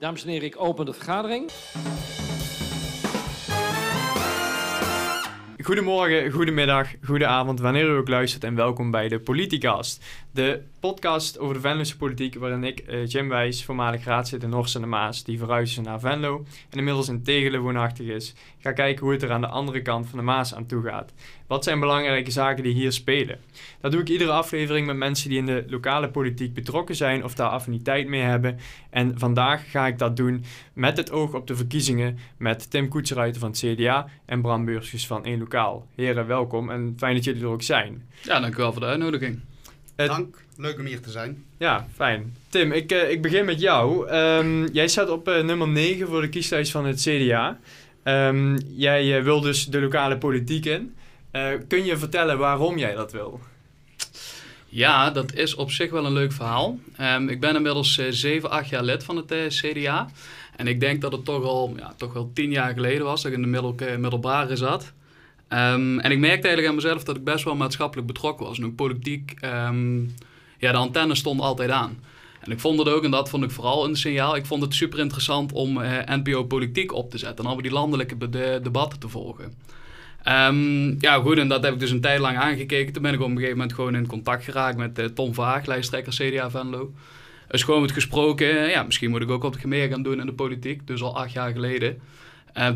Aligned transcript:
Dames 0.00 0.22
en 0.22 0.28
heren, 0.28 0.46
ik 0.46 0.60
open 0.60 0.86
de 0.86 0.92
vergadering. 0.92 1.50
Goedemorgen, 5.62 6.30
goedemiddag, 6.30 6.88
goedenavond, 7.04 7.60
wanneer 7.60 7.84
u 7.84 7.96
ook 7.96 8.08
luistert 8.08 8.44
en 8.44 8.54
welkom 8.54 8.90
bij 8.90 9.08
de 9.08 9.18
Politicast. 9.18 10.04
De 10.30 10.62
podcast 10.80 11.38
over 11.38 11.54
de 11.54 11.60
Venlose 11.60 11.96
politiek 11.96 12.34
waarin 12.34 12.64
ik, 12.64 12.84
uh, 12.88 13.06
Jim 13.06 13.28
Wijs, 13.28 13.64
voormalig 13.64 14.04
raadslid 14.04 14.42
in 14.42 14.52
Horst 14.52 14.74
en 14.74 14.80
de 14.80 14.86
Maas, 14.86 15.24
die 15.24 15.38
verhuisd 15.38 15.78
is 15.78 15.84
naar 15.84 16.00
Venlo 16.00 16.44
en 16.70 16.78
inmiddels 16.78 17.08
in 17.08 17.22
Tegelen 17.22 17.60
woonachtig 17.60 18.06
is, 18.06 18.34
ga 18.58 18.72
kijken 18.72 19.04
hoe 19.04 19.12
het 19.12 19.22
er 19.22 19.32
aan 19.32 19.40
de 19.40 19.46
andere 19.46 19.82
kant 19.82 20.08
van 20.08 20.18
de 20.18 20.24
Maas 20.24 20.54
aan 20.54 20.66
toe 20.66 20.82
gaat. 20.82 21.12
Wat 21.46 21.64
zijn 21.64 21.80
belangrijke 21.80 22.30
zaken 22.30 22.62
die 22.62 22.74
hier 22.74 22.92
spelen? 22.92 23.38
Dat 23.80 23.92
doe 23.92 24.00
ik 24.00 24.08
iedere 24.08 24.30
aflevering 24.30 24.86
met 24.86 24.96
mensen 24.96 25.28
die 25.28 25.38
in 25.38 25.46
de 25.46 25.64
lokale 25.68 26.10
politiek 26.10 26.54
betrokken 26.54 26.96
zijn 26.96 27.24
of 27.24 27.34
daar 27.34 27.48
affiniteit 27.48 28.08
mee 28.08 28.22
hebben. 28.22 28.58
En 28.90 29.18
vandaag 29.18 29.70
ga 29.70 29.86
ik 29.86 29.98
dat 29.98 30.16
doen 30.16 30.44
met 30.72 30.96
het 30.96 31.10
oog 31.10 31.34
op 31.34 31.46
de 31.46 31.56
verkiezingen 31.56 32.18
met 32.36 32.70
Tim 32.70 32.88
Koetseruiter 32.88 33.40
van 33.40 33.50
het 33.50 33.58
CDA 33.58 34.06
en 34.26 34.40
Bram 34.42 34.64
Beursjes 34.64 35.06
van 35.06 35.24
1 35.24 35.38
Lokaal. 35.38 35.86
Heren, 35.94 36.26
welkom 36.26 36.70
en 36.70 36.94
fijn 36.96 37.14
dat 37.14 37.24
jullie 37.24 37.42
er 37.42 37.48
ook 37.48 37.62
zijn. 37.62 38.08
Ja, 38.22 38.40
dank 38.40 38.54
u 38.54 38.56
wel 38.56 38.72
voor 38.72 38.80
de 38.80 38.86
uitnodiging. 38.86 39.49
Dank, 40.08 40.36
leuk 40.56 40.78
om 40.78 40.84
hier 40.84 41.00
te 41.00 41.10
zijn. 41.10 41.44
Ja, 41.58 41.86
fijn. 41.94 42.36
Tim, 42.48 42.72
ik, 42.72 42.92
uh, 42.92 43.10
ik 43.10 43.22
begin 43.22 43.44
met 43.44 43.60
jou. 43.60 44.10
Um, 44.10 44.66
jij 44.72 44.88
staat 44.88 45.10
op 45.10 45.28
uh, 45.28 45.42
nummer 45.42 45.68
9 45.68 46.06
voor 46.06 46.20
de 46.20 46.28
kieslijst 46.28 46.70
van 46.70 46.86
het 46.86 47.00
CDA. 47.00 47.58
Um, 48.04 48.58
jij 48.76 49.18
uh, 49.18 49.24
wil 49.24 49.40
dus 49.40 49.66
de 49.66 49.80
lokale 49.80 50.18
politiek 50.18 50.64
in. 50.64 50.94
kun 51.68 51.84
je 51.84 51.96
vertellen 51.96 52.38
waarom 52.38 52.78
jij 52.78 52.94
dat 52.94 53.12
wil? 53.12 53.40
Ja, 54.68 55.10
dat 55.10 55.34
is 55.34 55.54
op 55.54 55.70
zich 55.70 55.90
wel 55.90 56.06
een 56.06 56.12
leuk 56.12 56.32
verhaal. 56.32 56.78
Um, 57.00 57.28
ik 57.28 57.40
ben 57.40 57.56
inmiddels 57.56 58.00
7, 58.08 58.50
8 58.50 58.68
jaar 58.68 58.82
lid 58.82 59.04
van 59.04 59.16
het 59.16 59.34
CDA. 59.48 60.10
En 60.56 60.66
ik 60.66 60.80
denk 60.80 61.00
dat 61.00 61.12
het 61.12 61.24
toch 61.24 61.44
al 61.44 61.74
ja, 61.76 61.94
toch 61.96 62.12
wel 62.12 62.30
10 62.34 62.50
jaar 62.50 62.72
geleden 62.72 63.04
was 63.04 63.22
dat 63.22 63.32
ik 63.32 63.36
in 63.36 63.42
de 63.42 63.48
middel, 63.48 63.74
middelbare 63.98 64.56
zat. 64.56 64.92
Um, 65.52 66.00
en 66.00 66.10
ik 66.10 66.18
merkte 66.18 66.46
eigenlijk 66.46 66.66
aan 66.66 66.74
mezelf 66.74 67.04
dat 67.04 67.16
ik 67.16 67.24
best 67.24 67.44
wel 67.44 67.56
maatschappelijk 67.56 68.06
betrokken 68.06 68.46
was. 68.46 68.58
En 68.58 68.64
ook 68.64 68.74
politiek, 68.74 69.34
um, 69.44 70.14
ja, 70.58 70.72
de 70.72 70.78
antenne 70.78 71.14
stond 71.14 71.40
altijd 71.40 71.70
aan. 71.70 71.98
En 72.40 72.52
ik 72.52 72.60
vond 72.60 72.78
het 72.78 72.88
ook, 72.88 73.04
en 73.04 73.10
dat 73.10 73.28
vond 73.28 73.44
ik 73.44 73.50
vooral 73.50 73.84
een 73.84 73.96
signaal, 73.96 74.36
ik 74.36 74.46
vond 74.46 74.62
het 74.62 74.74
super 74.74 74.98
interessant 74.98 75.52
om 75.52 75.78
uh, 75.78 75.98
NPO 76.06 76.44
politiek 76.44 76.92
op 76.92 77.10
te 77.10 77.18
zetten. 77.18 77.44
En 77.44 77.50
al 77.50 77.62
die 77.62 77.70
landelijke 77.70 78.30
de 78.30 78.60
debatten 78.62 78.98
te 78.98 79.08
volgen. 79.08 79.54
Um, 80.28 80.96
ja, 81.00 81.14
goed, 81.14 81.38
en 81.38 81.48
dat 81.48 81.62
heb 81.62 81.72
ik 81.72 81.80
dus 81.80 81.90
een 81.90 82.00
tijd 82.00 82.20
lang 82.20 82.36
aangekeken. 82.36 82.92
Toen 82.92 83.02
ben 83.02 83.14
ik 83.14 83.20
op 83.20 83.26
een 83.26 83.34
gegeven 83.34 83.56
moment 83.56 83.74
gewoon 83.74 83.94
in 83.94 84.06
contact 84.06 84.44
geraakt 84.44 84.76
met 84.76 84.98
uh, 84.98 85.04
Tom 85.04 85.34
Vaag, 85.34 85.66
lijsttrekker 85.66 86.12
CDA 86.12 86.50
Venlo. 86.50 86.92
Dus 87.48 87.62
gewoon 87.62 87.80
met 87.80 87.92
gesproken, 87.92 88.68
ja, 88.68 88.82
misschien 88.82 89.10
moet 89.10 89.22
ik 89.22 89.30
ook 89.30 89.42
wat 89.42 89.64
meer 89.64 89.88
gaan 89.88 90.02
doen 90.02 90.20
in 90.20 90.26
de 90.26 90.32
politiek. 90.32 90.86
Dus 90.86 91.02
al 91.02 91.16
acht 91.16 91.32
jaar 91.32 91.52
geleden. 91.52 92.00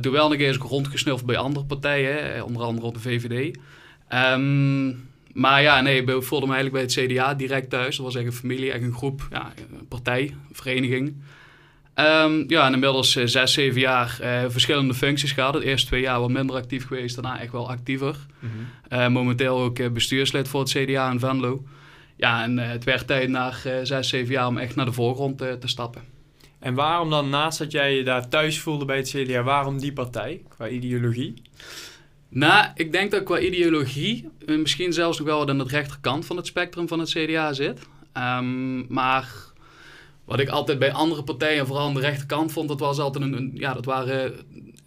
Toen 0.01 0.13
wel 0.13 0.29
nog 0.29 0.39
eens 0.39 0.57
rondgesnuffeld 0.57 1.27
bij 1.27 1.37
andere 1.37 1.65
partijen, 1.65 2.45
onder 2.45 2.63
andere 2.63 2.87
op 2.87 2.95
de 2.95 3.01
VVD. 3.01 3.59
Um, 4.13 5.09
maar 5.35 5.63
ja, 5.63 5.81
nee, 5.81 6.03
ik 6.03 6.23
voelde 6.23 6.47
me 6.47 6.53
eigenlijk 6.55 6.73
bij 6.73 7.03
het 7.05 7.13
CDA 7.13 7.35
direct 7.35 7.71
thuis. 7.71 7.97
Dat 7.97 8.05
was 8.07 8.15
echt 8.15 8.27
een 8.27 8.33
familie, 8.33 8.73
echt 8.73 8.83
een 8.83 8.95
groep, 8.95 9.29
ja, 9.31 9.53
een 9.79 9.89
partij, 9.89 10.23
een 10.23 10.55
vereniging. 10.55 11.15
Um, 11.95 12.45
ja, 12.49 12.67
en 12.67 12.73
inmiddels 12.73 13.17
uh, 13.17 13.27
zes, 13.27 13.53
zeven 13.53 13.81
jaar 13.81 14.19
uh, 14.23 14.45
verschillende 14.49 14.95
functies 14.95 15.33
gehad. 15.33 15.53
De 15.53 15.65
eerste 15.65 15.87
twee 15.87 16.01
jaar 16.01 16.21
wat 16.21 16.31
minder 16.31 16.57
actief 16.57 16.87
geweest, 16.87 17.15
daarna 17.15 17.41
echt 17.41 17.53
wel 17.53 17.71
actiever. 17.71 18.17
Mm 18.39 18.51
-hmm. 18.51 18.99
uh, 18.99 19.09
momenteel 19.09 19.59
ook 19.59 19.93
bestuurslid 19.93 20.49
voor 20.49 20.61
het 20.61 20.71
CDA 20.71 21.11
in 21.11 21.19
Venlo. 21.19 21.65
Ja, 22.17 22.43
en 22.43 22.59
het 22.59 22.85
werd 22.85 23.07
tijd 23.07 23.29
na 23.29 23.53
zes, 23.83 24.09
zeven 24.09 24.33
jaar 24.33 24.47
om 24.47 24.59
echt 24.59 24.75
naar 24.75 24.85
de 24.85 24.93
voorgrond 24.93 25.39
te 25.39 25.59
stappen. 25.65 26.14
En 26.65 26.75
waarom 26.75 27.11
dan, 27.11 27.29
naast 27.29 27.59
dat 27.59 27.73
jij 27.73 27.97
je 27.97 28.05
daar 28.05 28.29
thuis 28.29 28.61
voelde 28.61 28.85
bij 28.85 28.97
het 28.97 29.09
CDA, 29.09 29.43
waarom 29.43 29.79
die 29.79 29.93
partij 29.93 30.43
qua 30.49 30.69
ideologie? 30.69 31.43
Nou, 32.29 32.67
ik 32.75 32.93
denk 32.93 33.11
dat 33.11 33.23
qua 33.23 33.39
ideologie 33.39 34.29
misschien 34.47 34.93
zelfs 34.93 35.19
nog 35.19 35.27
wel 35.27 35.39
wat 35.39 35.49
aan 35.49 35.59
de 35.59 35.65
rechterkant 35.65 36.27
van 36.27 36.37
het 36.37 36.47
spectrum 36.47 36.89
van 36.89 36.99
het 36.99 37.11
CDA 37.11 37.53
zit. 37.53 37.79
Um, 38.17 38.87
maar 38.89 39.29
wat 40.25 40.41
ik 40.41 40.49
altijd 40.49 40.79
bij 40.79 40.93
andere 40.93 41.25
partijen, 41.25 41.67
vooral 41.67 41.87
aan 41.87 41.95
de 41.95 42.01
rechterkant, 42.01 42.53
vond, 42.53 42.69
dat 42.69 42.81
was 42.81 42.99
altijd 42.99 43.25
een, 43.25 43.33
een 43.33 43.51
ja, 43.55 43.75
dat 43.75 43.85
waren 43.85 44.33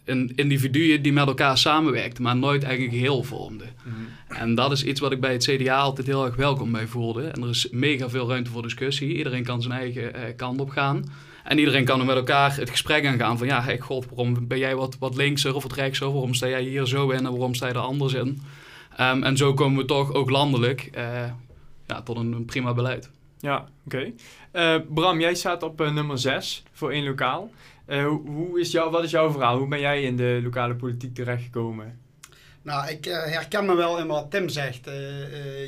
een 0.04 0.32
individuen 0.34 1.02
die 1.02 1.12
met 1.12 1.26
elkaar 1.26 1.58
samenwerkten, 1.58 2.22
maar 2.22 2.36
nooit 2.36 2.62
eigenlijk 2.62 2.92
een 2.92 2.98
geheel 2.98 3.22
vormden. 3.22 3.72
Mm 3.84 3.92
-hmm. 3.92 4.36
En 4.36 4.54
dat 4.54 4.72
is 4.72 4.84
iets 4.84 5.00
wat 5.00 5.12
ik 5.12 5.20
bij 5.20 5.32
het 5.32 5.44
CDA 5.44 5.78
altijd 5.78 6.06
heel 6.06 6.24
erg 6.24 6.36
welkom 6.36 6.72
bij 6.72 6.86
voelde. 6.86 7.26
En 7.26 7.42
er 7.42 7.48
is 7.48 7.68
mega 7.70 8.08
veel 8.08 8.28
ruimte 8.28 8.50
voor 8.50 8.62
discussie. 8.62 9.16
Iedereen 9.16 9.44
kan 9.44 9.62
zijn 9.62 9.78
eigen 9.78 10.02
uh, 10.02 10.22
kant 10.36 10.60
op 10.60 10.70
gaan. 10.70 11.04
En 11.48 11.58
iedereen 11.58 11.84
kan 11.84 12.00
er 12.00 12.06
met 12.06 12.16
elkaar 12.16 12.56
het 12.56 12.70
gesprek 12.70 13.06
aangaan 13.06 13.38
van 13.38 13.46
ja, 13.46 13.62
hey, 13.62 13.78
god, 13.78 14.06
waarom 14.08 14.46
ben 14.48 14.58
jij 14.58 14.76
wat, 14.76 14.96
wat 14.98 15.16
linkser 15.16 15.54
of 15.54 15.62
wat 15.62 15.72
rechtser? 15.72 16.12
Waarom 16.12 16.34
sta 16.34 16.48
jij 16.48 16.62
hier 16.62 16.86
zo 16.86 17.10
in 17.10 17.26
en 17.26 17.30
waarom 17.30 17.54
sta 17.54 17.66
je 17.66 17.72
er 17.72 17.78
anders 17.78 18.12
in? 18.12 18.42
Um, 19.00 19.22
en 19.22 19.36
zo 19.36 19.54
komen 19.54 19.78
we 19.78 19.84
toch 19.84 20.12
ook 20.12 20.30
landelijk 20.30 20.90
uh, 20.96 21.24
ja, 21.86 22.02
tot 22.02 22.16
een, 22.16 22.32
een, 22.32 22.44
prima 22.44 22.74
beleid. 22.74 23.10
Ja, 23.40 23.68
oké. 23.86 24.14
Okay. 24.52 24.76
Uh, 24.76 24.86
Bram, 24.88 25.20
jij 25.20 25.34
staat 25.34 25.62
op 25.62 25.80
uh, 25.80 25.92
nummer 25.92 26.18
6 26.18 26.62
voor 26.72 26.90
één 26.90 27.04
lokaal. 27.04 27.50
Hoe, 27.86 28.22
hoe 28.26 28.60
is 28.60 28.70
jou, 28.70 28.90
wat 28.90 29.04
is 29.04 29.10
jouw 29.10 29.30
verhaal? 29.30 29.58
Hoe 29.58 29.68
ben 29.68 29.80
jij 29.80 30.02
in 30.02 30.16
de 30.16 30.40
lokale 30.42 30.74
politiek 30.74 31.14
terechtgekomen? 31.14 31.98
Nou, 32.62 32.88
ik 32.88 33.04
herken 33.04 33.66
me 33.66 33.74
wel 33.74 33.98
in 33.98 34.06
wat 34.06 34.30
Tim 34.30 34.48
zegt. 34.48 34.84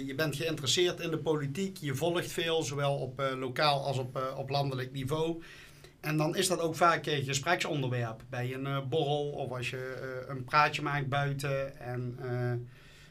je 0.06 0.12
bent 0.16 0.36
geïnteresseerd 0.36 1.00
in 1.00 1.10
de 1.10 1.18
politiek, 1.18 1.76
je 1.80 1.94
volgt 1.94 2.32
veel, 2.32 2.62
zowel 2.62 2.94
op 2.94 3.22
lokaal 3.38 3.84
als 3.84 3.98
op, 3.98 4.34
op 4.36 4.50
landelijk 4.50 4.92
niveau. 4.92 5.42
En 6.00 6.16
dan 6.16 6.37
is 6.37 6.49
dat 6.49 6.61
ook 6.61 6.77
vaak 6.77 7.06
een 7.06 7.25
gespreksonderwerp 7.25 8.22
bij 8.28 8.55
een 8.55 8.66
uh, 8.66 8.78
borrel 8.88 9.31
of 9.31 9.50
als 9.50 9.71
je 9.71 10.21
uh, 10.27 10.34
een 10.34 10.44
praatje 10.44 10.83
maakt 10.83 11.09
buiten. 11.09 11.81
En 11.81 12.19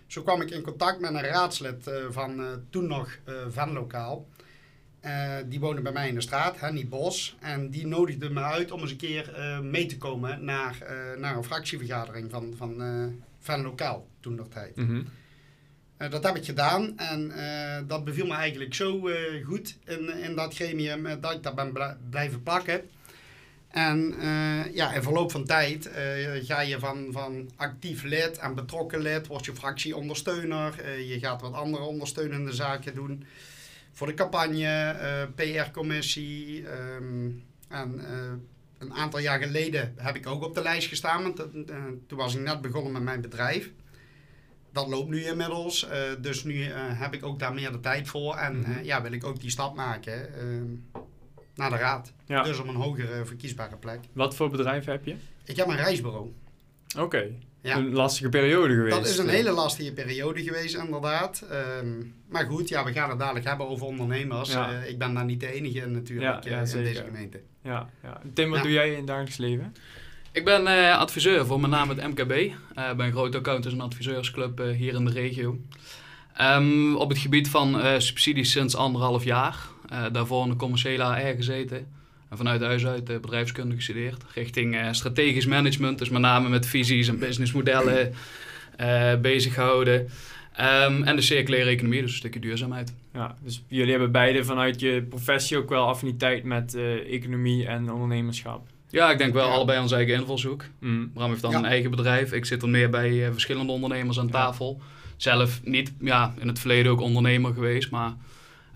zo 0.08 0.22
kwam 0.22 0.42
ik 0.42 0.50
in 0.50 0.62
contact 0.62 1.00
met 1.00 1.14
een 1.14 1.22
raadslid 1.22 1.92
van 2.10 2.64
toen 2.70 2.88
nog 2.88 3.18
Venlokaal. 3.50 4.28
die 5.46 5.60
woonde 5.60 5.82
bij 5.82 5.92
mij 5.92 6.08
in 6.08 6.16
de 6.16 6.22
straat, 6.22 6.72
niet 6.72 6.90
Bos. 6.90 7.38
En 7.40 7.70
die 7.70 7.88
nodigde 7.88 8.30
me 8.30 8.42
uit 8.42 8.72
om 8.72 8.82
eens 8.82 8.92
een 8.92 8.98
keer 8.98 9.34
mee 9.62 9.86
te 9.86 9.98
komen 9.98 10.44
naar, 10.44 10.78
naar 11.18 11.36
een 11.36 11.44
fractievergadering 11.44 12.32
van, 12.32 12.54
van 12.58 12.82
Venlokaal 13.40 14.08
toen 14.20 14.36
nog 14.36 14.48
tijd. 14.48 14.76
-hmm. 14.76 15.08
Uh, 16.00 16.10
dat 16.10 16.24
heb 16.24 16.36
ik 16.36 16.46
gedaan 16.46 16.98
en 16.98 17.32
uh, 17.36 17.78
dat 17.88 18.04
beviel 18.04 18.26
me 18.26 18.34
eigenlijk 18.34 18.74
zo 18.74 19.08
uh, 19.08 19.46
goed 19.46 19.78
in, 19.86 20.10
in 20.10 20.36
dat 20.36 20.56
gremium 20.56 21.20
dat 21.22 21.34
ik 21.34 21.44
daar 21.44 21.54
ben 21.54 21.98
blijven 22.10 22.44
plakken. 22.44 22.82
En 23.70 24.16
ja, 24.74 24.94
in 24.94 25.04
verloop 25.04 25.32
van 25.32 25.46
tijd 25.46 25.90
ga 26.44 26.62
je 26.62 26.80
van, 26.80 27.08
van 27.12 27.50
actief 27.56 28.04
lid 28.04 28.38
en 28.38 28.56
betrokken 28.56 29.00
lid, 29.02 29.28
word 29.28 29.46
je 29.46 29.56
fractieondersteuner. 29.56 31.00
je 31.00 31.20
gaat 31.20 31.42
wat 31.42 31.54
andere 31.54 31.84
ondersteunende 31.84 32.54
zaken 32.54 32.94
doen 32.94 33.26
voor 33.92 34.08
de 34.08 34.14
campagne, 34.14 34.96
PR-commissie. 35.36 36.66
Um, 36.98 37.44
en 37.68 38.02
een 38.78 38.94
aantal 38.94 39.20
jaar 39.20 39.40
geleden 39.40 39.94
heb 39.98 40.16
ik 40.16 40.28
ook 40.28 40.44
op 40.44 40.56
de 40.56 40.62
lijst 40.62 40.88
gestaan, 40.88 41.24
want 41.24 41.36
toen 42.08 42.18
was 42.18 42.36
ik 42.36 42.42
net 42.42 42.62
begonnen 42.62 42.92
met 42.92 43.04
mijn 43.04 43.22
bedrijf 43.22 43.70
dat 44.72 44.88
loopt 44.88 45.10
nu 45.10 45.24
inmiddels. 45.24 45.84
Uh, 45.84 45.92
dus 46.20 46.44
nu 46.44 46.54
uh, 46.54 46.74
heb 46.76 47.14
ik 47.14 47.26
ook 47.26 47.40
daar 47.40 47.54
meer 47.54 47.72
de 47.72 47.80
tijd 47.80 48.08
voor. 48.08 48.36
En 48.36 48.56
mm 48.56 48.64
-hmm. 48.64 48.78
uh, 48.78 48.84
ja, 48.84 49.02
wil 49.02 49.12
ik 49.12 49.24
ook 49.24 49.40
die 49.40 49.50
stap 49.50 49.76
maken 49.76 50.30
naar 51.56 51.70
de 51.70 51.76
raad. 51.76 52.14
Ja. 52.26 52.44
Dus 52.44 52.60
op 52.60 52.68
een 52.68 52.76
hogere 52.76 53.26
verkiesbare 53.26 53.76
plek. 53.76 54.00
Wat 54.14 54.36
voor 54.36 54.50
bedrijf 54.50 54.86
heb 54.86 55.06
je? 55.06 55.16
Ik 55.46 55.56
heb 55.56 55.68
een 55.68 55.76
reisbureau. 55.76 56.34
Oké. 56.94 57.04
Okay. 57.04 57.38
Ja. 57.62 57.78
Een 57.78 57.94
lastige 57.94 58.30
periode 58.30 58.74
geweest. 58.74 58.96
Dat 58.96 59.08
is 59.08 59.18
een 59.18 59.30
hele 59.30 59.52
lastige 59.52 59.94
periode 59.94 60.44
geweest, 60.44 60.76
inderdaad. 60.76 61.44
Um, 61.82 62.14
maar 62.30 62.46
goed, 62.46 62.70
ja, 62.70 62.84
we 62.84 62.92
gaan 62.92 63.10
het 63.10 63.20
dadelijk 63.20 63.46
hebben 63.46 63.68
over 63.68 63.86
ondernemers. 63.86 64.52
Ja. 64.52 64.72
ik 64.72 64.98
ben 64.98 65.14
daar 65.14 65.26
niet 65.26 65.40
de 65.40 65.52
enige 65.52 65.86
natuurlijk 65.86 66.44
ja, 66.44 66.60
in 66.60 66.84
deze 66.84 67.04
gemeente. 67.06 67.42
Ja, 67.64 67.90
ja. 68.04 68.22
Tim, 68.34 68.50
wat 68.50 68.62
doe 68.62 68.72
jij 68.72 68.90
in 68.90 68.98
het 68.98 69.08
dagelijks 69.08 69.38
leven? 69.38 69.74
Ik 70.32 70.46
ben 70.46 70.62
uh, 70.62 70.98
adviseur 70.98 71.46
voor 71.46 71.60
met 71.60 71.70
name 71.70 71.94
het 71.94 72.08
MKB. 72.08 72.32
Uh, 72.32 72.94
ben 72.94 73.12
groot 73.12 73.36
accountants 73.36 73.78
en 73.78 73.82
adviseursclub 73.82 74.60
uh, 74.60 74.76
hier 74.76 74.94
in 74.94 75.06
de 75.06 75.12
regio. 75.12 75.60
Um, 76.42 76.96
op 76.96 77.10
het 77.10 77.18
gebied 77.18 77.50
van 77.50 77.82
subsidies 78.02 78.52
sinds 78.52 78.76
anderhalf 78.76 79.24
jaar. 79.24 79.58
daarvoor 80.12 80.44
in 80.44 80.50
de 80.50 80.56
commerciële 80.56 81.04
AR 81.04 81.36
gezeten. 81.36 81.88
En 82.30 82.38
vanuit 82.38 82.62
huis 82.62 82.86
uit 82.86 83.06
bedrijfskunde 83.06 83.76
gestudeerd. 83.76 84.24
Richting 84.34 84.78
strategisch 84.92 85.46
management, 85.46 85.98
dus 85.98 86.10
met 86.10 86.22
name 86.22 86.50
met 86.50 86.66
visies 86.66 87.08
en 87.08 87.20
businessmodellen 87.20 88.14
bezig 89.22 89.54
gehouden. 89.54 90.10
Um, 90.60 91.04
en 91.04 91.16
de 91.16 91.22
circulaire 91.22 91.70
economie, 91.70 92.02
dus 92.02 92.12
een 92.12 92.18
stukje 92.18 92.40
duurzaamheid. 92.40 92.94
Ja, 93.14 93.36
dus 93.44 93.64
jullie 93.68 93.92
hebben 93.92 94.12
beide 94.12 94.44
vanuit 94.44 94.80
je 94.80 95.06
professie 95.10 95.58
ook 95.58 95.70
wel 95.70 95.88
affiniteit 95.88 96.44
met 96.44 96.76
economie 97.10 97.66
en 97.68 97.92
ondernemerschap. 97.92 98.68
Ja, 98.90 99.12
ik 99.12 99.18
denk 99.18 99.34
wel 99.34 99.48
ja. 99.48 99.54
allebei 99.54 99.80
onze 99.80 99.96
eigen 99.96 100.14
invalshoek. 100.14 100.64
Mm. 100.80 101.12
Bram 101.14 101.30
heeft 101.30 101.42
dan 101.42 101.52
ja. 101.52 101.58
een 101.58 101.66
eigen 101.66 101.92
bedrijf. 101.92 102.34
Ik 102.34 102.46
zit 102.46 102.62
er 102.62 102.70
meer 102.70 102.90
bij 102.90 103.12
uh, 103.12 103.32
verschillende 103.32 103.72
ondernemers 103.72 104.20
aan 104.20 104.30
tafel. 104.30 104.82
Zelf 105.18 105.60
niet, 105.64 105.92
ja, 106.00 106.34
in 106.40 106.48
het 106.48 106.60
verleden 106.60 106.92
ook 106.92 107.02
ondernemer 107.02 107.54
geweest, 107.54 107.92
maar 107.92 108.14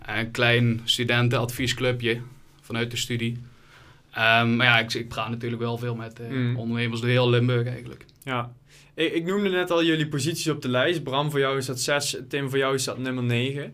een 0.05 0.31
klein 0.31 0.81
studentenadviesclubje 0.83 2.21
vanuit 2.61 2.91
de 2.91 2.97
studie. 2.97 3.37
Ehm, 4.11 4.55
maar 4.55 4.65
ja, 4.65 4.79
ik, 4.79 4.93
ik 4.93 5.07
praat 5.07 5.29
natuurlijk 5.29 5.61
wel 5.61 5.77
veel 5.77 5.95
met 5.95 6.19
eh, 6.19 6.29
Mm. 6.29 6.55
ondernemers 6.57 7.01
door 7.01 7.09
heel 7.09 7.29
Limburg 7.29 7.67
eigenlijk. 7.67 8.05
Ja. 8.23 8.51
Ik, 8.95 9.13
ik 9.13 9.25
noemde 9.25 9.49
net 9.49 9.71
al 9.71 9.83
jullie 9.83 10.07
posities 10.07 10.47
op 10.47 10.61
de 10.61 10.69
lijst. 10.69 11.03
Bram, 11.03 11.31
voor 11.31 11.39
jou 11.39 11.57
is 11.57 11.65
dat 11.65 11.79
6, 11.79 12.17
Tim, 12.29 12.49
voor 12.49 12.57
jou 12.57 12.75
is 12.75 12.83
dat 12.83 12.97
nummer 12.97 13.23
9. 13.23 13.73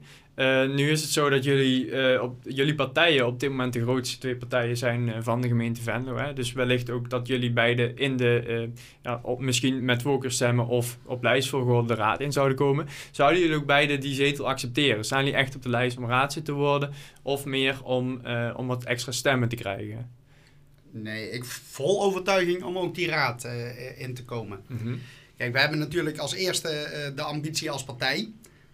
Nu 0.76 0.90
is 0.90 1.02
het 1.02 1.12
zo 1.12 1.30
dat 1.30 1.44
jullie, 1.44 1.92
eh, 1.92 2.22
op, 2.22 2.36
jullie 2.44 2.76
partijen 2.76 3.28
op 3.28 3.40
dit 3.40 3.50
moment 3.50 3.74
de 3.74 3.82
grootste 3.82 4.18
twee 4.18 4.36
partijen 4.36 4.78
zijn 4.78 5.14
eh, 5.14 5.18
van 5.22 5.42
de 5.42 5.48
gemeente 5.48 5.82
Venlo. 5.82 6.18
Hè? 6.18 6.34
Dus 6.34 6.54
wellicht 6.54 6.90
ook 6.90 7.10
dat 7.10 7.28
jullie 7.28 7.52
beide 7.52 7.94
in 7.94 8.18
de, 8.18 8.44
eh, 8.48 8.82
ja, 9.02 9.20
op, 9.24 9.40
misschien 9.40 9.86
met 9.86 10.02
voorkeurstemmen 10.02 10.68
of 10.68 10.98
op 11.06 11.24
lijstvolgorde 11.24 11.88
de 11.88 11.96
raad 11.96 12.20
in 12.20 12.32
zouden 12.32 12.58
komen. 12.58 12.88
Zouden 13.12 13.42
jullie 13.42 13.56
ook 13.56 13.66
beide 13.66 13.98
die 13.98 14.14
zetel 14.14 14.48
accepteren? 14.48 15.04
Staan 15.04 15.20
jullie 15.24 15.40
echt 15.40 15.56
op 15.56 15.64
de 15.64 15.70
lijst 15.70 15.98
om 15.98 16.06
raadslid 16.06 16.46
te 16.46 16.52
worden? 16.52 16.92
Of 17.22 17.46
meer 17.46 17.84
om, 17.84 18.22
eh, 18.26 18.54
om 18.56 18.68
wat 18.68 18.84
extra 18.84 19.12
stemmen 19.12 19.50
te 19.50 19.56
krijgen? 19.56 20.10
Nee, 20.92 21.30
ik 21.30 21.46
vol 21.46 22.04
overtuiging 22.04 22.64
om 22.64 22.78
ook 22.78 22.96
die 22.96 23.08
raad 23.08 23.44
eh, 23.44 24.02
in 24.02 24.14
te 24.14 24.26
komen. 24.26 24.60
Kijk, 25.40 25.54
we 25.54 25.60
hebben 25.60 25.80
natuurlijk 25.80 26.18
als 26.18 26.34
eerste 26.34 26.70
eh, 26.70 27.16
de 27.16 27.22
ambitie 27.22 27.72
als 27.72 27.84
partij. 27.84 28.30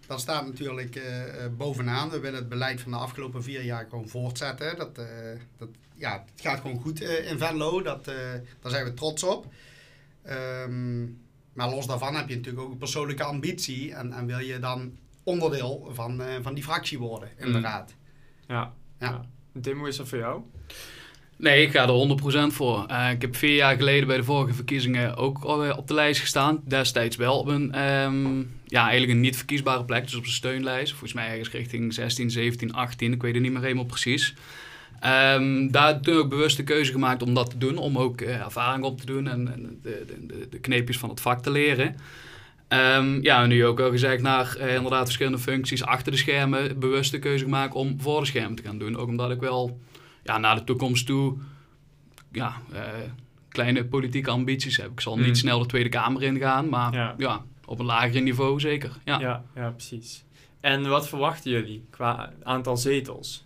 Dat 0.06 0.20
staat 0.20 0.46
natuurlijk 0.46 0.96
eh, 0.96 1.44
eh, 1.44 1.52
bovenaan. 1.52 2.10
We 2.10 2.20
willen 2.20 2.38
het 2.38 2.48
beleid 2.48 2.80
van 2.80 2.90
de 2.90 2.96
afgelopen 2.96 3.42
vier 3.42 3.64
jaar 3.64 3.86
gewoon 3.90 4.08
voortzetten. 4.08 4.76
Dat, 4.76 4.98
eh, 4.98 5.06
dat, 5.58 5.68
ja, 5.94 6.24
het 6.32 6.40
gaat 6.40 6.60
gewoon 6.60 6.80
goed 6.80 7.00
in 7.00 7.38
Venlo. 7.38 7.82
Dat, 7.82 8.04
daar 8.04 8.70
zijn 8.70 8.84
we 8.84 8.94
trots 8.94 9.22
op. 9.22 9.46
Ehm, 10.22 11.04
maar 11.52 11.70
los 11.70 11.86
daarvan 11.86 12.14
heb 12.14 12.28
je 12.28 12.36
natuurlijk 12.36 12.64
ook 12.64 12.72
een 12.72 12.78
persoonlijke 12.78 13.24
ambitie. 13.24 13.94
En, 13.94 14.12
en 14.12 14.26
wil 14.26 14.38
je 14.38 14.58
dan 14.58 14.98
onderdeel 15.22 15.90
van, 15.92 16.22
van 16.42 16.54
die 16.54 16.64
fractie 16.64 16.98
worden 16.98 17.30
in 17.36 17.52
de 17.52 17.58
Mm. 17.58 17.64
raad. 17.64 17.94
Ja. 18.46 18.72
Ja. 18.98 19.26
ja. 19.52 19.86
Is 19.86 19.96
dat 19.96 20.08
voor 20.08 20.18
jou? 20.18 20.42
Nee, 21.36 21.62
ik 21.62 21.70
ga 21.70 21.82
er 21.82 22.48
100% 22.50 22.54
voor. 22.54 22.84
Eh, 22.86 23.10
ik 23.10 23.20
heb 23.20 23.36
vier 23.36 23.54
jaar 23.54 23.76
geleden 23.76 24.06
bij 24.06 24.16
de 24.16 24.24
vorige 24.24 24.54
verkiezingen 24.54 25.16
ook 25.16 25.38
al, 25.38 25.72
op 25.76 25.88
de 25.88 25.94
lijst 25.94 26.20
gestaan. 26.20 26.60
Destijds 26.64 27.16
wel 27.16 27.38
op 27.38 27.46
een, 27.46 27.72
ehm, 27.72 28.38
ja, 28.66 28.82
eigenlijk 28.82 29.12
een 29.12 29.20
niet 29.20 29.36
verkiesbare 29.36 29.84
plek, 29.84 30.04
dus 30.04 30.14
op 30.14 30.24
de 30.24 30.30
steunlijst. 30.30 30.90
Volgens 30.90 31.12
mij 31.12 31.28
ergens 31.28 31.50
richting 31.50 31.94
16, 31.94 32.30
17, 32.30 32.72
18, 32.72 33.12
ik 33.12 33.22
weet 33.22 33.34
het 33.34 33.42
niet 33.42 33.52
meer 33.52 33.62
helemaal 33.62 33.84
precies. 33.84 34.34
Ehm, 35.00 35.68
daar 35.70 36.00
toen 36.00 36.16
ook 36.16 36.28
bewust 36.28 36.56
de 36.56 36.64
keuze 36.64 36.92
gemaakt 36.92 37.22
om 37.22 37.34
dat 37.34 37.50
te 37.50 37.58
doen, 37.58 37.76
om 37.76 37.98
ook 37.98 38.20
eh, 38.20 38.34
ervaring 38.34 38.84
op 38.84 39.00
te 39.00 39.06
doen 39.06 39.28
en, 39.28 39.52
en 39.52 39.78
de, 39.82 40.04
de, 40.26 40.48
de, 40.50 40.58
kneepjes 40.58 40.98
van 40.98 41.08
het 41.08 41.20
vak 41.20 41.42
te 41.42 41.50
leren. 41.50 41.96
Ehm, 42.68 43.22
ja, 43.22 43.42
en 43.42 43.48
nu 43.48 43.66
ook 43.66 43.78
wel 43.78 43.90
gezegd 43.90 44.22
naar 44.22 44.56
eh, 44.56 44.74
inderdaad 44.74 45.04
verschillende 45.04 45.38
functies 45.38 45.84
achter 45.84 46.12
de 46.12 46.18
schermen, 46.18 46.78
bewust 46.78 47.10
de 47.10 47.18
keuze 47.18 47.44
gemaakt 47.44 47.74
om 47.74 48.00
voor 48.00 48.20
de 48.20 48.26
schermen 48.26 48.56
te 48.56 48.62
gaan 48.62 48.78
doen. 48.78 48.96
Ook 48.96 49.08
omdat 49.08 49.30
ik 49.30 49.40
wel 49.40 49.80
ja, 50.26 50.38
naar 50.38 50.54
de 50.56 50.64
toekomst 50.64 51.06
toe 51.06 51.36
ja, 52.32 52.54
eh, 52.72 52.82
kleine 53.48 53.84
politieke 53.84 54.30
ambities 54.30 54.76
heb. 54.76 54.90
Ik 54.90 55.00
zal 55.00 55.16
Mm. 55.16 55.22
niet 55.22 55.38
snel 55.38 55.58
de 55.58 55.66
Tweede 55.66 55.88
Kamer 55.88 56.22
ingaan, 56.22 56.68
maar 56.68 56.92
Ja. 56.94 57.14
ja. 57.18 57.44
op 57.64 57.78
een 57.78 57.84
lager 57.86 58.22
niveau 58.22 58.60
zeker. 58.60 58.90
Ja. 59.04 59.20
Ja, 59.20 59.44
ja, 59.54 59.70
precies. 59.70 60.24
En 60.60 60.88
wat 60.88 61.08
verwachten 61.08 61.50
jullie 61.50 61.84
qua 61.90 62.32
aantal 62.42 62.76
zetels? 62.76 63.44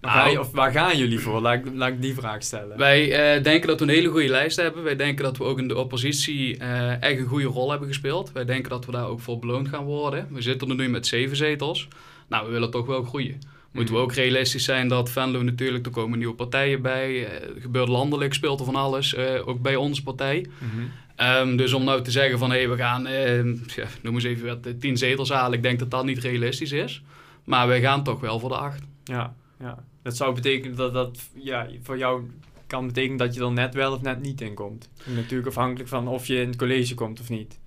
Waar, 0.00 0.24
Nou, 0.26 0.38
of 0.38 0.50
waar 0.50 0.72
gaan 0.72 0.98
jullie 0.98 1.18
voor? 1.20 1.40
Laat 1.40 1.54
ik, 1.66 1.74
laat 1.74 1.88
ik 1.88 2.02
die 2.02 2.14
vraag 2.14 2.42
stellen. 2.42 2.78
Wij 2.78 3.12
eh, 3.36 3.42
denken 3.42 3.68
dat 3.68 3.78
we 3.80 3.84
een 3.86 3.92
hele 3.92 4.08
goede 4.08 4.28
lijst 4.28 4.56
hebben. 4.56 4.82
Wij 4.82 4.96
denken 4.96 5.24
dat 5.24 5.36
we 5.36 5.44
ook 5.44 5.58
in 5.58 5.68
de 5.68 5.76
oppositie 5.78 6.56
eh, 6.58 7.02
echt 7.02 7.18
een 7.18 7.26
goede 7.26 7.46
rol 7.46 7.70
hebben 7.70 7.88
gespeeld. 7.88 8.32
Wij 8.32 8.44
denken 8.44 8.70
dat 8.70 8.86
we 8.86 8.92
daar 8.92 9.06
ook 9.06 9.20
voor 9.20 9.38
beloond 9.38 9.68
gaan 9.68 9.84
worden. 9.84 10.26
We 10.30 10.40
zitten 10.42 10.68
er 10.68 10.74
nu 10.74 10.88
met 10.88 11.06
zeven 11.06 11.36
zetels. 11.36 11.88
Nou, 12.28 12.46
we 12.46 12.52
willen 12.52 12.70
toch 12.70 12.86
wel 12.86 13.02
groeien. 13.02 13.40
Moeten 13.74 13.94
we 13.94 14.00
Mhm. 14.00 14.08
ook 14.10 14.14
realistisch 14.16 14.64
zijn 14.64 14.88
dat 14.88 15.10
Venlo 15.10 15.42
natuurlijk, 15.42 15.86
er 15.86 15.92
komen 15.92 16.18
nieuwe 16.18 16.34
partijen 16.34 16.82
bij. 16.82 17.26
eh, 17.26 17.48
Er 17.54 17.60
gebeurt 17.60 17.88
landelijk, 17.88 18.34
speelt 18.34 18.58
er 18.58 18.64
van 18.64 18.74
alles. 18.76 19.14
eh, 19.14 19.48
ook 19.48 19.60
bij 19.62 19.76
onze 19.76 20.02
partij. 20.02 20.46
Mhm. 20.58 20.82
Ehm, 21.16 21.56
dus 21.56 21.72
om 21.72 21.84
nou 21.84 22.02
te 22.02 22.10
zeggen 22.10 22.38
van, 22.38 22.50
hé, 22.50 22.68
we 22.68 22.76
gaan, 22.76 23.06
eh, 23.06 23.44
ja, 23.76 23.86
noem 24.02 24.14
eens 24.14 24.24
even 24.24 24.46
wat, 24.46 24.66
eh, 24.66 24.72
tien 24.80 24.96
zetels 24.96 25.30
halen. 25.30 25.56
Ik 25.56 25.62
denk 25.62 25.78
dat 25.78 25.90
dat 25.90 26.04
niet 26.04 26.18
realistisch 26.18 26.72
is. 26.72 27.02
Maar 27.44 27.66
wij 27.66 27.80
gaan 27.80 28.04
toch 28.04 28.20
wel 28.20 28.38
voor 28.38 28.48
de 28.48 28.56
acht. 28.56 28.82
Ja, 29.04 29.34
ja. 29.60 29.84
Dat 30.02 30.16
zou 30.16 30.34
betekenen 30.34 30.76
dat 30.76 30.92
dat 30.92 31.18
ja, 31.34 31.66
voor 31.82 31.98
jou 31.98 32.30
kan 32.66 32.86
betekenen 32.86 33.16
dat 33.16 33.34
je 33.34 33.40
er 33.40 33.52
net 33.52 33.74
wel 33.74 33.92
of 33.92 34.02
net 34.02 34.20
niet 34.22 34.40
in 34.40 34.54
komt. 34.54 34.88
Natuurlijk 35.04 35.48
afhankelijk 35.48 35.88
van 35.88 36.08
of 36.08 36.26
je 36.26 36.40
in 36.40 36.46
het 36.46 36.56
college 36.56 36.94
komt 36.94 37.20
of 37.20 37.28
niet. 37.28 37.58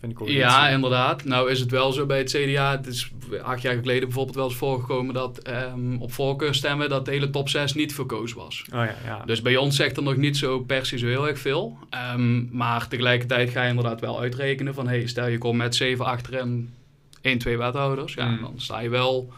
Van 0.00 0.08
de 0.08 0.14
coalitie. 0.14 0.40
Ja, 0.40 0.68
inderdaad. 0.68 1.24
Nou 1.24 1.50
is 1.50 1.60
het 1.60 1.70
wel 1.70 1.92
zo 1.92 2.06
bij 2.06 2.18
het 2.18 2.30
CDA. 2.30 2.70
Het 2.70 2.86
is 2.86 3.10
acht 3.42 3.62
jaar 3.62 3.74
geleden 3.74 4.02
bijvoorbeeld 4.04 4.36
wel 4.36 4.44
eens 4.44 4.56
voorgekomen 4.56 5.14
dat 5.14 5.38
ehm, 5.38 5.96
op 5.96 6.12
voorkeurstemmen 6.12 6.88
dat 6.88 7.04
de 7.04 7.10
hele 7.10 7.30
top 7.30 7.48
6 7.48 7.74
niet 7.74 7.94
verkozen 7.94 8.36
was. 8.36 8.64
Oh 8.66 8.84
ja, 8.84 8.94
ja. 9.04 9.22
Dus 9.24 9.42
bij 9.42 9.56
ons 9.56 9.76
zegt 9.76 9.96
er 9.96 10.02
nog 10.02 10.16
niet 10.16 10.36
zo 10.36 10.60
per 10.60 10.86
se 10.86 10.98
zo 10.98 11.06
heel 11.06 11.28
erg 11.28 11.38
veel. 11.38 11.78
Ehm, 11.90 12.56
maar 12.56 12.88
tegelijkertijd 12.88 13.50
ga 13.50 13.62
je 13.62 13.68
inderdaad 13.68 14.00
wel 14.00 14.20
uitrekenen 14.20 14.74
van... 14.74 14.88
Hey, 14.88 15.06
stel 15.06 15.26
je 15.28 15.38
komt 15.38 15.56
met 15.58 15.74
7 15.74 16.04
achter 16.04 16.34
en 16.34 16.74
1, 17.20 17.38
2 17.38 17.58
wethouders. 17.58 18.14
Ja, 18.14 18.26
Mm. 18.28 18.40
dan 18.40 18.52
sta 18.56 18.80
je 18.80 18.88
wel 18.88 19.32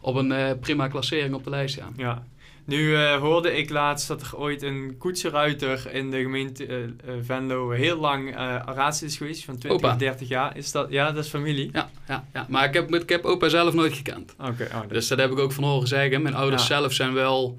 op 0.00 0.14
een 0.14 0.32
eh, 0.32 0.50
prima 0.60 0.88
klassering 0.88 1.34
op 1.34 1.44
de 1.44 1.50
lijst, 1.50 1.76
ja. 1.76 1.88
Ja. 1.96 2.26
Nu 2.66 2.96
eh, 2.96 3.16
hoorde 3.20 3.56
ik 3.56 3.70
laatst 3.70 4.08
dat 4.08 4.22
er 4.22 4.36
ooit 4.36 4.62
een 4.62 4.94
koetsenruiter 4.98 5.88
in 5.92 6.10
de 6.10 6.20
gemeente 6.22 6.66
eh, 6.66 6.82
eh, 6.84 6.90
Venlo 7.24 7.70
heel 7.70 7.96
lang 7.98 8.34
raadslid 8.66 9.10
is 9.10 9.16
geweest, 9.16 9.44
van 9.44 9.58
20 9.58 9.70
Opa. 9.80 9.92
of 9.92 9.98
30 9.98 10.28
jaar. 10.28 10.56
Is 10.56 10.72
dat, 10.72 10.86
ja, 10.90 11.12
dat 11.12 11.24
is 11.24 11.30
familie? 11.30 11.68
Ja, 11.72 11.90
ja, 12.08 12.24
ja. 12.32 12.46
maar 12.48 12.64
ik 12.64 12.74
heb, 12.74 12.94
ik 12.94 13.08
heb 13.08 13.24
opa 13.24 13.48
zelf 13.48 13.74
nooit 13.74 13.92
gekend. 13.92 14.34
Oké, 14.38 14.68
oh, 14.72 14.80
dat- 14.80 14.88
Dus 14.90 15.08
dat 15.08 15.18
heb 15.18 15.30
ik 15.30 15.38
ook 15.38 15.52
van 15.52 15.64
horen 15.64 15.88
zeggen. 15.88 16.22
Mijn 16.22 16.34
ouders 16.34 16.66
Ja. 16.68 16.76
zelf 16.78 16.92
zijn 16.92 17.12
wel 17.12 17.58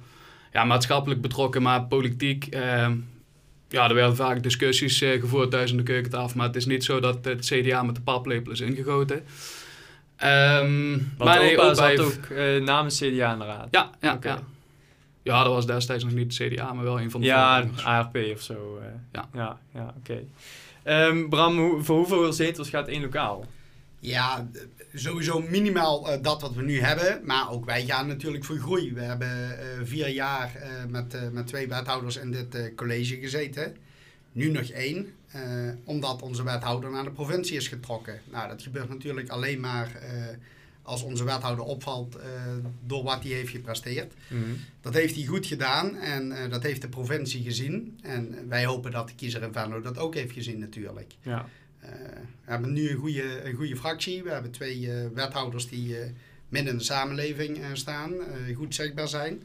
ja, 0.54 0.64
maatschappelijk 0.64 1.22
betrokken, 1.22 1.62
maar 1.62 1.84
politiek. 1.84 2.46
ehm, 2.46 2.96
ja, 3.70 3.88
er 3.90 3.94
werden 3.96 4.16
vaak 4.16 4.44
discussies 4.44 4.98
gevoerd 4.98 5.52
thuis 5.52 5.72
aan 5.72 5.78
de 5.78 5.84
keukentafel. 5.84 6.38
Maar 6.38 6.48
het 6.48 6.56
is 6.56 6.66
niet 6.66 6.84
zo 6.84 7.00
dat 7.00 7.26
het 7.26 7.46
CDA 7.46 7.84
met 7.84 7.96
de 7.96 8.02
paplepel 8.02 8.52
is 8.52 8.60
ingegoten. 8.60 9.24
Want 10.18 11.18
maar 11.18 11.40
nee, 11.40 11.54
opa 11.58 11.64
opa 11.66 11.74
zat 11.74 11.88
heeft- 11.88 12.02
ook 12.02 12.30
namens 12.66 12.98
CDA 12.98 13.34
in 13.34 13.40
de 13.40 13.46
raad. 13.46 13.68
Ja, 13.72 13.90
ja, 14.02 14.18
ja. 14.22 14.40
Ja, 15.26 15.44
dat 15.44 15.54
was 15.54 15.66
destijds 15.66 16.04
nog 16.04 16.14
niet 16.14 16.38
het 16.38 16.52
CDA, 16.54 16.74
maar 16.74 16.84
wel 16.84 17.02
een 17.02 17.12
van 17.12 17.22
de 17.22 17.28
Ja. 17.28 17.66
ARP 17.84 18.18
of 18.34 18.42
zo. 18.42 18.78
eh. 18.82 18.88
Ja. 19.12 19.30
ja, 19.34 19.60
ja 19.74 19.94
oké. 19.98 20.24
Ehm, 20.84 21.30
Bram, 21.30 21.58
hoe- 21.58 21.84
voor 21.84 21.98
hoeveel 21.98 22.34
zetels 22.34 22.70
gaat 22.70 22.88
één 22.88 23.02
lokaal? 23.02 23.46
Ja, 24.00 24.48
sowieso 24.94 25.42
minimaal 25.42 26.12
eh, 26.12 26.22
dat 26.22 26.42
wat 26.42 26.54
we 26.54 26.62
nu 26.62 26.80
hebben. 26.82 27.22
Maar 27.24 27.52
ook 27.52 27.66
wij 27.66 27.86
gaan 27.86 28.08
natuurlijk 28.08 28.44
voor 28.46 28.58
groei. 28.58 28.94
We 28.94 29.02
hebben 29.02 29.60
eh, 29.60 29.66
vier 29.84 30.10
jaar 30.10 30.56
eh, 30.56 30.70
met, 30.90 31.14
eh, 31.14 31.22
met 31.32 31.48
twee 31.48 31.68
wethouders 31.68 32.18
in 32.18 32.32
dit 32.32 32.56
eh, 32.56 32.76
college 32.76 33.16
gezeten. 33.20 33.76
Nu 34.32 34.50
nog 34.52 34.64
één, 34.70 35.14
eh, 35.32 35.42
omdat 35.84 36.22
onze 36.22 36.44
wethouder 36.44 36.92
naar 36.92 37.04
de 37.04 37.12
provincie 37.12 37.56
is 37.58 37.68
getrokken. 37.68 38.20
Nou, 38.32 38.48
dat 38.48 38.62
gebeurt 38.62 38.90
natuurlijk 38.90 39.30
alleen 39.30 39.60
maar 39.60 39.96
eh, 39.96 40.12
als 40.86 41.04
onze 41.04 41.24
wethouder 41.24 41.66
opvalt 41.66 42.16
eh, 42.16 42.26
door 42.86 43.04
wat 43.04 43.24
hij 43.24 43.32
heeft 43.32 43.50
gepresteerd. 43.50 44.14
Dat 44.82 44.94
heeft 44.94 45.16
hij 45.16 45.26
goed 45.26 45.46
gedaan 45.46 45.96
en 45.96 46.32
eh, 46.32 46.50
dat 46.50 46.64
heeft 46.64 46.82
de 46.82 46.90
provincie 46.90 47.44
gezien. 47.44 48.00
En 48.02 48.48
wij 48.48 48.66
hopen 48.66 48.92
dat 48.92 49.08
de 49.08 49.16
kiezer 49.16 49.44
in 49.44 49.54
Venlo 49.54 49.82
dat 49.82 49.98
ook 49.98 50.14
heeft 50.14 50.34
gezien 50.34 50.60
natuurlijk. 50.60 51.14
Ja. 51.22 51.46
Eh, 51.80 51.90
we 52.46 52.52
hebben 52.52 52.74
nu 52.74 52.90
een 52.90 52.98
goede, 52.98 53.44
een 53.44 53.56
goede 53.56 53.76
fractie. 53.76 54.24
We 54.24 54.30
hebben 54.30 54.52
twee 54.52 54.90
wethouders 55.14 55.68
die 55.68 55.96
midden 56.50 56.72
in 56.72 56.78
de 56.78 56.84
samenleving 56.84 57.60
staan, 57.74 58.14
goed 58.56 58.76
zichtbaar 58.76 59.08
zijn. 59.08 59.42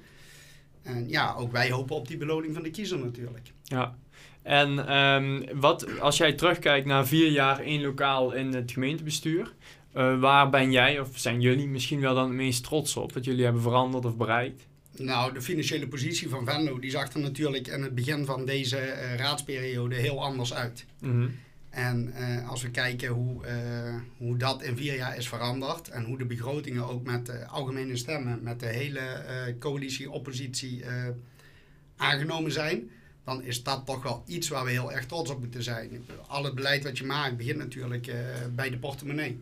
En 0.82 1.08
ja, 1.08 1.34
ook 1.34 1.52
wij 1.52 1.70
hopen 1.70 1.96
op 1.96 2.08
die 2.08 2.16
beloning 2.16 2.54
van 2.54 2.62
de 2.62 2.70
kiezer 2.70 2.98
natuurlijk. 2.98 3.52
Ja. 3.64 3.94
En 4.42 4.86
ehm, 4.88 5.58
wat, 5.60 6.00
als 6.00 6.16
jij 6.16 6.32
terugkijkt 6.32 6.86
naar 6.86 7.06
vier 7.06 7.30
jaar 7.30 7.60
één 7.60 7.82
lokaal 7.82 8.32
in 8.32 8.54
het 8.54 8.72
gemeentebestuur, 8.72 9.52
eh, 9.92 10.20
waar 10.20 10.50
ben 10.50 10.72
jij 10.72 11.00
of 11.00 11.08
zijn 11.18 11.40
jullie 11.40 11.68
misschien 11.68 12.00
wel 12.00 12.14
dan 12.14 12.24
het 12.24 12.36
meest 12.36 12.64
trots 12.64 12.96
op? 12.96 13.12
Wat 13.12 13.24
jullie 13.24 13.44
hebben 13.44 13.62
veranderd 13.62 14.04
of 14.04 14.16
bereikt? 14.16 14.66
Nou, 14.96 15.32
de 15.32 15.42
financiële 15.42 15.88
positie 15.88 16.28
van 16.28 16.44
Venlo 16.44 16.78
die 16.78 16.90
zag 16.90 17.12
er 17.12 17.20
natuurlijk 17.20 17.66
in 17.66 17.82
het 17.82 17.94
begin 17.94 18.24
van 18.24 18.44
deze 18.44 18.78
eh, 18.78 19.16
raadsperiode 19.16 19.94
heel 19.94 20.22
anders 20.24 20.54
uit. 20.54 20.84
Mhm. 21.00 21.28
En 21.70 22.12
eh, 22.12 22.48
als 22.48 22.62
we 22.62 22.70
kijken 22.70 23.08
hoe, 23.08 23.40
hoe 24.16 24.36
dat 24.36 24.62
in 24.62 24.76
vier 24.76 24.96
jaar 24.96 25.16
is 25.16 25.28
veranderd 25.28 25.88
en 25.88 26.04
hoe 26.04 26.18
de 26.18 26.24
begrotingen 26.24 26.88
ook 26.88 27.04
met 27.04 27.26
de 27.26 27.46
algemene 27.46 27.96
stemmen, 27.96 28.42
met 28.42 28.60
de 28.60 28.66
hele 28.66 29.00
coalitie-oppositie 29.58 30.84
aangenomen 31.96 32.52
zijn, 32.52 32.90
dan 33.24 33.42
is 33.42 33.62
dat 33.62 33.86
toch 33.86 34.02
wel 34.02 34.22
iets 34.26 34.48
waar 34.48 34.64
we 34.64 34.70
heel 34.70 34.92
erg 34.92 35.06
trots 35.06 35.30
op 35.30 35.40
moeten 35.40 35.62
zijn. 35.62 36.04
Al 36.26 36.44
het 36.44 36.54
beleid 36.54 36.84
wat 36.84 36.98
je 36.98 37.04
maakt 37.04 37.36
begint 37.36 37.58
natuurlijk 37.58 38.12
bij 38.54 38.70
de 38.70 38.78
portemonnee. 38.78 39.40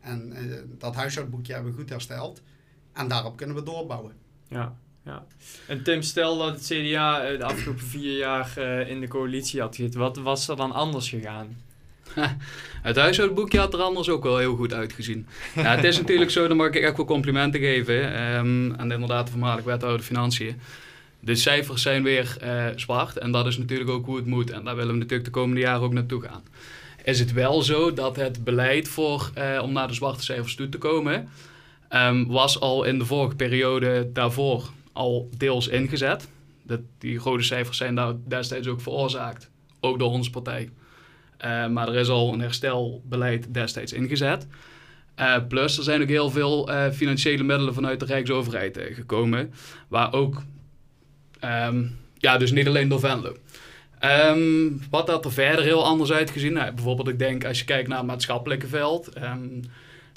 En 0.00 0.32
eh, 0.32 0.58
dat 0.78 0.94
huishoudboekje 0.94 1.52
hebben 1.52 1.72
we 1.72 1.78
goed 1.78 1.88
hersteld 1.88 2.42
en 2.92 3.08
daarop 3.08 3.36
kunnen 3.36 3.56
we 3.56 3.62
doorbouwen. 3.62 4.12
Ja, 4.48 4.76
ja. 5.04 5.26
En 5.66 5.82
Tim, 5.82 6.02
stel 6.02 6.38
dat 6.38 6.54
het 6.54 6.64
CDA 6.64 7.22
eh, 7.22 7.38
de 7.38 7.44
afgelopen 7.44 7.84
vier 7.84 8.16
jaar 8.16 8.52
eh, 8.56 8.90
in 8.90 9.00
de 9.00 9.08
coalitie 9.08 9.60
had 9.60 9.76
gezeten. 9.76 10.00
Wat 10.00 10.16
was 10.16 10.48
er 10.48 10.56
dan 10.56 10.72
anders 10.72 11.08
gegaan? 11.08 11.56
Het 12.82 12.96
huishoudboekje 12.96 13.58
had 13.58 13.74
er 13.74 13.80
anders 13.80 14.08
ook 14.08 14.22
wel 14.22 14.38
heel 14.38 14.56
goed 14.56 14.72
uitgezien. 14.72 15.26
Ja, 15.54 15.74
het 15.74 15.84
is 15.84 15.98
natuurlijk 16.00 16.30
zo, 16.30 16.48
dan 16.48 16.56
mag 16.56 16.66
ik 16.66 16.74
echt 16.74 16.96
wel 16.96 17.06
complimenten 17.06 17.60
geven. 17.60 18.12
ehm 18.14 18.72
aan 18.80 18.92
inderdaad 18.92 19.24
de 19.24 19.30
voormalig 19.30 19.64
wethouder 19.64 20.04
Financiën. 20.04 20.60
De 21.20 21.34
cijfers 21.34 21.82
zijn 21.82 22.02
weer 22.02 22.36
eh, 22.40 22.66
zwart 22.76 23.16
en 23.16 23.30
dat 23.30 23.46
is 23.46 23.58
natuurlijk 23.58 23.90
ook 23.90 24.06
hoe 24.06 24.16
het 24.16 24.26
moet. 24.26 24.50
En 24.50 24.64
daar 24.64 24.76
willen 24.76 24.92
we 24.92 24.98
natuurlijk 24.98 25.24
de 25.24 25.30
komende 25.30 25.60
jaren 25.60 25.82
ook 25.82 25.92
naartoe 25.92 26.22
gaan. 26.22 26.42
Is 27.04 27.18
het 27.18 27.32
wel 27.32 27.62
zo 27.62 27.92
dat 27.92 28.16
het 28.16 28.44
beleid 28.44 28.88
voor, 28.88 29.30
eh, 29.34 29.60
om 29.62 29.72
naar 29.72 29.88
de 29.88 29.94
zwarte 29.94 30.24
cijfers 30.24 30.54
toe 30.54 30.68
te 30.68 30.78
komen, 30.78 31.28
ehm, 31.88 32.26
was 32.26 32.60
al 32.60 32.84
in 32.84 32.98
de 32.98 33.04
vorige 33.04 33.36
periode 33.36 34.10
daarvoor 34.12 34.70
al 34.92 35.30
deels 35.36 35.68
ingezet. 35.68 36.28
Dat, 36.62 36.80
die 36.98 37.18
rode 37.18 37.42
cijfers 37.42 37.76
zijn 37.76 37.94
daar 37.94 38.14
destijds 38.26 38.68
ook 38.68 38.80
veroorzaakt, 38.80 39.50
ook 39.80 39.98
door 39.98 40.10
onze 40.10 40.30
partij. 40.30 40.70
Uh, 41.44 41.68
maar 41.68 41.88
er 41.88 41.96
is 41.96 42.08
al 42.08 42.32
een 42.32 42.40
herstelbeleid 42.40 43.54
destijds 43.54 43.92
ingezet. 43.92 44.46
Uh, 45.18 45.36
plus, 45.48 45.76
er 45.76 45.82
zijn 45.82 46.02
ook 46.02 46.08
heel 46.08 46.30
veel 46.30 46.70
financiële 46.92 47.42
middelen 47.42 47.74
vanuit 47.74 48.00
de 48.00 48.06
Rijksoverheid 48.06 48.78
gekomen, 48.92 49.52
waar 49.88 50.12
ook 50.12 50.42
Um, 51.44 51.96
ja, 52.18 52.38
dus 52.38 52.52
niet 52.52 52.66
alleen 52.66 52.88
door 52.88 53.00
Venlo. 53.00 53.36
Um, 54.04 54.80
wat 54.90 55.08
had 55.08 55.24
er 55.24 55.32
verder 55.32 55.64
heel 55.64 55.84
anders 55.84 56.12
uitgezien? 56.12 56.52
Nou, 56.52 56.72
bijvoorbeeld, 56.72 57.08
ik 57.08 57.18
denk 57.18 57.44
als 57.44 57.58
je 57.58 57.64
kijkt 57.64 57.88
naar 57.88 57.98
het 57.98 58.06
maatschappelijke 58.06 58.66
veld, 58.66 59.22
um, 59.22 59.62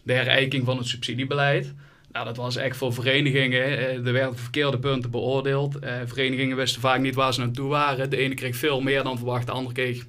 de 0.04 0.14
herijking 0.14 0.66
van 0.66 0.78
het 0.78 0.88
subsidiebeleid. 0.88 1.74
Nou, 2.12 2.26
dat 2.26 2.38
was 2.38 2.56
echt 2.56 2.78
voor 2.78 2.94
verenigingen. 2.94 3.62
Er 4.06 4.14
werden 4.14 4.38
verkeerde 4.38 4.80
punten 4.80 5.12
beoordeeld. 5.12 5.84
Uh, 5.84 5.94
verenigingen 6.06 6.58
wisten 6.58 6.82
vaak 6.82 7.00
niet 7.00 7.16
waar 7.16 7.34
ze 7.34 7.40
naartoe 7.40 7.70
waren. 7.70 8.10
De 8.10 8.18
ene 8.18 8.34
kreeg 8.34 8.56
veel 8.56 8.82
meer 8.82 9.04
dan 9.04 9.18
verwacht, 9.18 9.46
de 9.46 9.52
andere 9.52 9.74
kreeg 9.74 10.06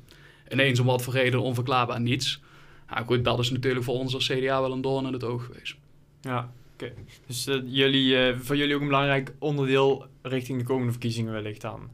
ineens 0.51 0.81
om 0.81 0.87
wat 0.87 1.03
voor 1.03 1.13
reden 1.13 1.41
onverklaarbaar 1.41 2.01
niets. 2.01 2.41
Nou 2.91 3.07
goed, 3.07 3.25
dat 3.25 3.39
is 3.39 3.51
natuurlijk 3.51 3.85
voor 3.85 3.95
ons 3.95 4.15
als 4.15 4.29
CDA 4.29 4.61
wel 4.61 4.73
een 4.73 4.81
doorn 4.81 5.07
in 5.07 5.13
het 5.13 5.25
oog 5.25 5.45
geweest. 5.45 5.75
Ja, 6.21 6.51
dus 7.27 7.47
uh, 7.47 7.57
jullie, 7.67 8.15
uh, 8.15 8.39
voor 8.39 8.57
jullie 8.57 8.75
ook 8.75 8.81
een 8.81 8.87
belangrijk 8.87 9.33
onderdeel 9.39 10.07
richting 10.23 10.59
de 10.59 10.65
komende 10.65 10.91
verkiezingen 10.91 11.33
wellicht 11.33 11.61
dan? 11.61 11.89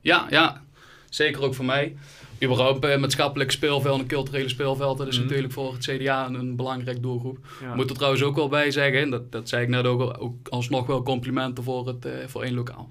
Ja, 0.00 0.26
ja. 0.30 0.62
Zeker 1.08 1.42
ook 1.42 1.54
voor 1.54 1.64
mij. 1.64 1.96
Überhaupt 2.42 2.84
uh, 2.84 2.96
maatschappelijk 2.96 3.50
speelveld 3.50 4.00
en 4.00 4.06
culturele 4.06 4.48
speelveld, 4.48 4.98
dat 4.98 5.06
is 5.06 5.12
mm 5.12 5.20
-hmm. 5.20 5.28
natuurlijk 5.28 5.54
voor 5.54 5.72
het 5.72 5.86
CDA 5.86 6.26
een, 6.26 6.34
een 6.34 6.56
belangrijk 6.56 7.02
doelgroep. 7.02 7.38
Ja. 7.60 7.74
Moet 7.74 7.90
er 7.90 7.96
trouwens 7.96 8.22
ook 8.22 8.36
wel 8.36 8.48
bij 8.48 8.70
zeggen, 8.70 9.10
dat, 9.10 9.32
dat 9.32 9.48
zei 9.48 9.62
ik 9.62 9.68
net 9.68 9.84
ook, 9.84 10.16
ook 10.22 10.48
alsnog 10.48 10.86
wel 10.86 11.02
complimenten 11.02 11.64
voor, 11.64 11.86
het, 11.86 12.06
uh, 12.06 12.12
voor 12.26 12.42
één 12.42 12.54
lokaal. 12.54 12.90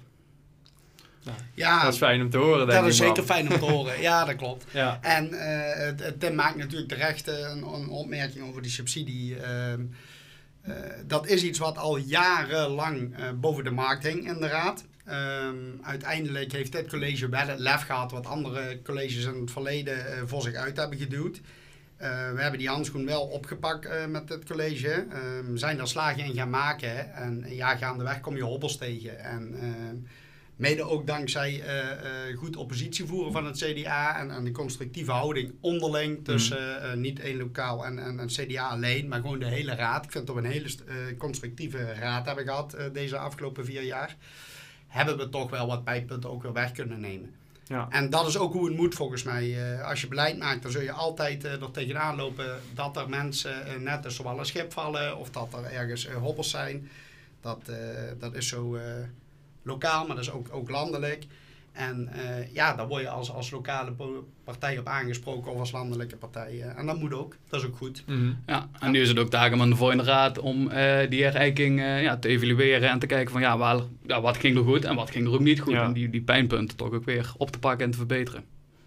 Ja, 1.53 1.83
dat 1.83 1.93
is 1.93 1.99
fijn 1.99 2.21
om 2.21 2.29
te 2.29 2.37
horen. 2.37 2.67
Denk 2.67 2.79
dat 2.81 2.89
is 2.89 2.97
zeker 2.97 3.23
fijn 3.23 3.51
om 3.51 3.59
te 3.59 3.65
horen. 3.65 4.01
Ja, 4.07 4.25
dat 4.25 4.35
klopt. 4.35 4.65
Ja. 4.71 4.99
En 5.01 5.29
uh, 5.33 6.09
Tim 6.19 6.35
maakt 6.35 6.55
natuurlijk 6.55 6.89
terecht 6.89 7.27
een, 7.27 7.63
een 7.63 7.89
opmerking 7.89 8.49
over 8.49 8.61
die 8.61 8.71
subsidie. 8.71 9.35
Uh, 9.35 9.73
uh, 10.67 10.73
dat 11.05 11.27
is 11.27 11.43
iets 11.43 11.59
wat 11.59 11.77
al 11.77 11.97
jarenlang 11.97 13.19
uh, 13.19 13.25
boven 13.35 13.63
de 13.63 13.71
markt 13.71 14.03
hing 14.03 14.27
in 14.27 14.39
de 14.39 14.47
raad. 14.47 14.85
Um, 15.09 15.79
uiteindelijk 15.81 16.51
heeft 16.51 16.71
dit 16.71 16.87
college 16.87 17.29
wel 17.29 17.47
het 17.47 17.59
lef 17.59 17.81
gehad 17.81 18.11
wat 18.11 18.25
andere 18.25 18.81
colleges 18.81 19.25
in 19.25 19.39
het 19.39 19.51
verleden 19.51 19.97
uh, 19.97 20.21
voor 20.25 20.41
zich 20.41 20.53
uit 20.53 20.77
hebben 20.77 20.97
geduwd. 20.97 21.41
we 21.97 22.05
hebben 22.37 22.59
die 22.59 22.67
handschoen 22.67 23.05
wel 23.05 23.21
opgepakt 23.21 24.07
met 24.09 24.29
het 24.29 24.45
college. 24.45 25.07
Um, 25.39 25.57
zijn 25.57 25.77
daar 25.77 25.87
slagen 25.87 26.23
in 26.23 26.33
gaan 26.33 26.49
maken. 26.49 27.13
En 27.13 27.45
ja, 27.49 27.75
gaandeweg 27.75 28.19
kom 28.19 28.35
je 28.35 28.43
hobbels 28.43 28.77
tegen. 28.77 29.19
En 29.19 29.55
Mede 30.55 30.83
ook 30.83 31.07
dankzij 31.07 31.63
goed 32.35 32.55
oppositie 32.55 33.05
voeren 33.05 33.31
van 33.31 33.45
het 33.45 33.57
CDA 33.57 34.19
en, 34.19 34.31
en 34.31 34.43
de 34.43 34.51
constructieve 34.51 35.11
houding 35.11 35.53
onderling 35.61 36.25
tussen 36.25 36.83
uh, 36.83 36.93
niet 36.93 37.19
één 37.19 37.37
lokaal 37.37 37.85
en, 37.85 37.99
en, 37.99 38.19
en, 38.19 38.27
CDA 38.27 38.67
alleen, 38.67 39.07
maar 39.07 39.21
gewoon 39.21 39.39
de 39.39 39.45
hele 39.45 39.75
raad. 39.75 40.05
Ik 40.05 40.11
vind 40.11 40.27
dat 40.27 40.35
we 40.35 40.41
een 40.41 40.51
hele 40.51 40.69
constructieve 41.17 41.93
raad 41.93 42.25
hebben 42.25 42.45
gehad 42.45 42.77
deze 42.93 43.17
afgelopen 43.17 43.65
vier 43.65 43.83
jaar. 43.83 44.15
Hebben 44.97 45.17
we 45.17 45.29
toch 45.29 45.49
wel 45.49 45.67
wat 45.67 45.83
pijnpunten 45.83 46.29
ook 46.29 46.43
weer 46.43 46.53
weg 46.53 46.71
kunnen 46.71 46.99
nemen. 46.99 47.33
Ja. 47.67 47.87
En 47.89 48.09
dat 48.09 48.27
is 48.27 48.37
ook 48.37 48.53
hoe 48.53 48.67
het 48.67 48.77
moet 48.77 48.95
volgens 48.95 49.23
mij. 49.23 49.57
als 49.83 50.01
je 50.01 50.07
beleid 50.07 50.37
maakt, 50.37 50.61
dan 50.61 50.71
zul 50.71 50.81
je 50.81 50.91
altijd 50.91 51.43
er 51.43 51.71
tegenaan 51.71 52.15
lopen 52.15 52.59
dat 52.73 52.97
er 52.97 53.09
mensen 53.09 53.83
net 53.83 54.01
tussen 54.01 54.23
wel 54.23 54.39
een 54.39 54.45
schip 54.45 54.73
vallen 54.73 55.17
of 55.17 55.29
dat 55.29 55.53
er 55.53 55.71
ergens 55.71 56.07
hobbels 56.07 56.49
zijn. 56.49 56.89
Dat, 57.41 57.59
dat 58.19 58.33
is 58.33 58.47
zo 58.47 58.77
lokaal, 59.61 60.07
maar 60.07 60.15
dat 60.15 60.25
is 60.25 60.31
ook, 60.31 60.47
ook 60.51 60.69
landelijk. 60.69 61.25
En 61.77 62.09
uh, 62.15 62.53
ja, 62.53 62.75
daar 62.75 62.87
word 62.87 63.01
je 63.01 63.09
als, 63.09 63.31
als 63.31 63.51
lokale 63.51 63.93
partij 64.43 64.77
op 64.77 64.87
aangesproken 64.87 65.51
of 65.51 65.59
als 65.59 65.71
landelijke 65.71 66.15
partij. 66.15 66.61
en 66.61 66.85
dat 66.85 66.99
moet 66.99 67.13
ook, 67.13 67.35
dat 67.49 67.61
is 67.61 67.67
ook 67.67 67.77
goed. 67.77 68.03
Mm 68.05 68.15
-hmm. 68.15 68.37
Ja, 68.45 68.69
en 68.79 68.91
nu 68.91 69.01
is 69.01 69.07
het 69.07 69.19
ook 69.19 69.29
taak 69.29 69.51
aan 69.51 69.69
de 69.69 69.75
volgende 69.75 70.03
raad 70.03 70.39
om 70.39 70.71
uh, 70.71 70.99
die 71.09 71.23
herijking 71.23 71.79
uh, 71.79 72.03
ja, 72.03 72.17
te 72.17 72.27
evalueren 72.27 72.89
en 72.89 72.99
te 72.99 73.05
kijken 73.05 73.31
van 73.31 73.41
ja, 73.41 73.57
waar, 73.57 73.79
ja, 74.05 74.21
wat 74.21 74.37
ging 74.37 74.57
er 74.57 74.63
goed 74.63 74.85
en 74.85 74.95
wat 74.95 75.11
ging 75.11 75.27
er 75.27 75.33
ook 75.33 75.39
niet 75.39 75.59
goed. 75.59 75.73
Ja. 75.73 75.83
En 75.83 75.93
die, 75.93 76.09
die 76.09 76.21
pijnpunten 76.21 76.77
toch 76.77 76.91
ook 76.91 77.05
weer 77.05 77.33
op 77.37 77.51
te 77.51 77.59
pakken 77.59 77.85
en 77.85 77.91
te 77.91 77.97
verbeteren. 77.97 78.43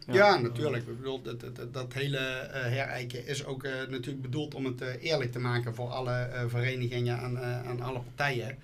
Ja, 0.07 0.15
ja 0.15 0.39
natuurlijk. 0.39 0.87
Ik 0.87 0.97
bedoel, 0.97 1.23
dat, 1.23 1.41
dat, 1.41 1.75
dat 1.75 1.93
hele 1.93 2.49
herijken 2.53 3.27
is 3.27 3.45
ook 3.45 3.63
natuurlijk 3.89 4.23
bedoeld 4.23 4.55
om 4.55 4.65
het 4.65 4.81
eerlijk 4.81 5.33
te 5.33 5.39
maken 5.39 5.75
voor 5.75 5.89
alle 5.89 6.45
verenigingen 6.49 7.19
en, 7.19 7.65
en 7.65 7.81
alle 7.81 8.01
partijen. 8.01 8.59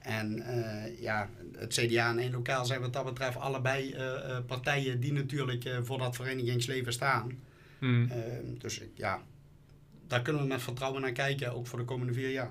En 0.00 0.36
uh, 0.38 1.00
ja, 1.00 1.28
het 1.56 1.72
CDA 1.72 2.08
en 2.08 2.18
één 2.18 2.32
lokaal 2.32 2.64
zijn 2.64 2.80
wat 2.80 2.92
dat 2.92 3.04
betreft 3.04 3.36
allebei 3.36 3.94
uh, 3.94 3.98
uh, 3.98 4.38
partijen 4.46 5.00
die 5.00 5.12
natuurlijk 5.12 5.78
voor 5.82 5.98
dat 5.98 6.16
verenigingsleven 6.16 6.92
staan. 6.92 7.38
Hmm. 7.78 8.08
dus 8.58 8.80
ja, 8.94 9.22
daar 10.06 10.22
kunnen 10.22 10.42
we 10.42 10.48
met 10.48 10.62
vertrouwen 10.62 11.00
naar 11.00 11.12
kijken, 11.12 11.54
ook 11.54 11.66
voor 11.66 11.78
de 11.78 11.84
komende 11.84 12.12
vier 12.12 12.30
jaar. 12.30 12.50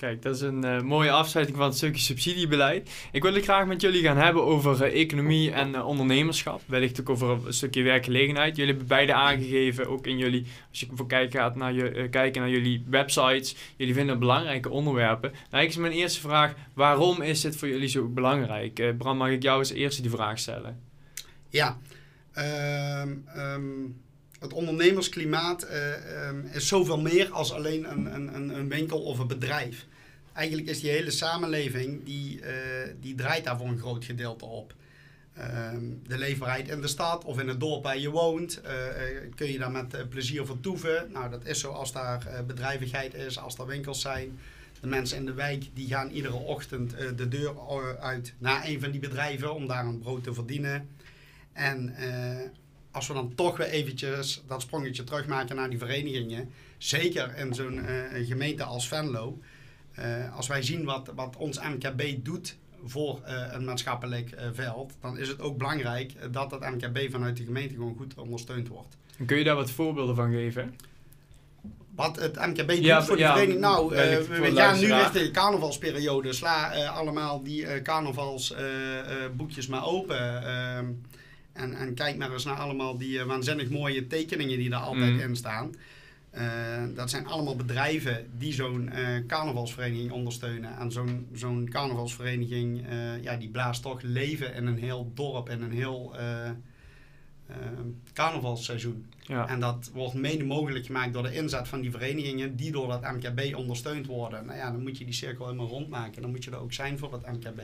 Kijk, 0.00 0.22
dat 0.22 0.34
is 0.34 0.40
een 0.40 0.64
uh, 0.64 0.80
mooie 0.80 1.10
afsluiting 1.10 1.58
van 1.58 1.66
het 1.66 1.76
stukje 1.76 2.00
subsidiebeleid. 2.00 2.90
Ik 3.12 3.22
wil 3.22 3.34
het 3.34 3.44
graag 3.44 3.66
met 3.66 3.80
jullie 3.80 4.02
gaan 4.02 4.16
hebben 4.16 4.44
over 4.44 4.86
uh, 4.86 5.00
economie 5.00 5.50
en 5.52 5.68
uh, 5.68 5.86
ondernemerschap. 5.86 6.60
Wellicht 6.66 7.00
ook 7.00 7.10
over 7.10 7.46
een 7.46 7.52
stukje 7.52 7.82
werkgelegenheid. 7.82 8.56
Jullie 8.56 8.70
hebben 8.70 8.88
beide 8.88 9.14
aangegeven, 9.14 9.88
ook 9.88 10.06
in 10.06 10.18
jullie, 10.18 10.46
als 10.70 10.80
je 10.80 10.86
voor 10.94 11.06
kijken 11.06 11.40
gaat 11.40 11.56
naar, 11.56 11.72
je, 11.72 12.08
kijken 12.10 12.40
naar 12.40 12.50
jullie 12.50 12.84
websites. 12.86 13.56
Jullie 13.76 13.94
vinden 13.94 14.18
belangrijke 14.18 14.70
onderwerpen. 14.70 15.32
Nou, 15.50 15.64
is 15.64 15.76
mijn 15.76 15.92
eerste 15.92 16.20
vraag, 16.20 16.54
waarom 16.74 17.22
is 17.22 17.40
dit 17.40 17.56
voor 17.56 17.68
jullie 17.68 17.88
zo 17.88 18.08
belangrijk? 18.08 18.94
Bram, 18.98 19.16
mag 19.16 19.30
ik 19.30 19.42
jou 19.42 19.58
als 19.58 19.72
eerste 19.72 20.02
die 20.02 20.10
vraag 20.10 20.38
stellen? 20.38 20.80
Ja, 21.48 21.78
um, 23.02 23.24
um 23.36 23.96
het 24.40 24.52
ondernemersklimaat 24.52 25.64
uh, 25.64 26.28
um, 26.28 26.48
is 26.52 26.68
zoveel 26.68 27.00
meer 27.00 27.30
als 27.30 27.52
alleen 27.52 27.90
een, 27.90 28.14
een, 28.14 28.48
een 28.48 28.68
winkel 28.68 29.02
of 29.02 29.18
een 29.18 29.26
bedrijf. 29.26 29.86
Eigenlijk 30.32 30.68
is 30.68 30.80
die 30.80 30.90
hele 30.90 31.10
samenleving, 31.10 32.04
die, 32.04 32.40
uh, 32.40 32.46
die 33.00 33.14
draait 33.14 33.44
daar 33.44 33.56
voor 33.56 33.66
een 33.66 33.78
groot 33.78 34.04
gedeelte 34.04 34.44
op. 34.44 34.74
Um, 35.38 36.02
de 36.06 36.18
leefbaarheid 36.18 36.68
in 36.68 36.80
de 36.80 36.88
stad 36.88 37.24
of 37.24 37.40
in 37.40 37.48
het 37.48 37.60
dorp 37.60 37.82
waar 37.82 37.98
je 37.98 38.10
woont, 38.10 38.60
uh, 38.64 38.70
kun 39.34 39.52
je 39.52 39.58
daar 39.58 39.70
met 39.70 40.08
plezier 40.08 40.46
vertoeven. 40.46 41.10
Nou, 41.12 41.30
dat 41.30 41.44
is 41.44 41.60
zo 41.60 41.70
als 41.70 41.92
daar 41.92 42.44
bedrijvigheid 42.46 43.14
is, 43.14 43.38
als 43.38 43.58
er 43.58 43.66
winkels 43.66 44.00
zijn. 44.00 44.38
De 44.80 44.86
mensen 44.86 45.16
in 45.16 45.26
de 45.26 45.32
wijk 45.32 45.64
die 45.74 45.88
gaan 45.88 46.10
iedere 46.10 46.34
ochtend 46.34 46.94
de 47.16 47.28
deur 47.28 47.54
uit 48.00 48.34
naar 48.38 48.66
een 48.66 48.80
van 48.80 48.90
die 48.90 49.00
bedrijven 49.00 49.54
om 49.54 49.66
daar 49.66 49.86
een 49.86 49.98
brood 49.98 50.24
te 50.24 50.34
verdienen. 50.34 50.88
En 51.52 51.94
als 52.90 53.06
we 53.06 53.14
dan 53.14 53.34
toch 53.34 53.56
weer 53.56 53.66
eventjes 53.66 54.42
dat 54.46 54.62
sprongetje 54.62 55.04
terugmaken 55.04 55.56
naar 55.56 55.70
die 55.70 55.78
verenigingen, 55.78 56.50
zeker 56.78 57.36
in 57.36 57.54
zo'n 57.54 57.78
uh, 57.78 58.26
gemeente 58.26 58.64
als 58.64 58.88
Venlo, 58.88 59.38
uh, 59.98 60.36
als 60.36 60.46
wij 60.46 60.62
zien 60.62 60.84
wat, 60.84 61.12
wat 61.14 61.36
ons 61.36 61.60
MKB 61.60 62.24
doet 62.24 62.56
voor 62.84 63.20
uh, 63.26 63.46
een 63.50 63.64
maatschappelijk 63.64 64.34
veld, 64.52 64.92
dan 65.00 65.18
is 65.18 65.28
het 65.28 65.40
ook 65.40 65.58
belangrijk 65.58 66.12
dat 66.32 66.50
dat 66.50 66.60
MKB 66.60 67.10
vanuit 67.10 67.36
de 67.36 67.44
gemeente 67.44 67.74
gewoon 67.74 67.96
goed 67.96 68.14
ondersteund 68.14 68.68
wordt. 68.68 68.96
Kun 69.26 69.38
je 69.38 69.44
daar 69.44 69.56
wat 69.56 69.70
voorbeelden 69.70 70.16
van 70.16 70.32
geven? 70.32 70.74
Wat 71.94 72.20
het 72.20 72.36
MKB 72.36 72.68
doet 72.68 72.78
ja, 72.78 73.02
voor 73.02 73.16
de 73.16 73.22
ja, 73.22 73.32
vereniging. 73.32 73.60
Nou, 73.60 73.88
we 73.88 74.52
gaan 74.54 74.78
nu 74.78 74.92
richting 74.92 75.24
de 75.24 75.30
carnavalsperiode. 75.30 76.32
Sla 76.32 76.86
allemaal 76.86 77.42
die 77.42 77.82
carnavalsboekjes 77.82 79.66
maar 79.66 79.84
open. 79.84 80.42
En, 81.60 81.74
en 81.74 81.94
kijk 81.94 82.16
maar 82.16 82.32
eens 82.32 82.44
naar 82.44 82.56
allemaal 82.56 82.98
die 82.98 83.18
uh, 83.18 83.22
waanzinnig 83.22 83.70
mooie 83.70 84.06
tekeningen 84.06 84.58
die 84.58 84.70
daar 84.70 84.80
altijd 84.80 85.12
mm. 85.12 85.20
in 85.20 85.36
staan. 85.36 85.74
Uh, 86.34 86.42
dat 86.94 87.10
zijn 87.10 87.26
allemaal 87.26 87.56
bedrijven 87.56 88.30
die 88.38 88.52
zo'n 88.52 88.90
uh, 88.94 89.26
carnavalsvereniging 89.26 90.10
ondersteunen. 90.10 90.78
En 90.78 90.92
zo'n 90.92 91.28
zo'n 91.32 91.68
carnavalsvereniging, 91.70 92.84
ja, 93.22 93.36
die 93.36 93.48
blaast 93.48 93.82
toch 93.82 94.02
leven 94.02 94.54
in 94.54 94.66
een 94.66 94.78
heel 94.78 95.12
dorp, 95.14 95.48
en 95.48 95.62
een 95.62 95.72
heel 95.72 96.14
carnavalsseizoen. 98.12 99.06
Ja. 99.20 99.48
En 99.48 99.60
dat 99.60 99.90
wordt 99.94 100.14
mede 100.14 100.44
mogelijk 100.44 100.86
gemaakt 100.86 101.12
door 101.12 101.22
de 101.22 101.34
inzet 101.34 101.68
van 101.68 101.80
die 101.80 101.90
verenigingen 101.90 102.56
die 102.56 102.72
door 102.72 102.88
dat 102.88 103.12
MKB 103.12 103.56
ondersteund 103.56 104.06
worden. 104.06 104.46
Nou 104.46 104.58
ja, 104.58 104.70
dan 104.70 104.82
moet 104.82 104.98
je 104.98 105.04
die 105.04 105.14
cirkel 105.14 105.44
helemaal 105.44 105.68
rondmaken. 105.68 106.22
Dan 106.22 106.30
moet 106.30 106.44
je 106.44 106.50
er 106.50 106.60
ook 106.60 106.72
zijn 106.72 106.98
voor 106.98 107.10
dat 107.10 107.26
MKB. 107.26 107.60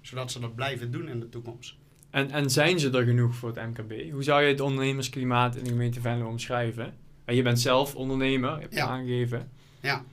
Zodat 0.00 0.30
ze 0.32 0.40
dat 0.40 0.54
blijven 0.54 0.90
doen 0.90 1.08
in 1.08 1.20
de 1.20 1.28
toekomst. 1.28 1.76
En, 2.16 2.30
en 2.30 2.50
zijn 2.50 2.80
ze 2.80 2.90
er 2.90 3.04
genoeg 3.04 3.34
voor 3.34 3.56
het 3.56 3.66
MKB? 3.66 4.10
Hoe 4.12 4.22
zou 4.22 4.42
je 4.42 4.48
het 4.48 4.60
ondernemersklimaat 4.60 5.56
in 5.56 5.64
de 5.64 5.70
gemeente 5.70 6.00
Venlo 6.00 6.28
omschrijven? 6.28 6.94
En 7.24 7.34
je 7.34 7.42
bent 7.42 7.60
zelf 7.60 7.94
ondernemer, 7.94 8.60
heb 8.60 8.72
je 8.72 8.76
ja. 8.76 8.86
aangegeven. 8.86 9.50
Ja. 9.80 10.04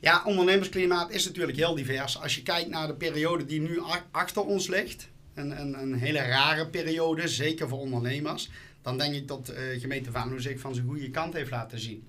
Ja, 0.00 0.22
ondernemersklimaat 0.24 1.10
is 1.10 1.26
natuurlijk 1.26 1.56
heel 1.56 1.74
divers. 1.74 2.20
Als 2.20 2.34
je 2.34 2.42
kijkt 2.42 2.68
naar 2.70 2.86
de 2.86 2.94
periode 2.94 3.44
die 3.44 3.60
nu 3.60 3.80
achter 4.10 4.44
ons 4.44 4.68
ligt, 4.68 5.08
een, 5.34 5.60
een, 5.60 5.80
een 5.80 5.94
hele 5.94 6.18
rare 6.18 6.66
periode, 6.66 7.28
zeker 7.28 7.68
voor 7.68 7.78
ondernemers, 7.78 8.50
dan 8.82 8.98
denk 8.98 9.14
ik 9.14 9.28
dat 9.28 9.52
uh, 9.52 9.80
gemeente 9.80 10.10
Venlo 10.10 10.38
zich 10.38 10.60
van 10.60 10.74
zijn 10.74 10.86
goede 10.86 11.10
kant 11.10 11.32
heeft 11.32 11.50
laten 11.50 11.80
zien. 11.80 12.08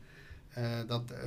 Uh, 0.58 0.80
dat 0.88 1.12
uh, 1.12 1.18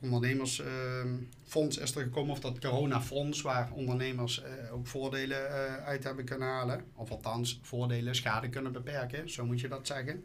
ondernemersfonds 0.00 1.78
is 1.78 1.94
er 1.94 2.02
gekomen, 2.02 2.32
of 2.32 2.40
dat 2.40 2.58
coronafonds, 2.58 3.42
waar 3.42 3.70
ondernemers 3.72 4.42
ook 4.72 4.86
voordelen 4.86 5.50
uit 5.84 6.04
hebben 6.04 6.24
kunnen 6.24 6.48
halen. 6.48 6.84
Of 6.94 7.10
althans, 7.10 7.60
voordelen, 7.62 8.14
schade 8.14 8.48
kunnen 8.48 8.72
beperken, 8.72 9.30
zo 9.30 9.44
moet 9.44 9.60
je 9.60 9.68
dat 9.68 9.86
zeggen. 9.86 10.24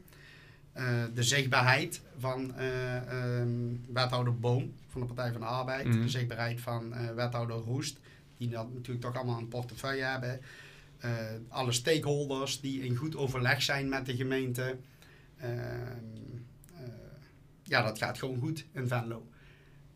de 1.13 1.23
zichtbaarheid 1.23 2.01
van 2.17 2.53
um, 2.61 3.85
wethouder 3.93 4.39
Boom 4.39 4.73
van 4.87 5.01
de 5.01 5.07
Partij 5.07 5.31
van 5.31 5.41
de 5.41 5.47
Arbeid, 5.47 5.85
mm. 5.85 6.01
de 6.01 6.09
zichtbaarheid 6.09 6.61
van 6.61 6.93
wethouder 7.15 7.55
Roest, 7.55 7.99
die 8.37 8.49
dat 8.49 8.73
natuurlijk 8.73 9.05
toch 9.05 9.15
allemaal 9.15 9.39
een 9.39 9.47
portefeuille 9.47 10.03
hebben. 10.03 10.39
alle 11.49 11.71
stakeholders 11.71 12.61
die 12.61 12.81
in 12.81 12.95
goed 12.95 13.15
overleg 13.15 13.61
zijn 13.61 13.89
met 13.89 14.05
de 14.05 14.15
gemeente. 14.15 14.77
Ehm, 17.67 17.73
ja, 17.73 17.81
dat 17.81 17.97
gaat 17.97 18.17
gewoon 18.17 18.39
goed 18.39 18.65
in 18.71 18.87
Venlo. 18.87 19.27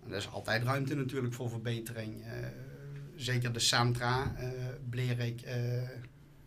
er 0.09 0.15
is 0.15 0.29
altijd 0.29 0.63
ruimte 0.63 0.95
natuurlijk 0.95 1.33
voor 1.33 1.49
verbetering. 1.49 2.25
Uh, 2.25 2.47
zeker 3.15 3.53
de 3.53 3.59
centra, 3.59 4.35
uh, 4.39 4.49
Blerik, 4.89 5.41
uh, 5.45 5.89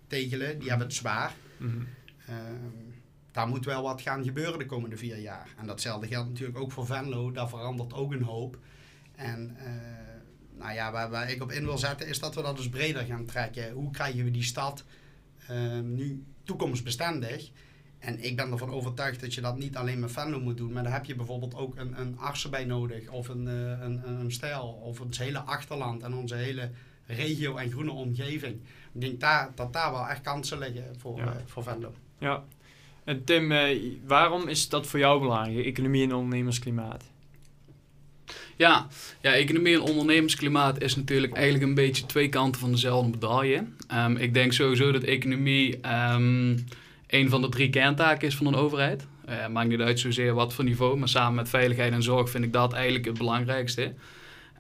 Tegelen, 0.07 0.59
die 0.59 0.69
hebben 0.69 0.87
het 0.87 0.97
zwaar. 0.97 1.35
Mm 1.59 1.87
daar 3.33 3.49
moet 3.49 3.65
wel 3.65 3.83
wat 3.83 4.01
gaan 4.01 4.25
gebeuren 4.25 4.59
de 4.59 4.67
komende 4.67 4.97
vier 4.97 5.19
jaar. 5.19 5.49
En 5.59 5.67
datzelfde 5.67 6.07
geldt 6.07 6.29
natuurlijk 6.29 6.59
ook 6.59 6.73
voor 6.73 6.87
Venlo. 6.87 7.31
Daar 7.31 7.49
verandert 7.49 7.93
ook 7.93 8.13
een 8.13 8.23
hoop. 8.23 8.59
En 9.15 9.57
nou 10.59 10.73
ja, 10.73 10.93
waar, 10.93 11.11
waar, 11.11 11.31
ik 11.31 11.43
op 11.43 11.53
in 11.53 11.65
wil 11.65 11.79
zetten 11.79 12.07
is 12.09 12.19
dat 12.19 12.35
we 12.35 12.43
dat 12.43 12.57
dus 12.57 12.69
breder 12.69 13.05
gaan 13.05 13.25
trekken. 13.25 13.73
Hoe 13.73 13.91
krijgen 13.91 14.25
we 14.25 14.31
die 14.31 14.43
stad 14.43 14.85
nu 15.83 16.25
toekomstbestendig? 16.45 17.51
En 18.05 18.25
ik 18.25 18.37
ben 18.37 18.51
ervan 18.51 18.71
overtuigd 18.71 19.21
dat 19.21 19.35
je 19.35 19.41
dat 19.41 19.59
niet 19.59 19.77
alleen 19.77 19.99
met 19.99 20.13
Venlo 20.13 20.41
moet 20.41 20.57
doen, 20.57 20.73
maar 20.73 20.83
daar 20.83 20.93
heb 20.93 21.05
je 21.05 21.15
bijvoorbeeld 21.15 21.55
ook 21.55 21.77
een, 21.77 22.01
een 22.01 22.19
arts 22.19 22.49
bij 22.49 22.65
nodig, 22.65 23.09
of 23.09 23.29
een, 23.29 23.47
uh, 23.47 23.81
een, 23.81 24.09
een 24.09 24.33
stijl, 24.33 24.81
of 24.83 25.01
ons 25.01 25.19
hele 25.19 25.39
achterland 25.39 26.03
en 26.03 26.15
onze 26.15 26.35
hele 26.35 26.71
regio 27.07 27.57
en 27.57 27.71
groene 27.71 27.91
omgeving. 27.91 28.61
Ik 28.93 29.01
denk 29.01 29.21
daar, 29.21 29.51
dat 29.55 29.73
daar 29.73 29.93
wel 29.93 30.09
echt 30.09 30.21
kansen 30.21 30.59
liggen 30.59 30.95
voor, 30.99 31.17
ja. 31.17 31.25
uh, 31.25 31.31
voor 31.47 31.63
Venlo. 31.63 31.93
Ja. 32.19 32.45
En 33.05 33.25
Tim, 33.25 33.53
uh, 33.53 33.83
waarom 34.07 34.49
is 34.49 34.69
dat 34.69 34.87
voor 34.87 34.99
jou 34.99 35.21
belangrijk, 35.21 35.67
economie 35.67 36.03
en 36.03 36.15
ondernemersklimaat? 36.15 37.05
Ja, 38.57 38.87
ja, 39.21 39.35
economie 39.35 39.75
en 39.75 39.81
ondernemersklimaat 39.81 40.83
is 40.83 40.97
natuurlijk 40.97 41.33
eigenlijk 41.33 41.65
een 41.65 41.75
beetje 41.75 42.07
twee 42.07 42.29
kanten 42.29 42.61
van 42.61 42.71
dezelfde 42.71 43.11
medaille. 43.11 43.65
Um, 43.93 44.17
ik 44.17 44.35
denk 44.35 44.53
sowieso 44.53 44.93
dat 44.93 45.03
economie 45.03 45.81
um, 46.13 46.65
een 47.15 47.29
van 47.29 47.43
de 47.43 47.49
drie 47.49 47.71
kerntaken 47.71 48.29
is 48.29 48.37
van 48.37 48.47
een 48.47 48.55
overheid. 48.55 49.07
Uh, 49.29 49.47
maakt 49.49 49.69
niet 49.69 49.81
uit 49.81 50.01
zozeer 50.01 50.35
wat 50.35 50.55
voor 50.55 50.65
niveau, 50.65 50.99
maar 50.99 51.09
samen 51.09 51.35
met 51.35 51.49
veiligheid 51.49 51.93
en 51.93 52.03
zorg 52.03 52.31
vind 52.31 52.45
ik 52.45 52.53
dat 52.53 52.73
eigenlijk 52.73 53.05
het 53.05 53.19
belangrijkste. 53.19 53.93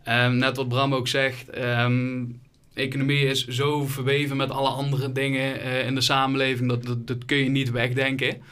Um, 0.08 0.37
net 0.37 0.56
wat 0.56 0.68
Bram 0.68 0.94
ook 0.94 1.08
zegt, 1.08 1.58
um, 1.58 2.40
economie 2.75 3.26
is 3.26 3.46
zo 3.46 3.87
verweven 3.87 4.37
met 4.37 4.50
alle 4.50 4.68
andere 4.68 5.12
dingen 5.12 5.56
uh, 5.56 5.87
in 5.87 5.94
de 5.94 6.00
samenleving, 6.00 6.68
dat, 6.68 7.06
dat, 7.06 7.25
kun 7.25 7.37
je 7.37 7.49
niet 7.49 7.70
wegdenken. 7.70 8.42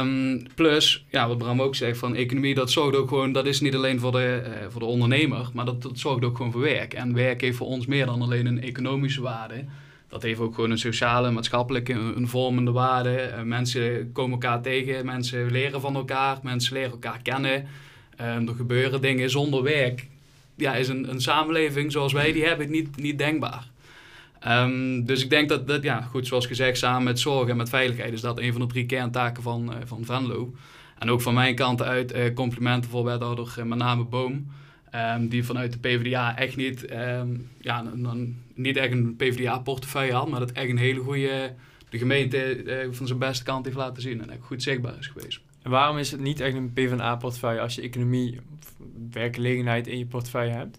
Um, 0.00 0.42
plus, 0.54 1.04
ja, 1.10 1.28
wat 1.28 1.38
Bram 1.38 1.62
ook 1.62 1.74
zegt, 1.74 1.98
van 1.98 2.14
economie, 2.14 2.54
dat 2.54 2.70
zorgt 2.70 2.96
ook 2.96 3.08
gewoon, 3.08 3.32
dat 3.32 3.46
is 3.46 3.60
niet 3.60 3.74
alleen 3.74 4.00
voor 4.00 4.12
de, 4.12 4.42
uh, 4.44 4.66
voor 4.68 4.80
de 4.80 4.86
ondernemer, 4.86 5.48
maar 5.52 5.64
dat, 5.64 5.82
dat 5.82 5.98
zorgt 5.98 6.24
ook 6.24 6.36
gewoon 6.36 6.52
voor 6.52 6.60
werk. 6.60 6.94
En 6.94 7.14
werk 7.14 7.40
heeft 7.40 7.56
voor 7.56 7.66
ons 7.66 7.86
meer 7.86 8.06
dan 8.06 8.22
alleen 8.22 8.46
een 8.46 8.62
economische 8.62 9.22
waarde 9.22 9.64
dat 10.08 10.22
heeft 10.22 10.40
ook 10.40 10.54
gewoon 10.54 10.70
een 10.70 10.78
sociale, 10.78 11.30
maatschappelijke, 11.30 11.92
een 11.92 12.28
vormende 12.28 12.72
waarde. 12.72 13.32
Uh, 13.36 13.42
mensen 13.42 14.12
komen 14.12 14.32
elkaar 14.32 14.62
tegen, 14.62 15.06
mensen 15.06 15.50
leren 15.50 15.80
van 15.80 15.94
elkaar, 15.94 16.38
mensen 16.42 16.74
leren 16.74 16.90
elkaar 16.90 17.20
kennen. 17.22 17.66
Uh, 18.20 18.48
er 18.48 18.54
gebeuren 18.56 19.00
dingen 19.00 19.30
zonder 19.30 19.62
werk. 19.62 20.06
Ja, 20.54 20.74
is 20.74 20.88
een, 20.88 21.10
een 21.10 21.20
samenleving 21.20 21.92
zoals 21.92 22.12
wij 22.12 22.32
die 22.32 22.44
hebben 22.44 22.70
niet, 22.70 22.96
niet 22.96 23.18
denkbaar. 23.18 23.70
Um, 24.46 25.04
dus 25.04 25.22
ik 25.22 25.30
denk 25.30 25.48
dat, 25.48 25.66
dat, 25.66 25.82
ja, 25.82 26.00
goed, 26.00 26.26
zoals 26.26 26.46
gezegd, 26.46 26.78
samen 26.78 27.02
met 27.02 27.20
zorg 27.20 27.48
en 27.48 27.56
met 27.56 27.68
veiligheid 27.68 28.12
is 28.12 28.20
dat 28.20 28.38
een 28.38 28.52
van 28.52 28.60
de 28.60 28.66
drie 28.66 28.86
kerntaken 28.86 29.42
van, 29.42 29.70
uh, 29.70 29.76
van 29.84 30.04
Venlo. 30.04 30.54
En 30.98 31.10
ook 31.10 31.20
van 31.20 31.34
mijn 31.34 31.54
kant 31.54 31.82
uit 31.82 32.14
uh, 32.14 32.34
complimenten 32.34 32.90
voor 32.90 33.04
wethouder 33.04 33.54
met 33.64 33.78
name 33.78 34.04
Boom. 34.04 34.46
Um, 34.94 35.28
die 35.28 35.44
vanuit 35.44 35.72
de 35.72 35.78
PvdA 35.78 36.36
echt 36.36 36.56
niet, 36.56 36.90
um, 36.92 37.50
ja, 37.60 37.82
dan, 37.82 38.36
niet 38.54 38.76
echt 38.76 38.92
een 38.92 39.16
PvdA-portefeuille 39.16 40.12
had, 40.12 40.28
maar 40.28 40.40
dat 40.40 40.52
echt 40.52 40.70
een 40.70 40.78
hele 40.78 41.00
goede, 41.00 41.54
de 41.88 41.98
gemeente 41.98 42.64
uh, 42.64 42.92
van 42.92 43.06
zijn 43.06 43.18
beste 43.18 43.44
kant 43.44 43.64
heeft 43.64 43.76
laten 43.76 44.02
zien 44.02 44.22
en 44.22 44.30
echt 44.30 44.42
goed 44.42 44.62
zichtbaar 44.62 44.98
is 44.98 45.06
geweest. 45.06 45.40
En 45.62 45.70
waarom 45.70 45.98
is 45.98 46.10
het 46.10 46.20
niet 46.20 46.40
echt 46.40 46.54
een 46.54 46.72
PvdA-portefeuille 46.72 47.60
als 47.60 47.74
je 47.74 47.82
economie, 47.82 48.40
werkgelegenheid 49.10 49.86
in 49.86 49.98
je 49.98 50.06
portefeuille 50.06 50.52
hebt? 50.52 50.78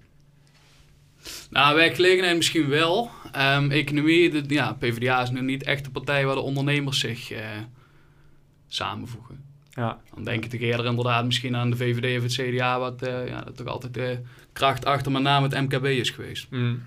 Nou, 1.50 1.76
werkgelegenheid 1.76 2.36
misschien 2.38 2.68
wel. 2.68 3.10
Um, 3.38 3.72
economie, 3.72 4.30
de, 4.30 4.44
ja, 4.48 4.74
PvdA 4.74 5.22
is 5.22 5.30
nu 5.30 5.42
niet 5.42 5.64
echt 5.64 5.84
de 5.84 5.92
partij 5.92 6.26
waar 6.26 6.36
de 6.36 6.42
ondernemers 6.42 7.00
zich 7.00 7.32
uh, 7.32 7.40
samenvoegen. 8.68 9.49
Ja. 9.80 10.02
Dan 10.14 10.24
denk 10.24 10.46
ik 10.46 10.62
eerder 10.62 10.86
inderdaad 10.86 11.26
misschien 11.26 11.56
aan 11.56 11.70
de 11.70 11.78
VVD 11.78 12.18
of 12.18 12.24
het 12.24 12.34
CDA, 12.34 12.80
wat 12.80 13.08
uh, 13.08 13.28
ja, 13.28 13.42
dat 13.42 13.58
toch 13.58 13.68
altijd 13.68 13.94
de 13.94 14.20
kracht 14.54 14.86
achter 14.86 15.12
met 15.12 15.22
name 15.22 15.48
het 15.48 15.62
MKB 15.62 15.86
is 15.86 16.10
geweest. 16.10 16.48
Mm. 16.50 16.84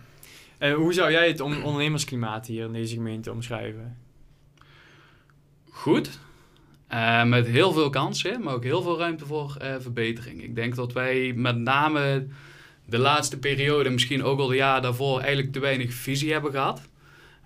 En 0.59 0.73
hoe 0.73 0.93
zou 0.93 1.11
jij 1.11 1.29
het 1.29 1.41
ondernemersklimaat 1.41 2.47
hier 2.47 2.65
in 2.65 2.73
deze 2.73 2.95
gemeente 2.95 3.33
omschrijven? 3.33 3.97
Goed. 5.71 6.19
Uh, 6.93 7.25
met 7.25 7.47
heel 7.47 7.73
veel 7.73 7.91
kansen, 7.91 8.43
maar 8.43 8.55
ook 8.55 8.65
heel 8.65 8.83
veel 8.83 8.99
ruimte 8.99 9.27
voor 9.27 9.57
verbetering. 9.79 10.43
Ik 10.43 10.55
denk 10.55 10.75
dat 10.75 10.93
wij 10.93 11.33
met 11.37 11.57
name 11.57 12.27
de 12.85 12.99
laatste 12.99 13.39
periode, 13.39 13.91
misschien 13.91 14.23
ook 14.23 14.39
al 14.39 14.47
de 14.47 14.57
jaren 14.57 14.83
daarvoor, 14.83 15.21
eigenlijk 15.21 15.53
te 15.53 15.61
weinig 15.61 15.93
visie 15.95 16.33
hebben 16.33 16.51
gehad. 16.51 16.89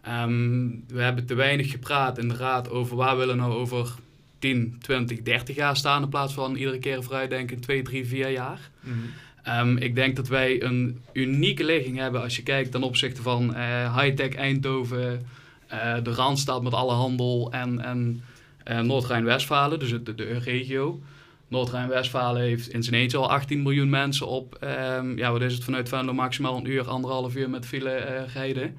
Um, 0.08 0.84
we 0.88 1.02
hebben 1.02 1.26
te 1.26 1.34
weinig 1.34 1.70
gepraat 1.70 2.18
in 2.18 2.28
de 2.28 2.36
raad 2.36 2.70
over 2.70 2.96
waar 2.96 3.12
we 3.12 3.18
willen 3.18 3.36
nou 3.36 3.52
over 3.52 3.94
10, 4.38 4.76
20, 4.80 5.22
30 5.22 5.56
jaar 5.56 5.76
staan 5.76 6.02
in 6.02 6.08
plaats 6.08 6.32
van 6.32 6.56
iedere 6.56 6.78
keer 6.78 7.02
vooruitdenken 7.02 7.60
2, 7.60 7.82
3, 7.82 8.06
4 8.06 8.30
jaar. 8.30 8.70
Mm 8.80 8.92
-hmm. 8.92 9.70
um, 9.70 9.76
ik 9.76 9.94
denk 9.94 10.16
dat 10.16 10.28
wij 10.28 10.62
een 10.62 11.00
unieke 11.12 11.64
ligging 11.64 11.98
hebben 11.98 12.22
als 12.22 12.36
je 12.36 12.42
kijkt 12.42 12.70
ten 12.70 12.82
opzichte 12.82 13.22
van 13.22 13.56
uh, 13.56 13.98
high-tech 13.98 14.34
Eindhoven, 14.34 15.26
uh, 15.72 15.94
de 16.02 16.12
Randstad 16.12 16.62
met 16.62 16.72
alle 16.72 16.92
handel 16.92 17.52
en, 17.52 17.84
en 17.84 18.22
uh, 18.70 18.80
Noord-Rijn-Westfalen, 18.80 19.78
dus 19.78 19.90
de, 19.90 20.14
de 20.14 20.38
regio. 20.38 21.00
Noord-Rijn-Westfalen 21.48 22.42
heeft 22.42 22.68
in 22.68 22.82
zijn 22.82 23.00
eentje 23.00 23.18
al 23.18 23.30
18 23.30 23.62
miljoen 23.62 23.90
mensen 23.90 24.26
op, 24.26 24.58
um, 24.98 25.18
ja 25.18 25.32
wat 25.32 25.42
is 25.42 25.54
het, 25.54 25.64
vanuit 25.64 25.88
Venlo 25.88 26.12
maximaal 26.12 26.56
een 26.56 26.70
uur, 26.70 26.88
anderhalf 26.88 27.36
uur 27.36 27.50
met 27.50 27.66
file 27.66 28.24
rijden. 28.34 28.76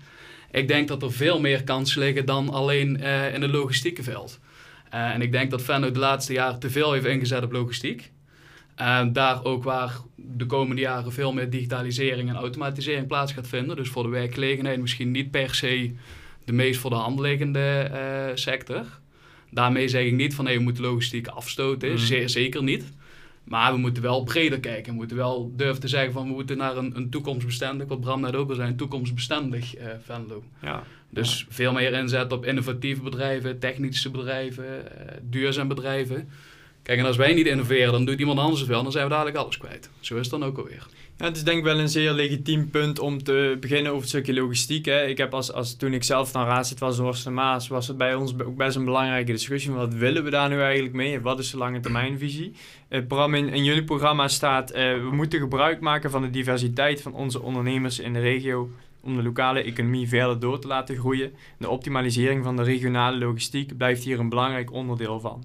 Ik 0.52 0.67
denk 0.67 0.88
dat 0.88 1.04
er 1.04 1.12
veel 1.12 1.39
meer 1.39 1.63
kansen 1.63 2.00
liggen 2.00 2.26
dan 2.26 2.50
alleen 2.50 2.96
in 3.34 3.41
het 3.41 3.52
logistieke 3.52 4.04
veld. 4.04 4.39
Uh, 4.93 5.13
en 5.13 5.21
ik 5.21 5.32
denk 5.32 5.52
dat 5.52 5.62
Venlo 5.62 5.91
de 5.91 6.00
laatste 6.00 6.34
jaren 6.34 6.60
te 6.60 6.69
veel 6.69 6.91
heeft 6.91 7.06
ingezet 7.06 7.43
op 7.43 7.52
logistiek. 7.52 8.12
Uh, 8.82 9.06
daar 9.12 9.43
ook 9.43 9.63
waar 9.63 9.93
de 10.15 10.45
komende 10.45 10.82
jaren 10.82 11.12
veel 11.12 11.34
meer 11.34 11.50
digitalisering 11.50 12.30
en 12.30 12.36
automatisering 12.36 13.08
plaats 13.08 13.34
gaat 13.34 13.47
vinden. 13.47 13.76
Dus 13.76 13.89
voor 13.89 14.04
de 14.04 14.10
werkgelegenheid 14.10 14.80
misschien 14.80 15.12
niet 15.12 15.32
per 15.32 15.56
se 15.56 15.91
de 16.45 16.54
meest 16.54 16.80
voor 16.80 16.89
de 16.89 16.95
hand 16.95 17.19
liggende 17.19 17.91
uh, 17.93 18.36
sector. 18.36 18.86
Daarmee 19.52 19.88
zeg 19.88 20.06
ik 20.06 20.13
niet 20.13 20.36
van 20.36 20.45
hey, 20.45 20.58
we 20.58 20.63
moeten 20.63 20.84
logistiek 20.84 21.28
afstoten, 21.28 21.89
mm. 21.89 21.97
zeer 21.97 22.30
zeker 22.30 22.63
niet. 22.63 22.91
Maar 23.43 23.73
we 23.73 23.78
moeten 23.78 24.04
wel 24.04 24.23
breder 24.23 24.60
kijken. 24.60 24.91
We 24.91 24.97
moeten 24.97 25.17
wel 25.17 25.54
durven 25.56 25.82
te 25.82 25.88
zeggen 25.88 26.13
van 26.13 26.28
we 26.28 26.34
moeten 26.34 26.58
naar 26.58 26.78
een, 26.78 26.95
een 26.95 27.10
toekomstbestendig, 27.10 27.88
wat 27.88 28.02
Bram 28.02 28.21
net 28.21 28.36
ook 28.36 28.50
al 28.50 28.56
zei, 28.56 28.69
een 28.69 28.78
toekomstbestendig 28.78 29.78
uh, 29.78 29.86
Venlo. 30.04 30.43
Ja. 30.62 30.84
Dus 31.10 31.46
veel 31.50 31.72
meer 31.72 31.93
inzet 31.93 32.32
op 32.32 32.46
innovatieve 32.46 33.02
bedrijven, 33.02 33.60
technische 33.60 34.12
bedrijven, 34.12 34.65
uh, 34.65 35.13
duurzaam 35.22 35.67
bedrijven. 35.67 36.30
Kijk, 36.84 37.00
en 37.00 37.06
als 37.06 37.17
wij 37.17 37.34
niet 37.34 37.48
innoveren, 37.48 37.91
dan 37.91 38.06
doet 38.06 38.20
iemand 38.20 38.39
anders 38.39 38.60
het 38.60 38.70
wel, 38.70 38.84
dan 38.84 38.91
zijn 38.91 39.04
we 39.04 39.12
dadelijk 39.12 39.38
alles 39.38 39.58
kwijt. 39.58 39.89
Zo 40.00 40.15
is 40.15 40.22
het 40.22 40.30
dan 40.30 40.46
ook 40.46 40.58
alweer. 40.58 40.88
Het 41.18 41.36
is 41.36 41.44
denk 41.44 41.58
ik 41.58 41.64
wel 41.64 41.80
een 41.80 41.90
zeer 41.90 42.12
legitiem 42.12 42.70
punt 42.70 43.00
om 43.00 43.24
te 43.24 43.58
beginnen 43.60 43.88
over 43.92 44.02
het 44.02 44.10
stukje 44.10 44.34
logistiek. 44.34 44.86
Hè. 44.86 45.06
Ik 45.06 45.18
heb 45.18 45.34
als, 45.34 45.52
als 45.52 45.76
toen 45.76 45.94
ik 45.94 46.04
zelf 46.04 46.34
naar 46.34 46.48
raadslid 46.48 46.80
was 46.80 46.98
in 46.98 47.04
Horst 47.04 47.30
Maas, 47.30 47.68
was 47.68 47.88
het 47.88 47.98
bij 47.98 48.16
ons 48.16 48.40
ook 48.40 48.58
best 48.58 48.76
een 48.76 48.86
belangrijke 48.86 49.32
discussie. 49.32 49.72
Wat 49.72 49.94
willen 49.94 50.24
we 50.24 50.30
daar 50.30 50.50
nu 50.50 50.62
eigenlijk 50.62 50.94
mee? 50.94 51.22
Wat 51.22 51.40
is 51.40 51.52
de 51.52 51.58
lange 51.58 51.80
termijnvisie? 51.80 52.54
Uh, 52.90 53.08
Bram, 53.08 53.34
in, 53.34 53.50
in 53.50 53.64
jullie 53.64 53.84
programma 53.84 54.28
staat, 54.28 54.70
uh, 54.70 54.78
we 54.78 55.10
moeten 55.12 55.40
gebruik 55.40 55.80
maken 55.80 56.12
van 56.12 56.22
de 56.22 56.30
diversiteit 56.30 57.02
van 57.02 57.14
onze 57.14 57.42
ondernemers 57.42 58.00
in 58.00 58.14
de 58.14 58.20
regio 58.20 58.70
om 59.02 59.16
de 59.16 59.24
lokale 59.24 59.62
economie 59.62 60.08
verder 60.08 60.40
door 60.40 60.60
te 60.60 60.68
laten 60.68 60.98
groeien. 60.98 61.34
De 61.58 61.70
optimalisering 61.70 62.44
van 62.44 62.56
de 62.56 62.64
regionale 62.64 63.18
logistiek 63.18 63.78
blijft 63.78 64.04
hier 64.04 64.20
een 64.20 64.30
belangrijk 64.30 64.72
onderdeel 64.72 65.20
van. 65.20 65.44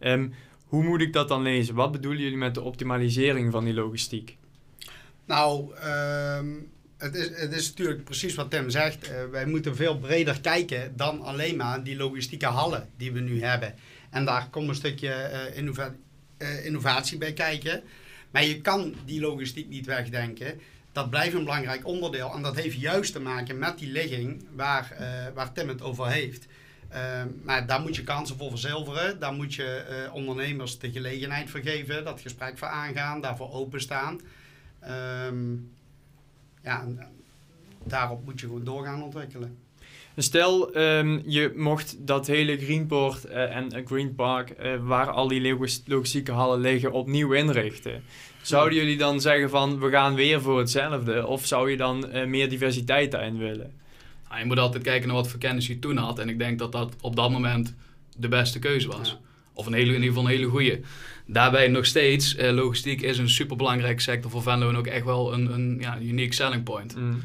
Um, 0.00 0.32
hoe 0.66 0.84
moet 0.84 1.00
ik 1.00 1.12
dat 1.12 1.28
dan 1.28 1.42
lezen? 1.42 1.74
Wat 1.74 1.92
bedoelen 1.92 2.22
jullie 2.22 2.38
met 2.38 2.54
de 2.54 2.62
optimalisering 2.62 3.52
van 3.52 3.64
die 3.64 3.74
logistiek? 3.74 4.36
Nou, 5.28 5.74
ehm, 5.76 6.46
het, 6.96 7.14
is, 7.14 7.28
het 7.40 7.52
is 7.52 7.68
natuurlijk 7.68 8.04
precies 8.04 8.34
wat 8.34 8.50
Tim 8.50 8.70
zegt. 8.70 9.08
Eh, 9.08 9.24
wij 9.30 9.46
moeten 9.46 9.76
veel 9.76 9.98
breder 9.98 10.40
kijken 10.40 10.96
dan 10.96 11.22
alleen 11.22 11.56
maar 11.56 11.82
die 11.82 11.96
logistieke 11.96 12.46
hallen 12.46 12.88
die 12.96 13.12
we 13.12 13.20
nu 13.20 13.42
hebben. 13.42 13.74
En 14.10 14.24
daar 14.24 14.48
komt 14.50 14.68
een 14.68 14.74
stukje 14.74 15.12
eh, 15.12 15.58
eh, 16.38 16.64
innovatie 16.64 17.18
bij 17.18 17.32
kijken. 17.32 17.82
Maar 18.30 18.44
je 18.44 18.60
kan 18.60 18.94
die 19.04 19.20
logistiek 19.20 19.68
niet 19.68 19.86
wegdenken. 19.86 20.60
Dat 20.92 21.10
blijft 21.10 21.34
een 21.34 21.44
belangrijk 21.44 21.86
onderdeel. 21.86 22.32
En 22.34 22.42
dat 22.42 22.56
heeft 22.56 22.80
juist 22.80 23.12
te 23.12 23.20
maken 23.20 23.58
met 23.58 23.78
die 23.78 23.92
ligging 23.92 24.46
waar, 24.54 24.96
waar 25.34 25.52
Tim 25.52 25.68
het 25.68 25.82
over 25.82 26.10
heeft. 26.10 26.46
Ehm, 26.88 27.28
maar 27.42 27.66
daar 27.66 27.80
moet 27.80 27.96
je 27.96 28.02
kansen 28.02 28.36
voor 28.36 28.50
verzilveren. 28.50 29.18
Daar 29.18 29.32
moet 29.32 29.54
je 29.54 29.84
ondernemers 30.12 30.78
de 30.78 30.90
gelegenheid 30.92 31.50
voor 31.50 31.60
geven, 31.60 32.04
dat 32.04 32.20
gesprek 32.20 32.58
voor 32.58 32.68
aangaan, 32.68 33.20
daarvoor 33.20 33.52
openstaan. 33.52 34.20
Um, 35.28 35.70
ja, 36.62 36.86
daarop 37.84 38.24
moet 38.24 38.40
je 38.40 38.46
gewoon 38.46 38.64
doorgaan 38.64 39.02
ontwikkelen. 39.02 39.56
Stel, 40.16 40.76
um, 40.76 41.22
je 41.26 41.52
mocht 41.56 41.96
dat 42.06 42.26
hele 42.26 42.58
Greenport 42.58 43.26
uh, 43.26 43.56
en 43.56 43.86
Green 43.86 44.14
Park, 44.14 44.54
uh, 44.62 44.76
waar 44.80 45.10
al 45.10 45.28
die 45.28 45.56
logistieke 45.86 46.32
hallen 46.32 46.60
liggen, 46.60 46.92
opnieuw 46.92 47.32
inrichten. 47.32 48.02
Zouden 48.42 48.78
jullie 48.78 48.96
dan 48.96 49.20
zeggen 49.20 49.50
van, 49.50 49.80
we 49.80 49.90
gaan 49.90 50.14
weer 50.14 50.40
voor 50.40 50.58
hetzelfde? 50.58 51.26
Of 51.26 51.46
zou 51.46 51.70
je 51.70 51.76
dan 51.76 52.06
uh, 52.14 52.26
meer 52.26 52.48
diversiteit 52.48 53.10
daarin 53.10 53.38
willen? 53.38 53.72
Nou, 54.28 54.40
je 54.40 54.46
moet 54.46 54.58
altijd 54.58 54.82
kijken 54.82 55.06
naar 55.06 55.16
wat 55.16 55.28
voor 55.28 55.38
kennis 55.38 55.66
je 55.66 55.78
toen 55.78 55.96
had. 55.96 56.18
En 56.18 56.28
ik 56.28 56.38
denk 56.38 56.58
dat 56.58 56.72
dat 56.72 56.94
op 57.00 57.16
dat 57.16 57.30
moment 57.30 57.74
de 58.16 58.28
beste 58.28 58.58
keuze 58.58 58.88
was. 58.88 59.10
Ja. 59.10 59.18
Of 59.52 59.66
een 59.66 59.72
hele, 59.72 59.94
in 59.94 59.94
ieder 59.94 60.08
geval 60.08 60.24
een 60.24 60.36
hele 60.36 60.46
goede. 60.46 60.80
Daarbij 61.30 61.68
nog 61.68 61.86
steeds, 61.86 62.36
uh, 62.36 62.50
logistiek 62.50 63.00
is 63.00 63.18
een 63.18 63.28
superbelangrijke 63.28 64.02
sector 64.02 64.30
voor 64.30 64.42
Venlo 64.42 64.68
en 64.68 64.76
ook 64.76 64.86
echt 64.86 65.04
wel 65.04 65.32
een, 65.32 65.52
een 65.52 65.76
ja, 65.80 65.98
unique 66.00 66.34
selling 66.34 66.62
point. 66.62 66.96
Mm. 66.96 67.22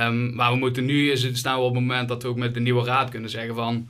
Um, 0.00 0.34
maar 0.34 0.52
we 0.52 0.58
moeten 0.58 0.84
nu, 0.84 1.10
is 1.10 1.22
het, 1.22 1.38
staan 1.38 1.58
we 1.58 1.64
op 1.64 1.74
het 1.74 1.80
moment 1.80 2.08
dat 2.08 2.22
we 2.22 2.28
ook 2.28 2.36
met 2.36 2.54
de 2.54 2.60
nieuwe 2.60 2.84
raad 2.84 3.10
kunnen 3.10 3.30
zeggen 3.30 3.54
van, 3.54 3.88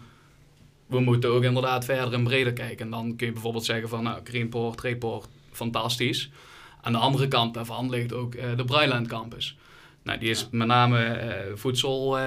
we 0.86 1.00
moeten 1.00 1.30
ook 1.30 1.42
inderdaad 1.42 1.84
verder 1.84 2.12
en 2.12 2.22
breder 2.22 2.52
kijken. 2.52 2.84
En 2.84 2.90
dan 2.90 3.16
kun 3.16 3.26
je 3.26 3.32
bijvoorbeeld 3.32 3.64
zeggen 3.64 3.88
van, 3.88 4.02
nou, 4.02 4.20
Greenport, 4.24 4.76
Trayport, 4.76 5.28
fantastisch. 5.52 6.30
Aan 6.80 6.92
de 6.92 6.98
andere 6.98 7.28
kant 7.28 7.54
daarvan 7.54 7.90
ligt 7.90 8.12
ook 8.12 8.34
uh, 8.34 8.42
de 8.56 8.64
Bryland 8.64 9.06
Campus. 9.06 9.56
Nou, 10.02 10.18
die 10.18 10.30
is 10.30 10.48
met 10.50 10.66
name 10.66 10.98
uh, 10.98 11.56
voedsel 11.56 12.18
uh, 12.18 12.24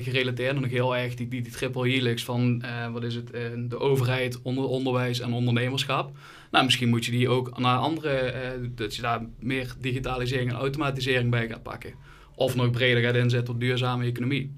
gerelateerd 0.00 0.54
en 0.54 0.60
nog 0.60 0.70
heel 0.70 0.96
erg 0.96 1.14
die, 1.14 1.28
die, 1.28 1.42
die 1.42 1.52
triple 1.52 1.88
helix 1.88 2.24
van, 2.24 2.62
wat 2.92 3.02
is 3.02 3.14
het, 3.14 3.30
de 3.70 3.78
overheid, 3.78 4.42
onder, 4.42 4.64
onderwijs 4.64 5.20
en 5.20 5.32
ondernemerschap. 5.32 6.16
Nou, 6.54 6.66
misschien 6.66 6.88
moet 6.88 7.04
je 7.04 7.10
die 7.10 7.28
ook 7.28 7.58
naar 7.58 7.78
andere, 7.78 8.34
dat 8.74 8.96
je 8.96 9.02
daar 9.02 9.26
meer 9.38 9.74
digitalisering 9.78 10.50
en 10.50 10.56
automatisering 10.56 11.30
bij 11.30 11.48
gaat 11.48 11.62
pakken. 11.62 11.94
Of 12.34 12.54
nog 12.54 12.70
breder 12.70 13.02
gaat 13.02 13.14
inzetten 13.14 13.54
op 13.54 13.60
duurzame 13.60 14.04
economie. 14.04 14.52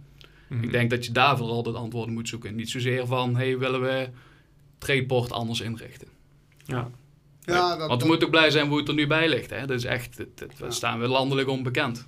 Mhm. 0.49 0.63
Ik 0.63 0.73
denk 0.73 0.91
dat 0.91 1.07
je 1.07 1.13
daar 1.13 1.37
vooral 1.37 1.65
het 1.65 1.75
antwoorden 1.75 2.15
moet 2.15 2.29
zoeken. 2.29 2.55
Niet 2.55 2.71
zozeer 2.71 3.07
van, 3.07 3.37
hey, 3.37 3.59
willen 3.59 3.81
we 3.81 4.09
Tradeport 4.79 5.33
anders 5.33 5.61
inrichten? 5.61 6.09
Ja. 6.65 6.91
Ja, 7.41 7.77
dat, 7.77 7.89
Want 7.89 8.03
we 8.03 8.09
moeten 8.09 8.27
ook 8.27 8.33
blij 8.33 8.51
zijn 8.51 8.69
hoe 8.69 8.79
het 8.79 8.89
er 8.89 8.95
nu 8.95 9.07
bij 9.07 9.29
ligt. 9.29 9.51
Hè? 9.51 9.67
Dat 9.67 9.77
is 9.77 9.85
echt, 9.85 10.17
dat, 10.59 10.75
staan 10.75 11.01
we 11.01 11.07
landelijk 11.07 11.49
onbekend. 11.49 12.07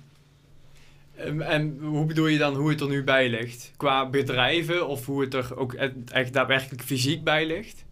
En, 1.15 1.41
en, 1.41 1.77
hoe 1.81 2.05
bedoel 2.05 2.27
je 2.27 2.37
dan 2.37 2.55
hoe 2.55 2.69
het 2.69 2.81
er 2.81 2.87
nu 2.87 3.03
bij 3.03 3.29
ligt? 3.29 3.71
Qua 3.77 4.09
bedrijven 4.09 4.87
of 4.87 5.05
hoe 5.05 5.21
het 5.21 5.33
er 5.33 5.57
ook 5.57 5.73
echt 5.73 6.33
daadwerkelijk 6.33 6.81
fysiek 6.81 7.23
bij 7.23 7.45
ligt? 7.47 7.87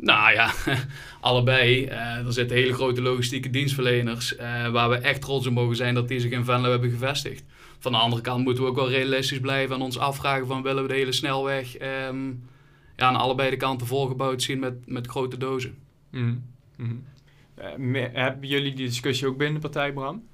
Nou 0.00 0.32
ja, 0.32 0.52
allebei. 1.20 1.84
Uh, 1.84 2.26
er 2.26 2.32
zitten 2.32 2.56
hele 2.56 2.72
grote 2.72 3.02
logistieke 3.02 3.50
dienstverleners 3.50 4.36
uh, 4.36 4.68
waar 4.68 4.90
we 4.90 4.96
echt 4.96 5.20
trots 5.20 5.46
op 5.46 5.52
mogen 5.52 5.76
zijn 5.76 5.94
dat 5.94 6.08
die 6.08 6.20
zich 6.20 6.30
in 6.30 6.44
Venlo 6.44 6.70
hebben 6.70 6.90
gevestigd. 6.90 7.44
Van 7.78 7.92
de 7.92 7.98
andere 7.98 8.22
kant 8.22 8.44
moeten 8.44 8.62
we 8.62 8.68
ook 8.70 8.76
wel 8.76 8.90
realistisch 8.90 9.40
blijven 9.40 9.76
en 9.76 9.82
ons 9.82 9.98
afvragen 9.98 10.46
van 10.46 10.62
willen 10.62 10.82
we 10.82 10.88
de 10.88 10.94
hele 10.94 11.12
snelweg 11.12 11.80
um, 12.08 12.48
ja, 12.96 13.06
aan 13.06 13.16
allebei 13.16 13.50
de 13.50 13.56
kanten 13.56 13.86
volgebouwd 13.86 14.42
zien 14.42 14.58
met, 14.58 14.74
met 14.86 15.06
grote 15.06 15.36
dozen. 15.36 15.78
Mm. 16.10 16.44
Hebben 18.12 18.48
jullie 18.48 18.74
die 18.74 18.86
discussie 18.86 19.26
ook 19.26 19.36
binnen 19.36 19.60
de 19.60 19.68
partij, 19.68 19.92
Bram? 19.92 20.28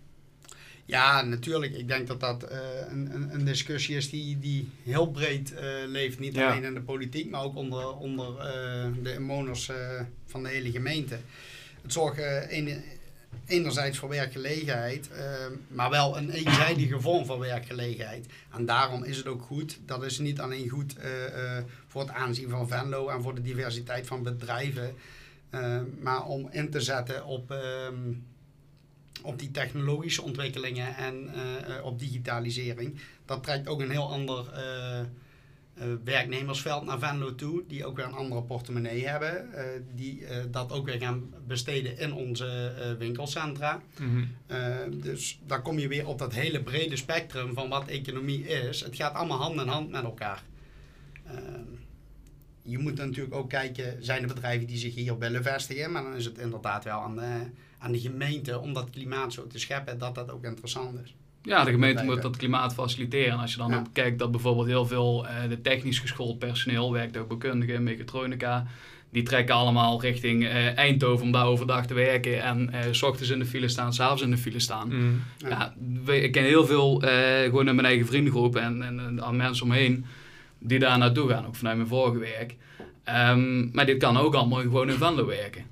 Ja, 0.87 1.22
natuurlijk. 1.22 1.75
Ik 1.75 1.88
denk 1.88 2.07
dat 2.07 2.20
dat 2.20 2.53
uh, 2.53 2.59
een, 2.88 3.29
een, 3.33 3.44
discussie 3.44 3.96
is 3.96 4.11
die, 4.11 4.38
die 4.38 4.70
heel 4.83 5.11
breed 5.11 5.53
uh, 5.53 5.61
leeft. 5.87 6.18
Niet 6.18 6.38
alleen 6.38 6.64
in 6.64 6.75
de 6.75 6.81
politiek, 6.81 7.31
maar 7.31 7.42
ook 7.42 7.57
onder, 7.57 7.96
onder 7.96 8.29
uh, 8.29 9.03
de 9.03 9.12
inwoners 9.12 9.70
van 10.27 10.42
de 10.42 10.49
hele 10.49 10.70
gemeente. 10.70 11.18
Het 11.83 11.92
zorgt 11.92 12.18
een, 12.49 12.83
enerzijds 13.46 13.99
voor 13.99 14.09
werkgelegenheid, 14.09 15.11
maar 15.68 15.90
wel 15.90 16.16
een 16.16 16.31
eenzijdige 16.31 17.01
vorm 17.01 17.27
van 17.27 17.38
werkgelegenheid. 17.38 18.27
En 18.53 18.66
daarom 18.66 19.05
is 19.05 19.16
het 19.16 19.27
ook 19.27 19.42
goed. 19.42 19.79
Dat 19.87 20.05
is 20.05 20.18
niet 20.18 20.40
alleen 20.40 20.68
goed 20.68 20.94
voor 21.87 22.01
het 22.01 22.11
aanzien 22.11 22.49
van 22.49 22.68
Venlo 22.68 23.09
en 23.09 23.22
voor 23.22 23.35
de 23.35 23.42
diversiteit 23.42 24.07
van 24.07 24.22
bedrijven. 24.22 24.94
maar 26.01 26.25
om 26.25 26.49
in 26.51 26.70
te 26.70 26.81
zetten 26.81 27.25
op 27.25 27.51
ehm, 27.51 28.12
op 29.22 29.38
die 29.38 29.50
technologische 29.50 30.22
ontwikkelingen 30.22 30.96
en 30.96 31.31
uh, 31.35 31.85
op 31.85 31.98
digitalisering. 31.98 33.00
Dat 33.24 33.42
trekt 33.42 33.68
ook 33.68 33.81
een 33.81 33.90
heel 33.90 34.11
ander 34.11 34.46
uh, 34.55 35.00
werknemersveld 36.05 36.85
naar 36.85 36.98
Venlo 36.98 37.35
toe, 37.35 37.62
die 37.68 37.87
ook 37.87 37.96
weer 37.96 38.05
een 38.05 38.12
andere 38.12 38.42
portemonnee 38.42 39.07
hebben, 39.07 39.48
die 39.94 40.24
dat 40.50 40.72
ook 40.72 40.87
weer 40.87 40.98
gaan 40.98 41.35
besteden 41.46 41.98
in 41.98 42.12
onze 42.12 42.74
winkelcentra. 42.98 43.83
Mm 44.00 44.29
dus 44.90 45.40
daar 45.46 45.62
kom 45.62 45.79
je 45.79 45.88
weer 45.88 46.07
op 46.07 46.18
dat 46.18 46.35
hele 46.35 46.62
brede 46.62 46.96
spectrum 46.96 47.55
van 47.55 47.68
wat 47.68 47.88
economie 47.88 48.46
is. 48.48 48.81
Het 48.81 48.96
gaat 48.96 49.14
allemaal 49.14 49.38
hand 49.38 49.61
in 49.61 49.68
hand 49.68 49.90
met 49.90 50.02
elkaar. 50.02 50.42
je 52.62 52.79
moet 52.79 52.96
natuurlijk 52.96 53.35
ook 53.35 53.48
kijken, 53.48 54.05
zijn 54.05 54.22
er 54.22 54.29
bedrijven 54.29 54.66
die 54.66 54.79
zich 54.79 54.94
hier 54.94 55.18
willen 55.18 55.42
vestigen, 55.42 55.92
maar 55.92 56.02
dan 56.02 56.14
is 56.14 56.24
het 56.24 56.38
inderdaad 56.38 56.85
wel 56.85 57.00
aan 57.00 57.16
de 57.16 57.46
aan 57.78 57.92
de 57.92 58.00
gemeente 58.00 58.58
om 58.58 58.72
dat 58.72 58.90
klimaat 58.90 59.32
zo 59.32 59.46
te 59.46 59.58
scheppen 59.58 59.98
dat 59.98 60.14
dat 60.14 60.30
ook 60.30 60.44
interessant 60.44 60.98
is. 61.04 61.14
Ja, 61.46 61.64
de 61.64 61.70
gemeente 61.70 62.04
moet 62.04 62.22
dat 62.22 62.36
klimaat 62.36 62.74
faciliteren. 62.74 63.32
En 63.32 63.38
als 63.38 63.52
je 63.52 63.58
dan 63.58 63.74
ook 63.74 63.86
kijkt 63.92 64.18
dat 64.18 64.30
bijvoorbeeld 64.30 64.66
heel 64.66 64.86
veel 64.86 65.24
uh, 65.24 65.48
de 65.48 65.60
technisch 65.60 65.98
geschoold 65.98 66.38
personeel, 66.38 66.92
werktuigbouwkundigen, 66.92 67.82
mechatronica, 67.82 68.66
die 69.10 69.22
trekken 69.22 69.54
allemaal 69.54 70.00
richting 70.00 70.42
uh, 70.42 70.78
Eindhoven 70.78 71.26
om 71.26 71.32
daar 71.32 71.46
overdag 71.46 71.86
te 71.86 71.94
werken. 71.94 72.42
En 72.42 72.70
uh, 72.72 72.80
s 72.90 73.02
ochtends 73.02 73.30
in 73.30 73.38
de 73.38 73.44
file 73.46 73.68
staan, 73.68 73.94
s'avonds 73.94 74.22
in 74.22 74.30
de 74.30 74.36
file 74.36 74.60
staan. 74.60 74.88
Mm. 74.88 75.22
Ja. 75.36 75.74
ik 76.12 76.32
ken 76.32 76.44
heel 76.44 76.66
veel, 76.66 77.02
gewoon 77.44 77.68
in 77.68 77.74
mijn 77.74 77.86
eigen 77.86 78.06
vriendengroep 78.06 78.56
en, 78.56 78.82
en, 78.82 79.22
aan 79.22 79.36
mensen 79.36 79.64
omheen, 79.64 80.04
die 80.58 80.78
daar 80.78 80.98
naartoe 80.98 81.28
gaan, 81.28 81.46
ook 81.46 81.56
vanuit 81.56 81.76
mijn 81.76 81.88
vorige 81.88 82.18
werk. 82.18 82.56
Um, 83.30 83.70
maar 83.72 83.86
dit 83.86 83.98
kan 83.98 84.16
ook 84.16 84.34
allemaal 84.34 84.60
gewoon 84.60 84.90
in 84.90 84.96
Venlo 84.96 85.26
werken. 85.26 85.64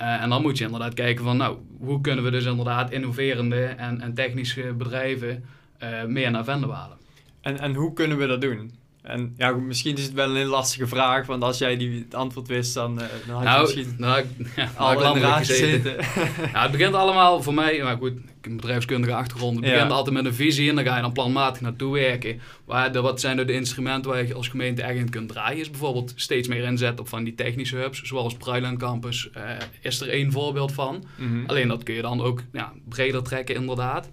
Uh, 0.00 0.22
en 0.22 0.28
dan 0.28 0.42
moet 0.42 0.58
je 0.58 0.64
inderdaad 0.64 0.94
kijken 0.94 1.24
van, 1.24 1.36
nou, 1.36 1.58
hoe 1.78 2.00
kunnen 2.00 2.24
we 2.24 2.30
dus 2.30 2.44
inderdaad 2.44 2.90
innoverende 2.90 3.64
en, 3.64 4.00
en 4.00 4.14
technische 4.14 4.72
bedrijven 4.72 5.44
uh, 5.82 6.04
meer 6.04 6.30
naar 6.30 6.44
Venlo 6.44 6.70
halen. 6.70 6.96
En, 7.40 7.58
en 7.58 7.74
hoe 7.74 7.92
kunnen 7.92 8.18
we 8.18 8.26
dat 8.26 8.40
doen? 8.40 8.70
En 9.06 9.34
ja, 9.36 9.50
misschien 9.50 9.96
is 9.96 10.02
het 10.02 10.12
wel 10.12 10.36
een 10.36 10.46
lastige 10.46 10.86
vraag, 10.86 11.26
want 11.26 11.42
als 11.42 11.58
jij 11.58 11.76
die, 11.76 11.98
het 12.04 12.14
antwoord 12.14 12.48
wist, 12.48 12.74
dan, 12.74 13.00
uh, 13.00 13.06
dan 13.26 13.34
had 13.34 13.42
je 13.42 13.48
nou, 13.48 13.60
misschien 13.60 13.94
nou, 13.98 14.24
ja, 14.56 14.70
al 14.76 15.14
in 15.14 15.22
de 15.22 15.44
zitten. 15.44 15.96
ja, 16.52 16.62
het 16.62 16.70
begint 16.70 16.94
allemaal 16.94 17.42
voor 17.42 17.54
mij, 17.54 17.82
maar 17.82 17.96
goed, 17.96 18.12
ik 18.12 18.22
heb 18.40 18.50
een 18.50 18.56
bedrijfskundige 18.56 19.14
achtergrond. 19.14 19.56
Het 19.56 19.72
begint 19.72 19.90
altijd 19.90 20.14
met 20.14 20.24
een 20.24 20.34
visie 20.34 20.68
en 20.68 20.74
dan 20.74 20.84
ga 20.84 20.96
je 20.96 21.02
dan 21.02 21.12
planmatig 21.12 21.60
naartoe 21.60 21.92
werken. 21.92 22.40
Waar 22.64 22.92
de, 22.92 23.00
wat 23.00 23.20
zijn 23.20 23.38
er 23.38 23.46
de 23.46 23.52
instrumenten 23.52 24.10
waar 24.10 24.26
je 24.26 24.34
als 24.34 24.48
gemeente 24.48 24.82
echt 24.82 24.98
in 24.98 25.10
kunt 25.10 25.28
draaien? 25.28 25.60
Is 25.60 25.70
bijvoorbeeld 25.70 26.12
steeds 26.16 26.48
meer 26.48 26.64
inzet 26.64 27.00
op 27.00 27.08
van 27.08 27.24
die 27.24 27.34
technische 27.34 27.76
hubs, 27.76 28.02
zoals 28.02 28.34
Pruiland 28.34 28.78
Campus. 28.78 29.30
Uh, 29.36 29.42
is 29.80 30.00
er 30.00 30.08
één 30.08 30.32
voorbeeld 30.32 30.72
van. 30.72 31.04
Mm 31.16 31.28
-hmm. 31.28 31.46
Alleen 31.46 31.68
dat 31.68 31.82
kun 31.82 31.94
je 31.94 32.02
dan 32.02 32.22
ook 32.22 32.42
ja, 32.52 32.72
breder 32.88 33.22
trekken 33.22 33.54
inderdaad. 33.54 34.10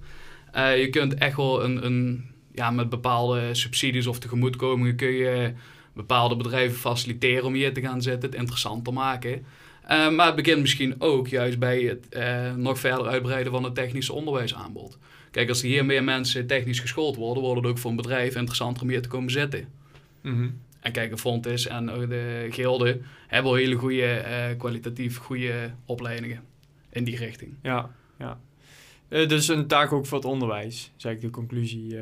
Uh, 0.55 0.79
je 0.79 0.89
kunt 0.89 1.13
echt 1.13 1.35
wel 1.35 1.63
een, 1.63 1.85
een 1.85 2.32
ja, 2.53 2.71
met 2.71 2.89
bepaalde 2.89 3.53
subsidies 3.53 4.07
of 4.07 4.19
tegemoetkomingen 4.19 4.95
kun 4.95 5.11
je 5.11 5.53
bepaalde 5.93 6.35
bedrijven 6.35 6.77
faciliteren 6.77 7.45
om 7.45 7.53
hier 7.53 7.73
te 7.73 7.81
gaan 7.81 8.01
zitten, 8.01 8.29
het 8.29 8.39
interessanter 8.39 8.93
maken. 8.93 9.45
Uh, 9.91 10.09
maar 10.09 10.25
het 10.25 10.35
begint 10.35 10.61
misschien 10.61 11.01
ook 11.01 11.27
juist 11.27 11.59
bij 11.59 11.81
het 11.81 12.07
uh, 12.09 12.53
nog 12.53 12.79
verder 12.79 13.07
uitbreiden 13.07 13.51
van 13.51 13.63
het 13.63 13.75
technische 13.75 14.13
onderwijsaanbod. 14.13 14.97
Kijk, 15.31 15.49
als 15.49 15.61
er 15.61 15.67
hier 15.67 15.85
meer 15.85 16.03
mensen 16.03 16.47
technisch 16.47 16.79
geschoold 16.79 17.15
worden, 17.15 17.43
wordt 17.43 17.61
het 17.61 17.69
ook 17.69 17.77
voor 17.77 17.89
een 17.89 17.95
bedrijf 17.95 18.35
interessanter 18.35 18.83
om 18.83 18.89
hier 18.89 19.01
te 19.01 19.07
komen 19.07 19.31
zitten. 19.31 19.67
Mm 20.21 20.35
-hmm. 20.35 20.59
En 20.79 20.91
kijk, 20.91 21.19
Fontis 21.19 21.67
en 21.67 21.85
de 21.85 22.47
Gilde 22.49 22.99
hebben 23.27 23.51
al 23.51 23.57
hele 23.57 23.75
goede, 23.75 24.23
uh, 24.27 24.57
kwalitatief 24.57 25.17
goede 25.17 25.71
opleidingen 25.85 26.43
in 26.89 27.03
die 27.03 27.17
richting. 27.17 27.53
Ja, 27.61 27.91
ja. 28.19 28.37
dus 29.07 29.47
een 29.47 29.67
taak 29.67 29.91
ook 29.91 30.05
voor 30.05 30.17
het 30.17 30.27
onderwijs, 30.27 30.91
zeg 30.95 31.13
ik 31.13 31.21
de 31.21 31.29
conclusie. 31.29 31.97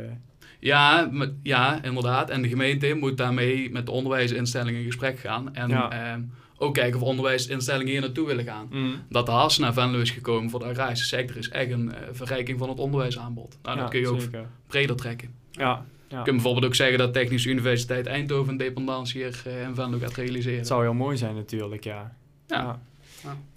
Ja, 0.62 1.10
met, 1.12 1.32
ja, 1.44 1.84
inderdaad. 1.84 2.30
En 2.30 2.42
de 2.42 2.48
gemeente 2.48 2.94
moet 2.94 3.18
daarmee 3.18 3.72
met 3.72 3.86
de 3.86 3.92
onderwijsinstellingen 3.92 4.80
in 4.80 4.86
gesprek 4.86 5.20
gaan. 5.20 5.56
En 5.56 5.72
ehm, 5.72 6.22
ook 6.58 6.74
kijken 6.74 7.02
of 7.02 7.08
onderwijsinstellingen 7.08 7.92
hier 7.92 8.02
naartoe 8.02 8.28
willen 8.28 8.46
gaan. 8.46 8.68
Mm. 8.70 8.96
Dat 9.10 9.26
de 9.26 9.32
Haas 9.32 9.58
naar 9.58 9.74
Venlo 9.74 10.00
is 10.00 10.12
gekomen 10.12 10.50
voor 10.50 10.60
de 10.60 10.66
agrarische 10.66 11.06
sector 11.06 11.38
is 11.38 11.50
echt 11.50 11.72
een 11.72 11.94
eh, 11.94 12.08
verrijking 12.12 12.60
van 12.60 12.70
het 12.70 12.80
onderwijsaanbod. 12.80 13.58
Nou, 13.64 13.78
dat 13.78 13.90
kun 13.90 14.00
je 14.00 14.08
ook 14.08 14.22
zeker. 14.22 14.46
breder 14.68 14.96
trekken. 14.96 15.34
Ja, 15.52 15.86
ja. 16.08 16.18
Je 16.18 16.24
kunt 16.24 16.36
bijvoorbeeld 16.36 16.66
ook 16.66 16.76
zeggen 16.76 16.98
dat 16.98 17.14
Technische 17.14 17.50
Universiteit 17.50 18.06
Eindhoven 18.06 18.52
een 18.52 18.58
dependance 18.58 19.18
hier 19.18 19.42
eh, 19.46 19.62
in 19.62 19.76
Venlo 19.76 20.00
gaat 20.00 20.16
realiseren. 20.16 20.58
Het 20.58 20.68
zou 20.68 20.82
heel 20.82 20.94
mooi 20.94 21.18
zijn 21.18 21.36
natuurlijk, 21.36 21.84
ja. 21.84 22.16
Ja. 22.48 22.82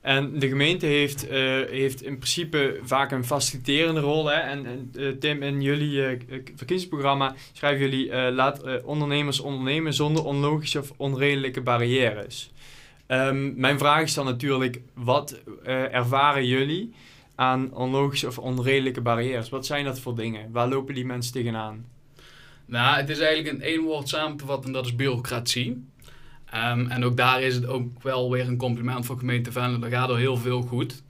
En 0.00 0.38
de 0.38 0.48
gemeente 0.48 0.87
heeft, 0.87 1.29
eh, 1.29 1.40
heeft 1.70 2.03
in 2.03 2.16
principe 2.16 2.79
vaak 2.83 3.12
een 3.12 3.24
faciliterende 3.24 4.00
rol. 4.00 4.27
Hè? 4.27 4.37
En, 4.37 4.90
eh, 4.96 5.09
Tim, 5.09 5.42
in 5.42 5.62
jullie 5.62 6.07
eh, 6.07 6.18
verkiezingsprogramma 6.55 7.35
schrijven 7.53 7.90
jullie... 7.90 8.33
laat 8.33 8.83
ondernemers 8.83 9.40
ondernemen 9.40 9.94
zonder 9.94 10.24
onlogische 10.24 10.79
of 10.79 10.92
onredelijke 10.96 11.61
barrières. 11.61 12.53
Ehm, 13.07 13.61
mijn 13.61 13.79
vraag 13.79 14.03
is 14.03 14.14
dan 14.14 14.24
natuurlijk, 14.24 14.81
wat 14.94 15.42
ervaren 15.90 16.46
jullie 16.46 16.94
aan 17.35 17.74
onlogische 17.74 18.27
of 18.27 18.38
onredelijke 18.38 19.00
barrières? 19.00 19.48
Wat 19.48 19.66
zijn 19.66 19.85
dat 19.85 20.00
voor 20.00 20.16
dingen? 20.16 20.53
Waar 20.53 20.68
lopen 20.68 20.94
die 20.94 21.07
mensen 21.07 21.33
tegenaan? 21.33 21.87
Nou, 22.66 22.96
het 22.96 23.09
is 23.09 23.18
eigenlijk 23.18 23.57
in 23.57 23.62
één 23.62 23.83
woord 23.83 24.09
samen 24.09 24.37
te 24.37 24.46
vatten 24.46 24.66
en 24.66 24.72
dat 24.72 24.85
is 24.85 24.96
bureaucratie. 24.96 25.85
Ehm, 26.55 26.87
en 26.87 27.05
ook 27.05 27.17
daar 27.17 27.43
is 27.43 27.55
het 27.55 27.67
ook 27.67 28.03
wel 28.03 28.31
weer 28.31 28.49
een 28.49 28.57
compliment 28.57 29.07
voor 29.07 29.19
gemeente 29.19 29.53
Venlo. 29.53 29.79
Daar 29.79 29.90
gaat 29.90 30.11
er 30.11 30.17
heel 30.17 30.37
veel 30.37 30.62
goed. 30.62 31.03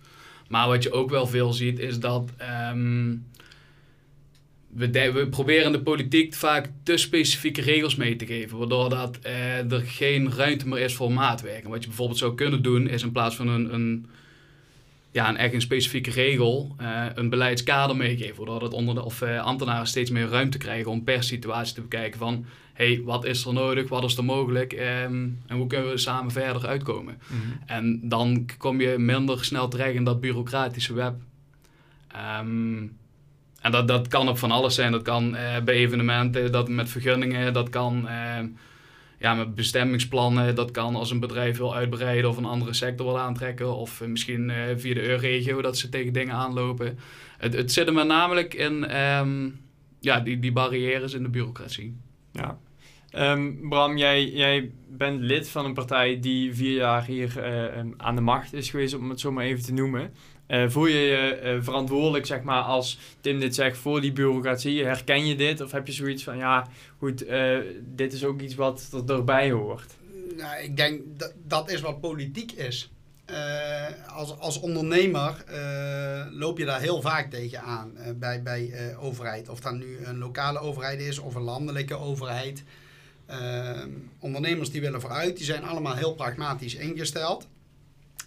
Maar 0.48 0.68
wat 0.68 0.82
je 0.82 0.92
ook 0.92 1.10
wel 1.10 1.26
veel 1.26 1.52
ziet 1.52 1.78
is 1.78 2.00
dat 2.00 2.30
ehm, 2.36 3.16
we, 4.68 5.10
we 5.12 5.28
proberen 5.28 5.72
de 5.72 5.82
politiek 5.82 6.34
vaak 6.34 6.70
te 6.82 6.96
specifieke 6.96 7.60
regels 7.60 7.94
mee 7.94 8.16
te 8.16 8.26
geven. 8.26 8.58
Waardoor 8.58 8.88
dat, 8.88 9.18
eh, 9.22 9.72
er 9.72 9.80
geen 9.80 10.32
ruimte 10.32 10.68
meer 10.68 10.78
is 10.78 10.94
voor 10.94 11.12
maatwerk. 11.12 11.64
En 11.64 11.70
wat 11.70 11.82
je 11.82 11.88
bijvoorbeeld 11.88 12.18
zou 12.18 12.34
kunnen 12.34 12.62
doen 12.62 12.88
is 12.88 13.02
in 13.02 13.12
plaats 13.12 13.36
van 13.36 13.48
een, 13.48 13.74
een, 13.74 14.06
ja, 15.10 15.28
een 15.28 15.36
echt 15.36 15.54
een 15.54 15.60
specifieke 15.60 16.10
regel 16.10 16.74
eh, 16.78 17.06
een 17.14 17.28
beleidskader 17.28 17.96
meegeven. 17.96 18.36
Waardoor 18.36 18.60
dat 18.60 18.72
onder 18.72 18.94
de, 18.94 19.04
of, 19.04 19.22
eh, 19.22 19.40
ambtenaren 19.40 19.86
steeds 19.86 20.10
meer 20.10 20.28
ruimte 20.28 20.58
krijgen 20.58 20.90
om 20.90 21.04
per 21.04 21.22
situatie 21.22 21.74
te 21.74 21.80
bekijken 21.80 22.18
van... 22.18 22.46
hey, 22.74 23.00
wat 23.04 23.24
is 23.24 23.44
er 23.44 23.52
nodig, 23.52 23.88
wat 23.88 24.04
is 24.04 24.16
er 24.16 24.24
mogelijk 24.24 24.72
ehm, 24.72 25.28
en 25.46 25.56
hoe 25.56 25.66
kunnen 25.66 25.90
we 25.90 25.98
samen 25.98 26.32
verder 26.32 26.66
uitkomen. 26.66 27.18
En 27.66 28.00
dan 28.02 28.48
kom 28.58 28.80
je 28.80 28.98
minder 28.98 29.44
snel 29.44 29.68
terecht 29.68 29.94
in 29.94 30.04
dat 30.04 30.20
bureaucratische 30.20 30.94
web. 30.94 31.14
Ehm, 32.08 32.82
en 33.64 33.70
dat, 33.70 33.88
dat 33.88 34.08
kan 34.08 34.28
op 34.28 34.38
van 34.38 34.50
alles 34.50 34.74
zijn. 34.74 34.92
Dat 34.92 35.02
kan 35.02 35.36
eh, 35.36 35.62
bij 35.62 35.74
evenementen, 35.74 36.52
dat 36.52 36.68
met 36.68 36.90
vergunningen, 36.90 37.52
dat 37.52 37.68
kan 37.68 38.08
ehm, 38.08 38.46
ja, 39.18 39.34
met 39.34 39.54
bestemmingsplannen. 39.54 40.54
Dat 40.54 40.70
kan 40.70 40.96
als 40.96 41.10
een 41.10 41.20
bedrijf 41.20 41.56
wil 41.56 41.74
uitbreiden 41.74 42.30
of 42.30 42.36
een 42.36 42.44
andere 42.44 42.72
sector 42.72 43.06
wil 43.06 43.18
aantrekken. 43.18 43.76
Of 43.76 44.00
eh, 44.00 44.08
misschien 44.08 44.50
eh, 44.50 44.56
via 44.76 44.94
de 44.94 45.08
EU-regio 45.08 45.62
dat 45.62 45.78
ze 45.78 45.88
tegen 45.88 46.12
dingen 46.12 46.34
aanlopen. 46.34 46.98
Het, 47.38 47.54
het 47.54 47.72
zit 47.72 47.86
er 47.86 47.92
met 47.92 48.06
namelijk 48.06 48.54
in 48.54 48.86
ja, 50.00 50.20
die, 50.20 50.38
die 50.38 50.52
barrières 50.52 51.12
in 51.12 51.22
de 51.22 51.28
bureaucratie. 51.28 51.96
Ja. 52.34 52.58
Ehm, 53.10 53.68
Bram, 53.68 53.96
jij, 53.96 54.24
jij 54.24 54.70
bent 54.88 55.20
lid 55.20 55.48
van 55.48 55.64
een 55.64 55.74
partij 55.74 56.20
die 56.20 56.54
vier 56.54 56.76
jaar 56.76 57.04
hier 57.04 57.42
eh, 57.42 57.76
em, 57.76 57.94
aan 57.96 58.14
de 58.14 58.20
macht 58.20 58.52
is 58.52 58.70
geweest, 58.70 58.94
om 58.94 59.10
het 59.10 59.20
zo 59.20 59.32
maar 59.32 59.44
even 59.44 59.64
te 59.64 59.72
noemen. 59.72 60.12
Eh, 60.46 60.68
voel 60.68 60.86
je 60.86 60.98
je 60.98 61.16
eh, 61.16 61.62
verantwoordelijk, 61.62 62.26
zeg 62.26 62.42
maar, 62.42 62.62
als 62.62 62.98
Tim 63.20 63.40
dit 63.40 63.54
zegt, 63.54 63.76
voor 63.76 64.00
die 64.00 64.12
bureaucratie? 64.12 64.84
Herken 64.84 65.26
je 65.26 65.34
dit? 65.34 65.60
Of 65.60 65.72
heb 65.72 65.86
je 65.86 65.92
zoiets 65.92 66.24
van, 66.24 66.36
ja, 66.36 66.66
goed, 66.98 67.26
dit 67.80 68.12
is 68.12 68.24
ook 68.24 68.40
iets 68.40 68.54
wat 68.54 68.90
er 68.92 69.14
erbij 69.14 69.50
hoort? 69.50 69.94
Nou, 70.36 70.62
ik 70.62 70.76
denk 70.76 71.00
dat 71.16 71.34
dat 71.46 71.70
is 71.70 71.80
wat 71.80 72.00
politiek 72.00 72.52
is. 72.52 72.93
Eh, 73.24 74.08
als, 74.08 74.38
als 74.38 74.60
ondernemer 74.60 75.44
eh, 75.46 76.26
loop 76.30 76.58
je 76.58 76.64
daar 76.64 76.80
heel 76.80 77.00
vaak 77.00 77.30
tegen 77.30 77.60
aan 77.60 77.96
eh, 77.96 78.40
bij, 78.42 78.96
overheid. 78.98 79.48
Of 79.48 79.60
dat 79.60 79.74
nu 79.74 80.04
een 80.04 80.18
lokale 80.18 80.58
overheid 80.58 81.00
is 81.00 81.18
of 81.18 81.34
een 81.34 81.42
landelijke 81.42 81.94
overheid. 81.94 82.62
Eh, 83.26 83.84
ondernemers 84.18 84.70
die 84.70 84.80
willen 84.80 85.00
vooruit, 85.00 85.36
die 85.36 85.44
zijn 85.44 85.64
allemaal 85.64 85.94
heel 85.94 86.14
pragmatisch 86.14 86.74
ingesteld. 86.74 87.48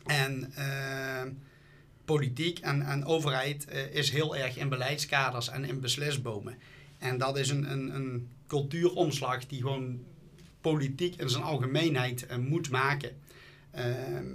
En 0.06 0.52
eh, 0.56 1.32
politiek 2.06 2.60
en, 2.60 2.82
en 2.82 3.06
overheid 3.06 3.68
is 3.92 4.10
heel 4.10 4.36
erg 4.36 4.58
in 4.58 4.70
beleidskaders 4.70 5.50
en 5.50 5.66
in 5.66 5.80
beslisbomen. 5.80 6.58
En 6.98 7.18
dat 7.18 7.38
is 7.38 7.50
een, 7.50 7.72
een, 7.72 7.96
een 7.96 8.30
cultuuromslag 8.48 9.46
die 9.46 9.62
gewoon 9.62 10.04
politiek 10.62 11.16
in 11.16 11.30
zijn 11.30 11.44
algemeenheid 11.44 12.28
moet 12.38 12.70
maken. 12.70 13.12
Ehm, 13.72 14.26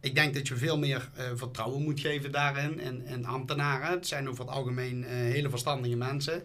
ik 0.00 0.14
denk 0.14 0.34
dat 0.34 0.48
je 0.48 0.56
veel 0.56 0.78
meer 0.78 1.10
eh, 1.14 1.24
vertrouwen 1.34 1.82
moet 1.82 2.00
geven 2.00 2.32
daarin 2.32 2.80
en, 2.80 3.06
en 3.06 3.24
ambtenaren. 3.24 3.90
Het 3.90 4.06
zijn 4.06 4.28
over 4.28 4.44
het 4.44 4.54
algemeen 4.54 5.04
eh, 5.04 5.10
hele 5.10 5.50
verstandige 5.50 5.96
mensen. 5.96 6.42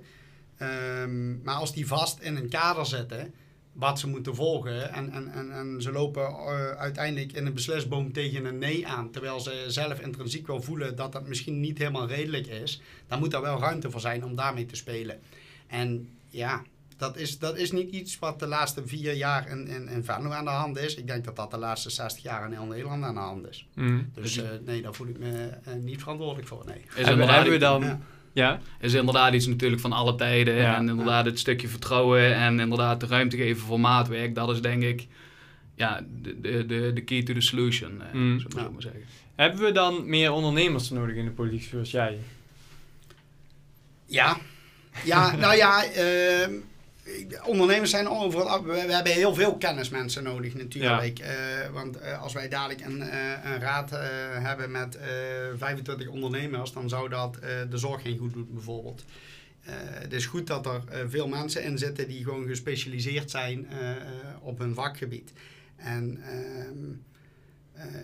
Ehm, 0.58 1.42
maar 1.42 1.56
als 1.56 1.74
die 1.74 1.88
vast 1.88 2.20
in 2.20 2.36
een 2.36 2.50
kader 2.50 2.86
zitten, 2.86 3.34
wat 3.74 4.00
ze 4.00 4.08
moeten 4.08 4.36
volgen, 4.36 4.94
en, 4.94 5.12
en, 5.12 5.52
en, 5.52 5.82
ze 5.82 5.92
lopen 5.92 6.26
eh, 6.26 6.70
uiteindelijk 6.70 7.32
in 7.32 7.46
een 7.46 7.54
beslisboom 7.54 8.12
tegen 8.12 8.46
een 8.46 8.58
nee 8.58 8.88
aan, 8.88 9.12
terwijl 9.12 9.40
ze 9.40 9.64
zelf 9.68 10.00
intrinsiek 10.00 10.48
wel 10.48 10.62
voelen 10.62 10.96
dat 10.96 11.12
dat 11.12 11.28
misschien 11.28 11.60
niet 11.60 11.78
helemaal 11.78 12.08
redelijk 12.08 12.48
is, 12.48 12.82
dan 13.08 13.20
moet 13.20 13.32
daar 13.32 13.42
wel 13.42 13.60
ruimte 13.60 13.92
voor 13.92 14.00
zijn 14.00 14.26
om 14.26 14.36
daarmee 14.36 14.66
te 14.66 14.76
spelen. 14.76 15.20
En 15.68 16.10
ja, 16.30 16.64
dat 17.04 17.18
is, 17.18 17.40
dat 17.40 17.58
is 17.58 17.72
niet 17.72 17.92
iets 17.92 18.20
wat 18.20 18.40
de 18.40 18.48
laatste 18.48 18.82
vier 18.86 19.14
jaar 19.14 19.50
in, 19.50 19.68
in, 19.68 19.88
in 19.88 20.04
Venlo 20.04 20.30
aan 20.30 20.44
de 20.46 20.50
hand 20.52 20.78
is. 20.78 20.96
Ik 20.96 21.08
denk 21.08 21.24
dat 21.26 21.36
dat 21.36 21.52
de 21.52 21.58
laatste 21.58 21.90
60 21.90 22.24
jaar 22.24 22.46
in 22.46 22.52
heel 22.52 22.66
Nederland 22.66 23.04
aan 23.04 23.14
de 23.14 23.20
hand 23.20 23.48
is. 23.50 23.68
Dus 24.14 24.38
eh, 24.38 24.50
nee, 24.66 24.82
daar 24.82 24.94
voel 24.94 25.08
ik 25.08 25.20
me 25.20 25.48
eh, 25.64 25.74
niet 25.74 26.00
verantwoordelijk 26.02 26.48
voor, 26.48 26.64
nee. 26.66 26.76
Is 26.78 26.84
Hebben, 26.96 27.12
inderdaad 27.12 27.36
hebben 27.36 27.50
we 27.50 27.56
iets- 27.56 27.66
dan... 27.66 27.84
Ja. 27.84 28.00
Ja? 28.34 28.60
is 28.80 28.94
inderdaad 28.94 29.34
iets 29.34 29.48
natuurlijk 29.48 29.82
van 29.82 29.92
alle 29.94 30.16
tijden. 30.16 30.54
Ja. 30.56 30.76
En 30.76 30.90
inderdaad 30.90 31.26
het 31.26 31.40
stukje 31.40 31.68
vertrouwen 31.68 32.36
en 32.36 32.60
inderdaad 32.60 33.00
de 33.00 33.06
ruimte 33.08 33.38
geven 33.38 33.66
voor 33.66 33.80
maatwerk. 33.80 34.36
Dat 34.36 34.50
is 34.50 34.62
denk 34.62 34.84
ik 34.84 35.08
ja, 35.76 36.06
de, 36.22 36.42
de, 36.42 36.66
de, 36.66 36.92
de 36.94 37.02
key 37.02 37.24
to 37.24 37.34
the 37.34 37.42
solution, 37.42 38.02
eh, 38.02 38.14
Mm. 38.14 38.40
zou 38.40 38.52
ik 38.54 38.60
Ja. 38.60 38.70
maar 38.70 38.82
zeggen. 38.82 39.02
Hebben 39.36 39.62
we 39.62 39.72
dan 39.72 40.10
meer 40.10 40.32
ondernemers 40.32 40.90
nodig 40.90 41.16
in 41.16 41.26
de 41.26 41.32
politiek, 41.32 41.64
zoals 41.70 41.92
jij? 41.92 42.18
Ja, 44.06 44.38
ja 45.04 45.36
nou 45.36 45.56
ja, 45.56 45.84
ehm, 45.86 46.54
ondernemers 47.46 47.92
zijn 47.92 48.08
overal. 48.10 48.64
We, 48.64 48.72
we 48.72 48.94
hebben 48.94 49.12
heel 49.12 49.34
veel 49.34 49.58
kennismensen 49.58 50.24
nodig 50.24 50.54
natuurlijk. 50.54 51.20
Eh, 51.20 51.34
want 51.72 51.98
eh, 51.98 52.22
als 52.22 52.34
wij 52.34 52.50
dadelijk 52.50 52.86
een, 52.86 53.02
eh, 53.02 53.30
een 53.44 53.60
raad 53.60 53.90
hebben 54.40 54.72
met 54.72 54.96
eh 54.96 55.08
25 55.58 56.08
ondernemers, 56.08 56.74
dan 56.74 56.90
zou 56.90 57.10
dat 57.10 57.38
de 57.70 57.78
zorg 57.78 58.02
geen 58.02 58.18
goed 58.18 58.34
doen, 58.34 58.48
bijvoorbeeld. 58.52 59.06
Het 59.66 60.14
is 60.14 60.26
goed 60.26 60.48
dat 60.48 60.66
er 60.66 61.10
veel 61.10 61.28
mensen 61.28 61.64
in 61.64 61.78
zitten 61.78 62.08
die 62.08 62.24
gewoon 62.24 62.48
gespecialiseerd 62.48 63.32
zijn 63.32 63.68
op 64.42 64.60
hun 64.60 64.74
vakgebied. 64.74 65.32
En 65.84 66.20
ehm, 66.24 66.34
eh, 66.34 67.13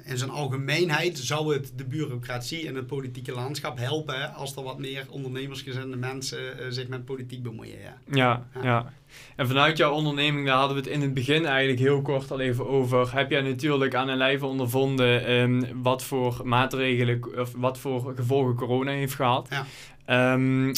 in 0.04 0.18
zijn 0.18 0.30
algemeenheid 0.30 1.18
zou 1.18 1.54
het 1.54 1.72
de 1.76 1.86
bureaucratie 1.86 2.68
en 2.68 2.76
het 2.76 2.88
politieke 2.88 3.32
landschap 3.32 3.78
helpen 3.78 4.34
als 4.34 4.56
er 4.56 4.64
wat 4.64 4.80
meer 4.80 5.06
ondernemersgezinde 5.10 5.98
mensen 5.98 6.60
eh, 6.60 6.66
zich 6.70 6.88
met 6.88 7.06
politiek 7.06 7.44
bemoeien. 7.44 7.80
Ja. 7.80 7.98
Ja, 8.12 8.48
Ja. 8.54 8.64
ja. 8.64 8.94
En 9.36 9.48
vanuit 9.48 9.78
jouw 9.78 9.92
onderneming, 9.92 10.46
daar 10.46 10.58
hadden 10.58 10.76
we 10.76 10.82
het 10.82 10.92
in 10.92 11.02
het 11.02 11.14
begin 11.14 11.46
eigenlijk 11.46 11.80
heel 11.80 12.02
kort 12.02 12.32
al 12.32 12.40
even 12.40 12.68
over. 12.68 13.14
Heb 13.16 13.30
jij 13.30 13.42
natuurlijk 13.42 13.96
aan 13.96 14.08
een 14.08 14.18
lijve 14.18 14.46
ondervonden 14.46 15.26
ehm, 15.26 15.64
wat 15.82 16.04
voor 16.04 16.42
maatregelen 16.44 17.40
of 17.40 17.54
wat 17.56 17.78
voor 17.78 18.14
gevolgen 18.16 18.56
corona 18.56 18.92
heeft 18.92 19.14
gehad. 19.16 19.48
Ja. 19.50 19.66
Ehm, 20.06 20.74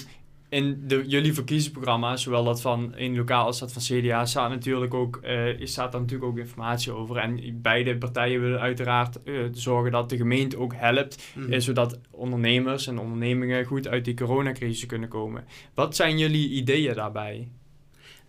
in 0.51 0.87
de, 0.87 1.03
jullie 1.07 1.33
verkiezingsprogramma, 1.33 2.17
zowel 2.17 2.43
dat 2.43 2.61
van 2.61 2.95
één 2.95 3.15
lokaal 3.15 3.45
als 3.45 3.59
dat 3.59 3.73
van 3.73 3.81
CDA, 3.81 4.25
staat 4.25 4.49
natuurlijk 4.49 4.93
ook, 4.93 5.17
eh, 5.17 5.65
staat 5.65 5.91
daar 5.91 6.01
natuurlijk 6.01 6.31
ook 6.31 6.37
informatie 6.37 6.91
over. 6.91 7.17
En 7.17 7.61
beide 7.61 7.97
partijen 7.97 8.41
willen 8.41 8.59
uiteraard 8.59 9.23
eh, 9.23 9.33
zorgen 9.51 9.91
dat 9.91 10.09
de 10.09 10.17
gemeente 10.17 10.57
ook 10.57 10.73
helpt 10.75 11.23
Mhm. 11.35 11.53
eh, 11.53 11.59
zodat 11.59 11.99
ondernemers 12.09 12.87
en 12.87 12.99
ondernemingen 12.99 13.65
goed 13.65 13.87
uit 13.87 14.05
die 14.05 14.13
coronacrisis 14.13 14.85
kunnen 14.85 15.09
komen. 15.09 15.45
Wat 15.73 15.95
zijn 15.95 16.17
jullie 16.17 16.49
ideeën 16.49 16.95
daarbij? 16.95 17.47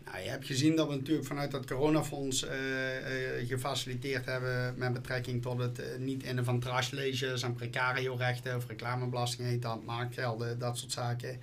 Nou, 0.04 0.24
je 0.24 0.30
hebt 0.30 0.46
gezien 0.46 0.76
dat 0.76 0.88
we 0.88 0.94
natuurlijk 0.94 1.26
vanuit 1.26 1.50
dat 1.50 1.66
coronafonds 1.66 2.46
gefaciliteerd 3.46 4.24
hebben 4.24 4.74
met 4.76 4.92
betrekking 4.92 5.42
tot 5.42 5.58
het 5.58 5.82
niet 5.98 6.22
innen 6.22 6.44
van 6.44 6.60
trashleges 6.60 7.42
en 7.42 7.54
precario-rechten 7.54 8.56
of 8.56 8.66
reclamebelasting 8.66 9.48
heet 9.48 9.62
dat, 9.62 9.84
marktgelden, 9.84 10.58
dat 10.58 10.78
soort 10.78 10.92
zaken. 10.92 11.40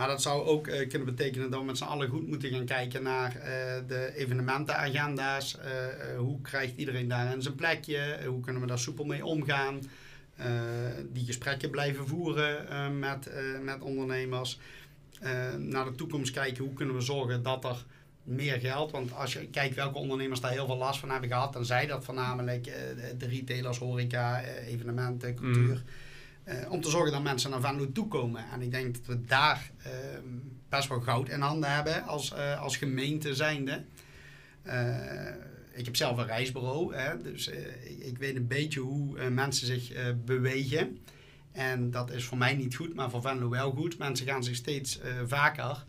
Maar 0.00 0.08
dat 0.08 0.22
zou 0.22 0.46
ook 0.46 0.66
eh, 0.66 0.88
kunnen 0.88 1.14
betekenen 1.14 1.50
dat 1.50 1.60
we 1.60 1.66
met 1.66 1.78
z'n 1.78 1.84
allen 1.84 2.08
goed 2.08 2.26
moeten 2.26 2.50
gaan 2.50 2.64
kijken 2.64 3.02
naar 3.02 3.36
eh, 3.36 3.42
de 3.86 4.12
evenementenagenda's. 4.16 5.58
Eh, 5.58 5.86
eh, 5.86 6.18
hoe 6.18 6.40
krijgt 6.40 6.76
iedereen 6.76 7.08
daarin 7.08 7.42
zijn 7.42 7.54
plekje? 7.54 8.18
Hoe 8.26 8.40
kunnen 8.40 8.62
we 8.62 8.68
daar 8.68 8.78
soepel 8.78 9.04
mee 9.04 9.24
omgaan? 9.24 9.80
Die 11.12 11.24
gesprekken 11.24 11.70
blijven 11.70 12.06
voeren 12.06 12.98
met, 12.98 13.30
met 13.62 13.80
ondernemers. 13.82 14.58
Naar 15.58 15.84
de 15.84 15.94
toekomst 15.94 16.32
kijken, 16.32 16.64
hoe 16.64 16.72
kunnen 16.74 16.94
we 16.94 17.00
zorgen 17.00 17.42
dat 17.42 17.64
er 17.64 17.84
meer 18.22 18.60
geld. 18.60 18.90
Want 18.90 19.14
als 19.14 19.32
je 19.32 19.46
kijkt 19.46 19.74
welke 19.74 19.98
ondernemers 19.98 20.40
daar 20.40 20.50
heel 20.50 20.66
veel 20.66 20.76
last 20.76 21.00
van 21.00 21.10
hebben 21.10 21.28
gehad, 21.30 21.52
dan 21.52 21.64
zijn 21.64 21.88
dat 21.88 22.04
voornamelijk 22.04 22.64
de- 23.18 23.26
retailers, 23.26 23.78
horeca, 23.78 24.40
evenementen, 24.42 25.34
cultuur. 25.34 25.82
Eh, 26.50 26.70
om 26.70 26.80
te 26.80 26.90
zorgen 26.90 27.12
dat 27.12 27.22
mensen 27.22 27.50
naar 27.50 27.60
Venlo 27.60 27.92
toekomen. 27.92 28.44
En 28.52 28.62
ik 28.62 28.70
denk 28.70 28.94
dat 28.94 29.06
we 29.06 29.24
daar 29.24 29.70
eh, 29.82 29.90
best 30.68 30.88
wel 30.88 31.00
goud 31.00 31.28
in 31.28 31.40
handen 31.40 31.74
hebben 31.74 32.02
als, 32.02 32.32
eh, 32.32 32.60
als 32.60 32.76
gemeente 32.76 33.34
zijnde. 33.34 33.84
Eh, 34.62 35.26
ik 35.72 35.84
heb 35.84 35.96
zelf 35.96 36.18
een 36.18 36.26
reisbureau, 36.26 36.94
hè, 36.94 37.22
dus 37.22 37.48
ik, 37.98 38.18
weet 38.18 38.36
een 38.36 38.46
beetje 38.46 38.80
hoe 38.80 39.30
mensen 39.30 39.66
zich 39.66 40.14
bewegen. 40.24 40.98
En 41.52 41.90
dat 41.90 42.10
is 42.10 42.24
voor 42.24 42.38
mij 42.38 42.54
niet 42.54 42.76
goed, 42.76 42.94
maar 42.94 43.10
voor 43.10 43.22
Venlo 43.22 43.48
wel 43.48 43.70
goed. 43.70 43.98
Mensen 43.98 44.26
gaan 44.26 44.44
zich 44.44 44.56
steeds 44.56 45.00
vaker 45.26 45.84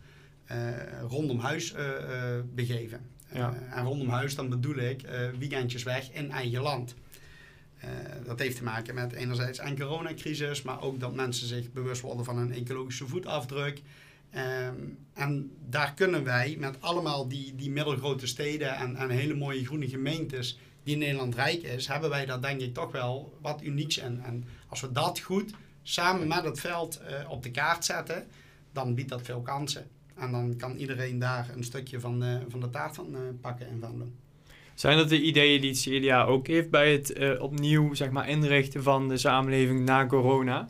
rondom 1.07 1.39
huis 1.39 1.73
begeven. 2.53 2.99
Ja. 3.33 3.53
En 3.71 3.83
rondom 3.83 4.09
huis, 4.09 4.35
dan 4.35 4.49
bedoel 4.49 4.75
ik 4.75 5.01
weekendjes 5.39 5.83
weg 5.83 6.11
in 6.11 6.31
eigen 6.31 6.61
land. 6.61 6.95
Eh, 7.81 7.89
dat 8.25 8.39
heeft 8.39 8.57
te 8.57 8.63
maken 8.63 8.95
met 8.95 9.11
enerzijds 9.11 9.59
een 9.59 9.79
coronacrisis, 9.79 10.61
maar 10.61 10.81
ook 10.81 10.99
dat 10.99 11.15
mensen 11.15 11.47
zich 11.47 11.71
bewust 11.71 12.01
worden 12.01 12.25
van 12.25 12.37
hun 12.37 12.53
ecologische 12.53 13.07
voetafdruk. 13.07 13.81
Ehm, 14.29 14.75
en 15.13 15.51
daar 15.69 15.93
kunnen 15.93 16.23
wij 16.23 16.55
met 16.59 16.81
allemaal 16.81 17.27
die, 17.27 17.55
die 17.55 17.71
middelgrote 17.71 18.27
steden 18.27 18.75
en, 18.75 18.95
en 18.95 19.09
hele 19.09 19.35
mooie 19.35 19.65
groene 19.65 19.89
gemeentes 19.89 20.59
die 20.83 20.97
Nederland 20.97 21.35
rijk 21.35 21.63
is, 21.63 21.87
hebben 21.87 22.09
wij 22.09 22.25
daar 22.25 22.41
denk 22.41 22.61
ik 22.61 22.73
toch 22.73 22.91
wel 22.91 23.37
wat 23.41 23.63
unieks 23.63 23.97
in. 23.97 24.21
En 24.23 24.45
als 24.67 24.81
we 24.81 24.91
dat 24.91 25.19
goed 25.19 25.53
samen 25.83 26.27
met 26.27 26.43
het 26.43 26.59
veld 26.59 26.99
eh, 26.99 27.29
op 27.29 27.43
de 27.43 27.51
kaart 27.51 27.85
zetten, 27.85 28.27
dan 28.71 28.95
biedt 28.95 29.09
dat 29.09 29.21
veel 29.21 29.41
kansen. 29.41 29.87
En 30.15 30.31
dan 30.31 30.55
kan 30.55 30.75
iedereen 30.75 31.19
daar 31.19 31.49
een 31.55 31.63
stukje 31.63 31.99
van 31.99 32.19
de, 32.19 32.41
van 32.47 32.59
de 32.59 32.69
taart 32.69 32.95
van 32.95 33.15
eh, 33.15 33.21
pakken 33.41 33.67
in 33.67 33.79
Venlo. 33.79 34.11
Zijn 34.81 34.97
dat 34.97 35.09
de 35.09 35.21
ideeën 35.21 35.61
die 35.61 35.69
het 35.69 35.79
CDA 35.79 36.23
ook 36.23 36.47
heeft 36.47 36.69
bij 36.69 36.91
het 36.91 37.13
eh, 37.13 37.41
opnieuw 37.41 37.93
zeg 37.93 38.09
maar, 38.09 38.29
inrichten 38.29 38.83
van 38.83 39.07
de 39.07 39.17
samenleving 39.17 39.85
na 39.85 40.05
corona? 40.05 40.67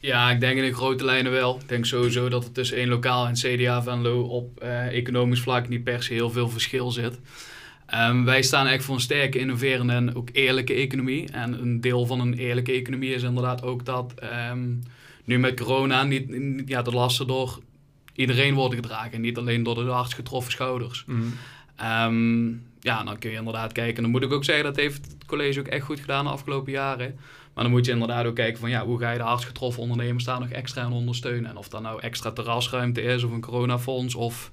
Ja, 0.00 0.30
ik 0.30 0.40
denk 0.40 0.56
in 0.58 0.64
de 0.64 0.74
grote 0.74 1.04
lijnen 1.04 1.32
wel. 1.32 1.58
Ik 1.60 1.68
denk 1.68 1.86
sowieso 1.86 2.28
dat 2.28 2.44
er 2.44 2.52
tussen 2.52 2.76
één 2.76 2.88
lokaal 2.88 3.26
en 3.26 3.34
CDA 3.34 3.82
Venlo 3.82 4.22
op 4.22 4.60
eh, 4.60 4.86
economisch 4.86 5.40
vlak 5.40 5.68
niet 5.68 5.84
per 5.84 6.02
se 6.02 6.12
heel 6.12 6.30
veel 6.30 6.48
verschil 6.48 6.90
zit. 6.90 7.18
Ehm, 7.86 8.24
wij 8.24 8.42
staan 8.42 8.66
echt 8.66 8.84
voor 8.84 8.94
een 8.94 9.00
sterke, 9.00 9.38
innoverende 9.38 9.92
en 9.92 10.14
ook 10.14 10.28
eerlijke 10.32 10.74
economie. 10.74 11.30
En 11.30 11.52
een 11.62 11.80
deel 11.80 12.06
van 12.06 12.20
een 12.20 12.34
eerlijke 12.34 12.72
economie 12.72 13.14
is 13.14 13.22
inderdaad 13.22 13.62
ook 13.62 13.84
dat 13.84 14.14
ehm, 14.16 14.68
nu 15.24 15.38
met 15.38 15.60
corona 15.60 16.02
niet, 16.02 16.28
niet- 16.28 16.68
ja, 16.68 16.82
de 16.82 16.90
lasten 16.90 17.26
door 17.26 17.58
iedereen 18.14 18.54
worden 18.54 18.78
gedragen. 18.78 19.20
Niet 19.20 19.38
alleen 19.38 19.62
door 19.62 19.74
de 19.74 19.90
hardst 19.90 20.14
getroffen 20.14 20.52
schouders. 20.52 21.04
Ehm, 21.76 22.48
ja, 22.86 23.04
dan 23.04 23.18
kun 23.18 23.30
je 23.30 23.36
inderdaad 23.36 23.72
kijken. 23.72 24.02
Dan 24.02 24.10
moet 24.10 24.22
ik 24.22 24.32
ook 24.32 24.44
zeggen, 24.44 24.64
dat 24.64 24.76
heeft 24.76 25.06
het 25.06 25.24
college 25.26 25.60
ook 25.60 25.66
echt 25.66 25.84
goed 25.84 26.00
gedaan 26.00 26.24
de 26.24 26.30
afgelopen 26.30 26.72
jaren. 26.72 27.18
Maar 27.54 27.64
dan 27.64 27.72
moet 27.72 27.86
je 27.86 27.92
inderdaad 27.92 28.26
ook 28.26 28.34
kijken 28.34 28.60
van 28.60 28.70
ja, 28.70 28.84
hoe 28.84 28.98
ga 28.98 29.10
je 29.10 29.18
de 29.18 29.24
hardst 29.24 29.46
getroffen 29.46 29.82
ondernemers 29.82 30.24
daar 30.24 30.40
nog 30.40 30.48
extra 30.48 30.82
aan 30.82 30.92
ondersteunen. 30.92 31.50
En 31.50 31.56
of 31.56 31.68
dat 31.68 31.82
nou 31.82 32.00
extra 32.00 32.30
terrasruimte 32.30 33.02
is 33.02 33.22
of 33.22 33.30
een 33.30 33.40
coronafonds 33.40 34.14
of 34.14 34.50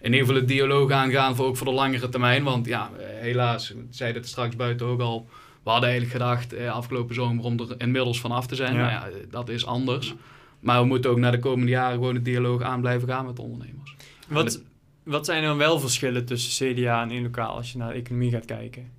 in 0.00 0.12
ieder 0.12 0.26
geval 0.26 0.40
een 0.40 0.46
dialoog 0.46 0.90
aangaan 0.90 1.36
voor 1.36 1.46
ook 1.46 1.56
voor 1.56 1.66
de 1.66 1.72
langere 1.72 2.08
termijn. 2.08 2.44
Want 2.44 2.66
ja, 2.66 2.90
eh, 2.98 3.06
helaas, 3.06 3.70
ik 3.70 3.76
zei 3.90 4.12
het 4.12 4.28
straks 4.28 4.56
buiten 4.56 4.86
ook 4.86 5.00
al. 5.00 5.28
We 5.62 5.70
hadden 5.70 5.88
eigenlijk 5.88 6.20
gedacht 6.20 6.52
eh, 6.52 6.72
afgelopen 6.72 7.14
zomer 7.14 7.44
om 7.44 7.60
er 7.60 7.74
inmiddels 7.78 8.20
vanaf 8.20 8.46
te 8.46 8.54
zijn. 8.54 8.74
Ja. 8.74 8.80
Maar 8.80 8.90
ja, 8.90 9.06
eh, 9.06 9.14
dat 9.30 9.48
is 9.48 9.66
anders. 9.66 10.14
Maar 10.60 10.80
we 10.80 10.86
moeten 10.86 11.10
ook 11.10 11.18
naar 11.18 11.32
de 11.32 11.38
komende 11.38 11.70
jaren 11.70 11.94
gewoon 11.94 12.16
een 12.16 12.22
dialoog 12.22 12.62
aan 12.62 12.80
blijven 12.80 13.08
gaan 13.08 13.26
met 13.26 13.36
de 13.36 13.42
ondernemers. 13.42 13.96
Wat, 14.28 14.60
wat 15.08 15.26
zijn 15.26 15.44
er 15.44 15.56
wel 15.56 15.80
verschillen 15.80 16.24
tussen 16.24 16.74
CDA 16.74 17.02
en 17.02 17.10
één 17.10 17.22
lokaal 17.22 17.56
als 17.56 17.72
je 17.72 17.78
naar 17.78 17.92
de 17.92 17.98
economie 17.98 18.30
gaat 18.30 18.44
kijken? 18.44 18.90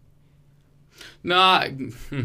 Nou, 1.21 1.63
ik 1.63 1.93
hm. 2.09 2.23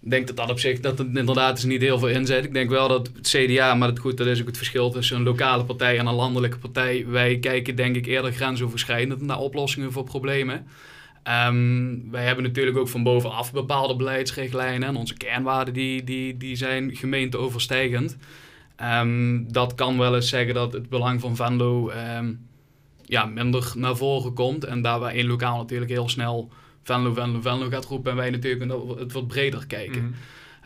Ik 0.00 0.10
denk 0.10 0.26
dat 0.26 0.36
dat 0.36 0.50
op 0.50 0.58
zich 0.58 0.80
dat 0.80 0.98
het 0.98 1.16
inderdaad 1.16 1.58
is 1.58 1.64
niet 1.64 1.80
heel 1.80 1.98
veel 1.98 2.08
inzet. 2.08 2.44
Ik 2.44 2.52
denk 2.52 2.70
wel 2.70 2.88
dat 2.88 3.10
het 3.14 3.28
CDA, 3.28 3.74
maar 3.74 3.88
het, 3.88 3.98
goed, 3.98 4.16
dat 4.16 4.26
is 4.26 4.40
ook 4.40 4.46
het 4.46 4.56
verschil 4.56 4.90
tussen 4.90 5.16
een 5.16 5.22
lokale 5.22 5.64
partij 5.64 5.98
en 5.98 6.06
een 6.06 6.14
landelijke 6.14 6.58
partij. 6.58 7.06
Wij 7.06 7.38
kijken 7.38 7.76
denk 7.76 7.96
ik 7.96 8.06
eerder 8.06 8.32
grensoverschrijdend 8.32 9.20
naar 9.20 9.38
oplossingen 9.38 9.92
voor 9.92 10.04
problemen. 10.04 10.66
Ehm, 11.22 12.10
wij 12.10 12.24
hebben 12.24 12.44
natuurlijk 12.44 12.76
ook 12.76 12.88
van 12.88 13.02
bovenaf 13.02 13.52
bepaalde 13.52 13.96
beleidsrichtlijnen 13.96 14.88
en 14.88 14.96
onze 14.96 15.14
kernwaarden 15.16 15.74
die, 15.74 16.04
die, 16.04 16.36
die 16.36 16.56
zijn 16.56 16.96
gemeenteoverstijgend. 16.96 18.16
Ehm, 18.76 19.44
dat 19.46 19.74
kan 19.74 19.98
wel 19.98 20.14
eens 20.14 20.28
zeggen 20.28 20.54
dat 20.54 20.72
het 20.72 20.88
belang 20.88 21.20
van 21.20 21.36
Venlo 21.36 21.88
ehm, 21.88 22.32
ja, 23.08 23.24
minder 23.24 23.72
naar 23.76 23.96
voren 23.96 24.32
komt. 24.32 24.64
En 24.64 24.82
daar 24.82 24.98
waar 24.98 25.12
één 25.12 25.26
lokaal 25.26 25.56
natuurlijk 25.56 25.90
heel 25.90 26.08
snel 26.08 26.50
Venlo, 26.82 27.12
Venlo, 27.12 27.40
Venlo 27.40 27.68
gaat 27.68 27.84
roepen. 27.84 28.10
En 28.10 28.16
wij 28.16 28.30
natuurlijk 28.30 28.72
het 28.98 29.12
wat 29.12 29.26
breder 29.26 29.66
kijken. 29.66 30.02
Mhm. 30.02 30.12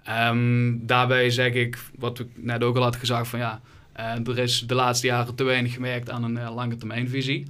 Ehm, 0.05 0.87
daarbij 0.87 1.31
zeg 1.31 1.53
ik, 1.53 1.79
wat 1.99 2.19
ik 2.19 2.29
net 2.35 2.63
ook 2.63 2.77
al 2.77 2.83
had 2.83 2.97
gezegd, 2.97 3.29
van 3.29 3.39
ja, 3.39 3.61
eh, 3.93 4.27
er 4.27 4.39
is 4.39 4.61
de 4.61 4.75
laatste 4.75 5.07
jaren 5.07 5.35
te 5.35 5.45
weinig 5.45 5.73
gemerkt 5.73 6.11
aan 6.11 6.25
een 6.25 6.37
uh, 6.37 6.55
lange 6.55 6.77
termijnvisie. 6.77 7.47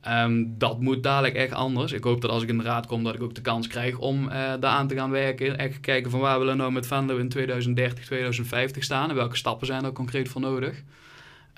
Ehm, 0.00 0.44
dat 0.46 0.80
moet 0.80 1.02
dadelijk 1.02 1.34
echt 1.34 1.52
anders. 1.52 1.92
Ik 1.92 2.04
hoop 2.04 2.20
dat 2.20 2.30
als 2.30 2.42
ik 2.42 2.48
in 2.48 2.58
de 2.58 2.64
raad 2.64 2.86
kom, 2.86 3.04
dat 3.04 3.14
ik 3.14 3.22
ook 3.22 3.34
de 3.34 3.40
kans 3.40 3.66
krijg 3.66 3.98
om 3.98 4.24
uh, 4.24 4.30
daaraan 4.32 4.88
te 4.88 4.94
gaan 4.94 5.10
werken. 5.10 5.58
Echt 5.58 5.80
kijken 5.80 6.10
van 6.10 6.20
waar 6.20 6.38
willen 6.38 6.54
we 6.54 6.60
nou 6.60 6.72
met 6.72 6.86
Venlo 6.86 7.16
in 7.16 7.28
2030, 7.28 8.04
2050 8.04 8.84
staan 8.84 9.08
en 9.08 9.14
welke 9.14 9.36
stappen 9.36 9.66
zijn 9.66 9.84
er 9.84 9.92
concreet 9.92 10.28
voor 10.28 10.40
nodig. 10.40 10.82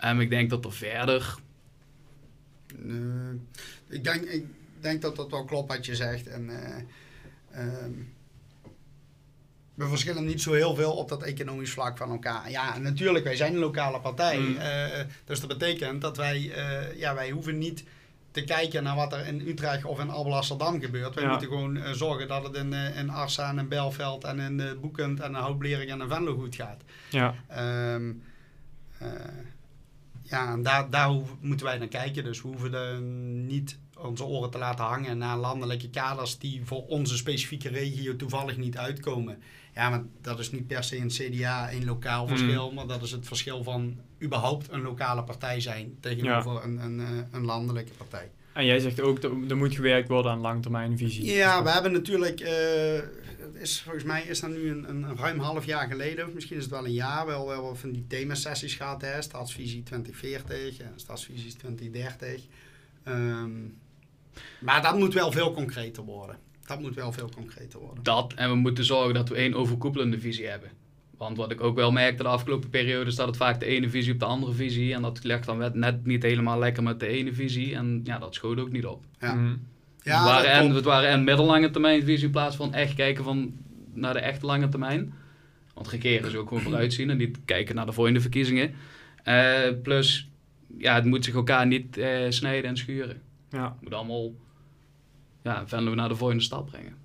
Um, 0.05 0.21
ik 0.21 0.31
denk 0.31 0.51
dat 0.51 0.65
er 0.65 0.73
verder. 0.73 1.35
Uh, 2.79 3.41
ik, 3.89 4.05
denk, 4.05 4.25
ik 4.25 4.47
denk 4.81 5.03
dat 5.03 5.17
dat 5.17 5.31
wel 5.31 5.45
klopt 5.45 5.69
wat 5.69 5.87
je 5.87 5.95
zegt. 5.95 6.27
En, 6.27 6.51
uh, 6.51 7.85
um, 7.85 8.13
we 9.75 9.89
verschillen 9.89 10.25
niet 10.25 10.43
zo 10.43 10.53
heel 10.53 10.75
veel 10.75 10.93
op 10.93 11.09
dat 11.09 11.23
economisch 11.23 11.71
vlak 11.71 11.99
van 11.99 12.11
elkaar. 12.11 12.51
Ja, 12.51 12.79
natuurlijk, 12.79 13.25
wij 13.25 13.37
zijn 13.37 13.53
een 13.53 13.59
lokale 13.59 14.01
partij. 14.01 14.39
Mm. 14.39 14.57
Uh, 14.57 14.87
dus 15.25 15.41
dat 15.41 15.49
betekent 15.49 16.01
dat 16.01 16.17
wij, 16.17 16.41
uh, 16.41 16.99
ja, 16.99 17.15
wij 17.15 17.31
hoeven 17.31 17.59
niet 17.59 17.85
te 18.31 18.45
kijken 18.45 18.83
naar 18.83 18.97
wat 18.97 19.13
er 19.13 19.27
in 19.27 19.49
Utrecht 19.49 19.85
of 19.85 20.01
in 20.01 20.11
Alblasserdam 20.11 20.81
gebeurt. 20.81 21.15
Wij 21.15 21.25
ja. 21.25 21.31
moeten 21.31 21.49
gewoon 21.49 21.77
uh, 21.77 21.91
zorgen 21.91 22.29
dat 22.29 22.45
het 22.45 22.55
in, 22.55 22.73
in 22.73 23.11
Arsa 23.11 23.49
en 23.49 23.59
in 23.59 23.69
Belveld 23.69 24.25
en 24.25 24.39
in 24.39 24.81
Boekend 24.81 25.21
en 25.21 25.29
in 25.29 25.35
Houtblering 25.35 25.91
en 25.91 26.01
in 26.01 26.09
Venlo 26.09 26.35
goed 26.35 26.55
gaat. 26.55 26.83
Ja. 27.11 27.35
Um, 27.95 28.23
ja, 30.35 30.53
en 30.53 30.62
daar, 30.62 30.90
daar 30.90 31.09
hoeven, 31.09 31.37
moeten 31.40 31.66
wij 31.66 31.79
naar 31.79 31.88
kijken. 31.88 32.25
Dus 32.25 32.42
we 32.42 32.49
hoeven 32.49 32.70
de, 32.70 32.99
niet 33.47 33.79
onze 33.99 34.25
oren 34.25 34.51
te 34.51 34.59
laten 34.59 34.85
hangen 34.85 35.18
naar 35.18 35.37
landelijke 35.37 35.90
kaders 35.90 36.38
die 36.38 36.61
voor 36.64 36.87
onze 36.87 37.16
specifieke 37.16 37.68
regio 37.68 38.16
toevallig 38.16 38.57
niet 38.57 38.79
uitkomen. 38.79 39.42
Ja, 39.75 39.90
maar 39.90 40.03
dat 40.20 40.38
is 40.38 40.51
niet 40.51 40.66
per 40.66 40.85
se 40.85 40.97
een 40.97 41.09
CDA, 41.09 41.73
een 41.73 41.85
lokaal 41.85 42.27
verschil, 42.27 42.68
mm. 42.68 42.75
maar 42.75 42.87
dat 42.87 43.03
is 43.03 43.11
het 43.11 43.27
verschil 43.27 43.62
van 43.62 43.97
überhaupt 44.23 44.73
een 44.73 44.83
lokale 44.83 45.25
partij 45.25 45.61
zijn 45.61 45.97
tegenover 46.01 46.53
ja. 46.53 46.62
een, 46.62 46.79
een, 46.79 47.27
een, 47.33 47.44
landelijke 47.44 47.92
partij. 47.92 48.31
En 48.53 48.64
jij 48.64 48.79
zegt 48.79 49.01
ook, 49.01 49.23
er 49.23 49.57
moet 49.57 49.75
gewerkt 49.75 50.09
worden 50.09 50.33
aan 50.33 50.40
langtermijnvisie. 50.40 51.25
Ja, 51.25 51.62
we 51.62 51.70
hebben 51.70 51.92
natuurlijk, 51.92 52.40
uh, 52.40 52.49
is, 53.53 53.81
volgens 53.81 54.05
mij 54.05 54.23
is 54.23 54.41
dat 54.41 54.51
nu 54.51 54.71
een, 54.71 54.89
een, 54.89 55.17
ruim 55.17 55.39
half 55.39 55.65
jaar 55.65 55.89
geleden, 55.89 56.27
of 56.27 56.33
misschien 56.33 56.57
is 56.57 56.63
het 56.63 56.73
wel 56.73 56.85
een 56.85 56.93
jaar, 56.93 57.27
wel, 57.27 57.47
wel 57.47 57.75
van 57.75 57.93
die 57.93 58.07
themasessies 58.07 58.75
gehad, 58.75 59.01
hè, 59.01 59.23
Stadsvisie 59.23 59.83
2040 59.83 60.79
en 60.79 60.93
Stadsvisies 60.97 61.55
2030. 61.55 62.43
Um, 63.09 63.79
maar 64.61 64.83
dat 64.83 64.99
moet 64.99 65.15
wel 65.15 65.33
veel 65.33 65.53
concreter 65.53 66.03
worden. 66.03 66.39
Dat 66.67 66.81
moet 66.81 66.95
wel 66.95 67.13
veel 67.13 67.29
concreter 67.35 67.81
worden. 67.81 68.05
Dat, 68.05 68.33
en 68.35 68.51
we 68.51 68.57
moeten 68.57 68.85
zorgen 68.85 69.15
dat 69.15 69.29
we 69.29 69.35
één 69.35 69.55
overkoepelende 69.55 70.21
visie 70.21 70.47
hebben. 70.47 70.71
Want 71.17 71.37
wat 71.37 71.51
ik 71.51 71.61
ook 71.61 71.77
wel 71.77 71.93
merkte 71.93 72.23
de 72.23 72.29
afgelopen 72.29 72.71
periode 72.71 73.11
is 73.11 73.17
dat 73.17 73.27
het 73.27 73.37
vaak 73.37 73.61
de 73.61 73.67
ene 73.67 73.91
visie 73.91 74.13
op 74.13 74.19
de 74.19 74.25
andere 74.25 74.53
visie. 74.53 74.95
En 74.95 75.03
dat 75.03 75.25
legt 75.25 75.47
dan 75.47 75.71
net 75.73 76.05
niet 76.07 76.23
helemaal 76.23 76.59
lekker 76.59 76.83
met 76.83 77.01
de 77.01 77.07
ene 77.07 77.33
visie. 77.33 77.75
En 77.75 78.01
ja, 78.05 78.19
dat 78.19 78.35
schoot 78.35 78.59
ook 78.59 78.73
niet 78.73 78.87
op. 78.87 79.05
Ja. 79.19 79.35
Mm. 79.35 79.67
Ja, 80.05 80.17
het, 80.17 80.25
waren 80.25 80.51
en, 80.51 80.71
het 80.71 80.85
waren 80.85 81.09
en 81.09 81.25
middellange 81.25 81.71
termijn 81.71 82.03
visie 82.03 82.25
in 82.25 82.31
plaats 82.31 82.57
van 82.57 82.75
echt 82.75 82.94
kijken 82.94 83.25
van 83.25 83.52
naar 83.92 84.13
de 84.13 84.19
echt 84.19 84.42
lange 84.42 84.69
termijn. 84.69 85.15
Want 85.75 85.88
regeren 85.88 86.29
is 86.29 86.35
ook 86.35 86.48
gewoon 86.48 86.63
vooruitzien 86.63 87.11
en 87.11 87.17
niet 87.17 87.38
kijken 87.44 87.75
naar 87.75 87.87
de 87.87 87.92
volgende 87.92 88.21
verkiezingen. 88.21 88.75
Uh, 89.25 89.59
plus, 89.83 90.29
ja, 90.79 90.94
het 90.94 91.05
moet 91.05 91.25
zich 91.25 91.35
elkaar 91.35 91.67
niet 91.67 91.98
uh, 91.98 92.19
snijden 92.29 92.71
en 92.71 92.77
schuren. 92.77 93.23
Ja. 93.50 93.65
Het 93.65 93.81
moet 93.81 93.94
allemaal 93.94 94.33
ja, 95.42 95.67
Venlo 95.67 95.94
naar 95.94 96.09
de 96.09 96.17
volgende 96.17 96.42
stap 96.42 96.67
brengen. 96.67 96.96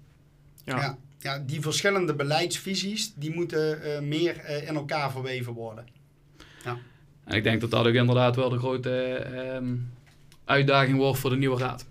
Ja. 0.64 0.78
ja. 0.78 0.98
Ja, 1.22 1.40
die 1.40 1.62
verschillende 1.62 2.16
beleidsvisies, 2.16 3.14
die 3.14 3.34
moeten 3.34 3.80
uh, 3.84 4.00
meer 4.00 4.36
uh, 4.36 4.68
in 4.68 4.76
elkaar 4.76 5.12
verweven 5.12 5.54
worden. 5.54 5.88
Ja. 6.64 6.78
En 7.24 7.36
ik 7.36 7.44
denk 7.44 7.62
dat 7.62 7.72
dat 7.72 7.88
ook 7.88 7.94
inderdaad 7.94 8.36
wel 8.36 8.50
de 8.50 8.58
grote 8.58 9.26
uh, 9.62 9.72
uitdaging 10.46 10.98
wordt 10.98 11.20
voor 11.20 11.30
de 11.30 11.36
nieuwe 11.36 11.58
raad. 11.58 11.88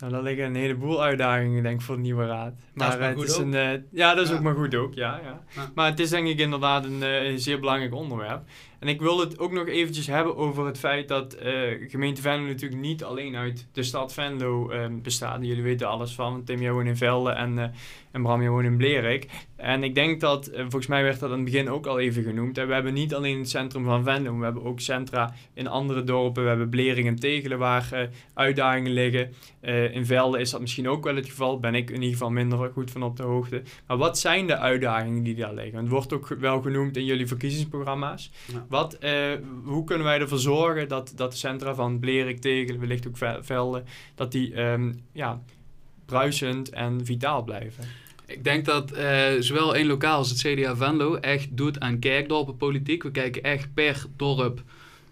Nou, 0.00 0.12
daar 0.12 0.22
liggen 0.22 0.44
een 0.44 0.54
heleboel 0.54 1.02
uitdagingen, 1.02 1.62
denk 1.62 1.74
ik, 1.80 1.86
voor 1.86 1.94
de 1.94 2.00
nieuwe 2.00 2.26
raad. 2.26 2.52
Dat 2.74 2.98
maar 2.98 3.08
het 3.08 3.16
goed 3.16 3.28
is 3.28 3.34
ook. 3.36 3.40
een, 3.42 3.54
eh, 3.54 3.80
ja, 3.90 4.14
dat 4.14 4.24
is 4.24 4.30
Ja. 4.30 4.36
ook 4.36 4.42
maar 4.42 4.54
goed 4.54 4.74
ook, 4.74 4.94
ja, 4.94 5.20
ja. 5.24 5.40
Ja. 5.54 5.70
Maar 5.74 5.90
het 5.90 6.00
is 6.00 6.10
denk 6.10 6.26
ik 6.28 6.38
inderdaad 6.38 6.84
een 6.84 7.02
eh, 7.02 7.32
zeer 7.36 7.60
belangrijk 7.60 7.94
onderwerp. 7.94 8.42
En 8.80 8.88
ik 8.88 9.00
wil 9.00 9.18
het 9.18 9.38
ook 9.38 9.52
nog 9.52 9.66
eventjes 9.66 10.06
hebben 10.06 10.36
over 10.36 10.66
het 10.66 10.78
feit 10.78 11.08
dat 11.08 11.34
eh, 11.34 11.52
gemeente 11.88 12.20
Venlo 12.20 12.46
natuurlijk 12.46 12.80
niet 12.80 13.04
alleen 13.04 13.36
uit 13.36 13.66
de 13.72 13.82
stad 13.82 14.12
Venlo 14.12 14.70
eh, 14.70 14.86
bestaat. 15.02 15.44
Jullie 15.44 15.62
weten 15.62 15.88
alles 15.88 16.14
van. 16.14 16.44
Tim, 16.44 16.60
jij 16.60 16.72
woont 16.72 16.86
in 16.86 16.96
Velde 16.96 17.30
en, 17.30 17.58
eh, 17.58 17.64
en 18.10 18.22
Bram, 18.22 18.40
jij 18.40 18.50
woont 18.50 18.64
in 18.64 18.76
Blerik. 18.76 19.26
En 19.56 19.84
ik 19.84 19.94
denk 19.94 20.20
dat, 20.20 20.46
eh, 20.46 20.60
volgens 20.60 20.86
mij 20.86 21.02
werd 21.02 21.20
dat 21.20 21.30
aan 21.30 21.36
het 21.36 21.44
begin 21.44 21.70
ook 21.70 21.86
al 21.86 21.98
even 21.98 22.22
genoemd. 22.22 22.58
En 22.58 22.66
we 22.66 22.74
hebben 22.74 22.94
niet 22.94 23.14
alleen 23.14 23.38
het 23.38 23.50
centrum 23.50 23.84
van 23.84 24.04
Venlo, 24.04 24.38
we 24.38 24.44
hebben 24.44 24.64
ook 24.64 24.80
centra 24.80 25.34
in 25.54 25.66
andere 25.66 26.04
dorpen. 26.04 26.42
We 26.42 26.48
hebben 26.48 26.68
Blerik 26.68 27.06
en 27.06 27.16
Tegelen 27.16 27.58
waar 27.58 28.08
uitdagingen 28.34 28.92
liggen. 28.92 29.32
In 29.92 30.06
Velde 30.06 30.40
is 30.40 30.50
dat 30.50 30.60
misschien 30.60 30.88
ook 30.88 31.04
wel 31.04 31.16
het 31.16 31.28
geval. 31.28 31.60
Ben 31.60 31.74
ik 31.74 31.88
in 31.88 31.94
ieder 31.94 32.10
geval 32.10 32.30
minder 32.30 32.70
goed 32.72 32.90
van 32.90 33.02
op 33.02 33.16
de 33.16 33.22
hoogte. 33.22 33.62
Maar 33.86 33.96
wat 33.96 34.18
zijn 34.18 34.46
de 34.46 34.56
uitdagingen 34.56 35.22
die 35.22 35.34
daar 35.34 35.54
liggen? 35.54 35.78
Het 35.78 35.88
wordt 35.88 36.12
ook 36.12 36.28
wel 36.28 36.62
genoemd 36.62 36.96
in 36.96 37.04
jullie 37.04 37.26
verkiezingsprogramma's. 37.26 38.30
Ja. 38.52 38.66
Wat, 38.70 38.94
eh, 38.94 39.12
hoe 39.64 39.84
kunnen 39.84 40.06
wij 40.06 40.20
ervoor 40.20 40.38
zorgen 40.38 40.88
dat, 40.88 41.12
dat 41.16 41.30
de 41.30 41.36
centra 41.36 41.74
van 41.74 41.98
Blerik, 41.98 42.40
Tegelen, 42.40 42.80
wellicht 42.80 43.08
ook 43.08 43.16
Ve- 43.16 43.38
Velde, 43.42 43.82
dat 44.14 44.32
die 44.32 44.54
ehm, 44.54 44.92
ja, 45.12 45.40
bruisend 46.04 46.70
en 46.70 47.06
vitaal 47.06 47.42
blijven? 47.42 47.84
Ik 48.26 48.44
denk 48.44 48.64
dat 48.64 48.90
eh, 48.90 49.26
zowel 49.38 49.74
één 49.74 49.86
lokaal 49.86 50.16
als 50.16 50.30
het 50.30 50.38
CDA 50.38 50.76
Venlo 50.76 51.14
echt 51.14 51.56
doet 51.56 51.80
aan 51.80 51.98
kerkdorpenpolitiek. 51.98 53.02
We 53.02 53.10
kijken 53.10 53.42
echt 53.42 53.74
per 53.74 54.04
dorp 54.16 54.62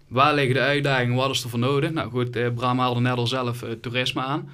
waar 0.07 0.33
liggen 0.33 0.53
de 0.53 0.61
uitdagingen, 0.61 1.15
wat 1.15 1.29
is 1.29 1.43
er 1.43 1.49
voor 1.49 1.59
nodig. 1.59 1.91
Nou 1.91 2.09
goed, 2.09 2.35
eh, 2.35 2.53
Bram 2.53 2.79
haalde 2.79 2.99
net 2.99 3.17
al 3.17 3.27
zelf 3.27 3.63
toerisme 3.81 4.21
aan. 4.21 4.49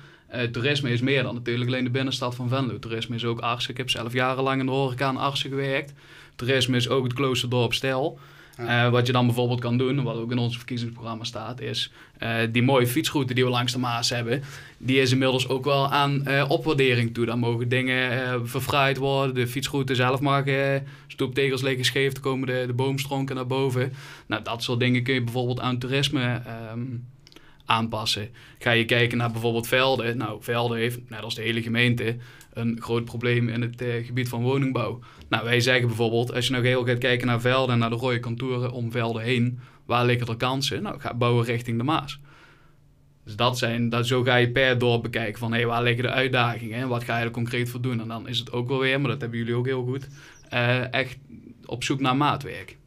Toerisme 0.51 0.89
is 0.89 1.01
meer 1.01 1.23
dan 1.23 1.33
natuurlijk 1.33 1.69
alleen 1.69 1.83
de 1.83 1.89
binnenstad 1.89 2.35
van 2.35 2.49
Venlo. 2.49 2.79
Toerisme 2.79 3.15
is 3.15 3.25
ook 3.25 3.39
artsen. 3.39 3.71
Ik 3.71 3.77
heb 3.77 3.89
zelf 3.89 4.13
jarenlang 4.13 4.59
in 4.59 4.65
de 4.65 4.71
horeca 4.71 5.07
aan 5.07 5.17
artsen 5.17 5.49
gewerkt. 5.49 5.93
Toerisme 6.35 6.75
is 6.77 6.89
ook 6.89 7.03
het 7.03 7.13
kloosterdorp 7.13 7.73
Stel. 7.73 8.19
Eh, 8.55 8.89
wat 8.89 9.05
je 9.05 9.11
dan 9.11 9.25
bijvoorbeeld 9.25 9.59
kan 9.59 9.77
doen, 9.77 10.03
wat 10.03 10.15
ook 10.15 10.31
in 10.31 10.37
ons 10.37 10.57
verkiezingsprogramma 10.57 11.23
staat, 11.23 11.61
is 11.61 11.91
eh, 12.17 12.37
die 12.51 12.63
mooie 12.63 12.87
fietsroute 12.87 13.33
die 13.33 13.43
we 13.43 13.49
langs 13.49 13.71
de 13.71 13.79
Maas 13.79 14.09
hebben, 14.09 14.43
die 14.77 14.99
is 14.99 15.11
inmiddels 15.11 15.47
ook 15.47 15.65
wel 15.65 15.91
aan 15.91 16.25
eh, 16.25 16.45
opwaardering 16.47 17.13
toe. 17.13 17.25
Dan 17.25 17.39
mogen 17.39 17.69
dingen 17.69 18.47
verfraaid 18.47 18.97
worden, 18.97 19.35
de 19.35 19.47
fietsroute 19.47 19.95
zelf 19.95 20.19
mag 20.19 20.43
stoeptegels 21.07 21.61
liggen 21.61 21.85
scheef, 21.85 22.13
dan 22.13 22.21
komen 22.21 22.47
de, 22.47 22.63
de 22.67 22.73
boomstronken 22.73 23.35
naar 23.35 23.47
boven. 23.47 23.93
Nou, 24.25 24.43
dat 24.43 24.63
soort 24.63 24.79
dingen 24.79 25.03
kun 25.03 25.13
je 25.13 25.23
bijvoorbeeld 25.23 25.59
aan 25.59 25.77
toerisme 25.77 26.41
ehm, 26.45 26.81
aanpassen. 27.65 28.29
Ga 28.59 28.71
je 28.71 28.85
kijken 28.85 29.17
naar 29.17 29.31
bijvoorbeeld 29.31 29.67
Velden. 29.67 30.17
Nou, 30.17 30.37
Velden 30.43 30.77
heeft, 30.77 30.99
net 31.09 31.23
als 31.23 31.35
de 31.35 31.41
hele 31.41 31.61
gemeente, 31.61 32.17
een 32.55 32.81
groot 32.81 33.05
probleem 33.05 33.49
in 33.49 33.61
het 33.61 33.81
eh, 33.81 34.05
gebied 34.05 34.29
van 34.29 34.41
woningbouw. 34.43 34.99
Nou, 35.29 35.43
wij 35.43 35.59
zeggen 35.59 35.87
bijvoorbeeld, 35.87 36.33
als 36.33 36.45
je 36.45 36.51
nou 36.51 36.65
heel 36.65 36.85
gaat 36.85 36.97
kijken 36.97 37.27
naar 37.27 37.41
Velden 37.41 37.73
en 37.73 37.79
naar 37.79 37.89
de 37.89 37.95
rode 37.95 38.19
contouren 38.19 38.71
om 38.71 38.91
Velden 38.91 39.21
heen, 39.21 39.59
waar 39.85 40.05
liggen 40.05 40.27
er 40.27 40.35
kansen? 40.37 40.83
Nou, 40.83 40.99
ga 40.99 41.13
bouwen 41.13 41.45
richting 41.45 41.77
de 41.77 41.83
Maas. 41.83 42.19
Dus 43.23 43.35
dat 43.35 43.57
zijn, 43.57 43.89
dat, 43.89 44.07
zo 44.07 44.23
ga 44.23 44.35
je 44.35 44.51
per 44.51 44.77
dorp 44.77 45.01
bekijken 45.01 45.39
van, 45.39 45.53
hé, 45.53 45.65
waar 45.65 45.83
liggen 45.83 46.03
de 46.03 46.09
uitdagingen 46.11 46.79
en 46.79 46.87
wat 46.87 47.03
ga 47.03 47.17
je 47.19 47.25
er 47.25 47.31
concreet 47.31 47.69
voor 47.69 47.81
doen? 47.81 48.01
En 48.01 48.07
dan 48.07 48.27
is 48.27 48.39
het 48.39 48.51
ook 48.51 48.67
wel 48.67 48.79
weer, 48.79 49.01
maar 49.01 49.11
dat 49.11 49.21
hebben 49.21 49.39
jullie 49.39 49.55
ook 49.55 49.65
heel 49.65 49.83
goed, 49.83 50.07
eh, 50.49 50.93
echt 50.93 51.17
op 51.65 51.83
zoek 51.83 51.99
naar 51.99 52.17
maatwerk. 52.17 52.77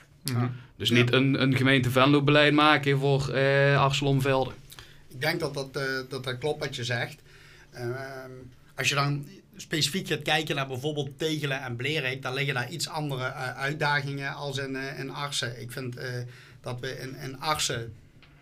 Dus 0.77 0.89
Ja. 0.89 0.95
niet 0.95 1.13
een, 1.13 1.43
een 1.43 1.57
gemeente 1.57 1.91
Venlo-beleid 1.91 2.55
maken 2.55 2.99
voor 2.99 3.29
eh 3.29 3.81
Arcelon 3.83 4.21
Velden. 4.21 4.55
Ik 5.09 5.21
denk 5.21 5.41
dat 5.41 5.55
dat, 5.55 5.69
eh, 5.77 5.83
dat, 6.09 6.25
dat 6.25 6.39
klopt 6.39 6.61
wat 6.61 6.77
je 6.77 6.85
zegt. 6.85 7.23
Ehm, 7.71 7.91
als 8.75 8.89
je 8.89 8.95
dan 8.95 9.27
specifiek 9.61 10.09
gaat 10.09 10.23
kijken 10.23 10.57
naar 10.57 10.67
bijvoorbeeld 10.67 11.19
Tegelen 11.19 11.63
en 11.63 11.77
Blerik, 11.77 12.23
dan 12.23 12.35
liggen 12.35 12.55
daar 12.55 12.71
iets 12.71 12.89
andere 12.89 13.25
eh, 13.25 13.57
uitdagingen 13.57 14.35
als 14.35 14.59
in, 14.59 14.77
in 14.77 15.11
Arsen. 15.11 15.61
Ik 15.61 15.73
vind 15.73 15.97
eh, 15.97 16.13
dat 16.61 16.81
we 16.81 16.99
in, 16.99 17.17
in 17.17 17.41
Arsen, 17.41 17.95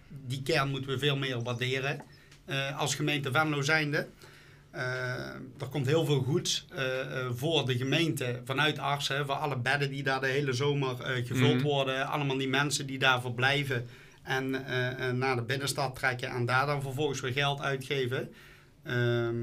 die 0.08 0.42
kern 0.42 0.68
moeten 0.68 0.90
we 0.90 0.98
veel 0.98 1.16
meer 1.16 1.42
waarderen 1.42 2.02
als 2.76 2.94
gemeente 2.94 3.30
Venlo 3.32 3.62
zijnde. 3.62 4.06
Er 5.58 5.66
komt 5.70 5.86
heel 5.86 6.04
veel 6.04 6.20
goeds 6.22 6.66
eh, 6.74 6.84
voor 7.34 7.66
de 7.66 7.76
gemeente 7.76 8.40
vanuit 8.44 8.78
Arsen. 8.78 9.26
Voor 9.26 9.34
alle 9.34 9.56
bedden 9.56 9.90
die 9.90 10.02
daar 10.02 10.20
de 10.20 10.26
hele 10.26 10.52
zomer 10.52 10.96
gevuld 11.24 11.54
Mhm. 11.54 11.62
worden. 11.62 12.06
Allemaal 12.06 12.36
die 12.36 12.48
mensen 12.48 12.86
die 12.86 12.98
daar 12.98 13.20
verblijven 13.20 13.88
en 14.22 14.50
naar 15.18 15.36
de 15.36 15.42
binnenstad 15.42 15.94
trekken 15.94 16.28
en 16.30 16.46
daar 16.46 16.66
dan 16.66 16.82
vervolgens 16.82 17.20
weer 17.20 17.32
geld 17.32 17.60
uitgeven. 17.60 18.32
Ehm, 18.82 19.34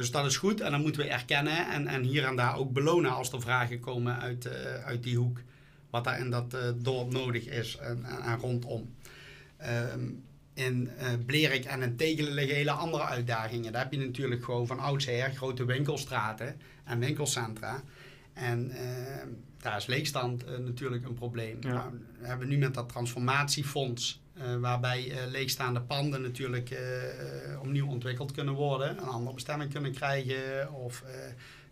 dus 0.00 0.10
dat 0.10 0.26
is 0.26 0.36
goed 0.36 0.60
en 0.60 0.70
dat 0.70 0.80
moeten 0.80 1.02
we 1.02 1.08
erkennen 1.08 1.70
en, 1.70 1.86
en 1.86 2.02
hier 2.02 2.24
en 2.24 2.36
daar 2.36 2.56
ook 2.56 2.72
belonen 2.72 3.10
als 3.10 3.32
er 3.32 3.40
vragen 3.40 3.80
komen 3.80 4.20
uit, 4.20 4.46
eh, 4.46 4.84
uit 4.84 5.02
die 5.02 5.16
hoek. 5.16 5.38
Wat 5.90 6.04
daar 6.04 6.18
in 6.18 6.30
dat 6.30 6.54
eh, 6.54 6.60
dorp 6.76 7.12
nodig 7.12 7.46
is 7.46 7.76
en, 7.76 8.04
en, 8.04 8.20
en 8.20 8.38
rondom. 8.38 8.94
Ehm, 9.56 10.08
in 10.54 10.90
eh 10.98 11.06
Blerik 11.26 11.64
en 11.64 11.82
in 11.82 11.96
Tegelen 11.96 12.32
liggen 12.32 12.54
hele 12.54 12.70
andere 12.70 13.02
uitdagingen. 13.02 13.72
Daar 13.72 13.82
heb 13.82 13.92
je 13.92 13.98
natuurlijk 13.98 14.44
gewoon 14.44 14.66
van 14.66 14.78
oudsher 14.78 15.30
grote 15.34 15.64
winkelstraten 15.64 16.60
en 16.84 16.98
winkelcentra. 16.98 17.82
En 18.32 18.70
ehm, 18.70 19.28
daar 19.58 19.76
is 19.76 19.86
leegstand 19.86 20.58
natuurlijk 20.58 21.04
een 21.04 21.14
probleem. 21.14 21.56
Ja. 21.60 21.72
Nou, 21.72 21.90
we 22.20 22.26
hebben 22.26 22.48
nu 22.48 22.58
met 22.58 22.74
dat 22.74 22.88
transformatiefonds, 22.88 24.22
waarbij 24.60 25.10
eh, 25.10 25.30
leegstaande 25.30 25.80
panden 25.80 26.22
natuurlijk 26.22 26.70
eh, 26.70 27.52
eh, 27.52 27.60
opnieuw 27.60 27.86
ontwikkeld 27.86 28.32
kunnen 28.32 28.54
worden, 28.54 28.90
een 28.90 29.08
andere 29.08 29.34
bestemming 29.34 29.72
kunnen 29.72 29.92
krijgen 29.92 30.72
of 30.72 31.02
eh, 31.02 31.12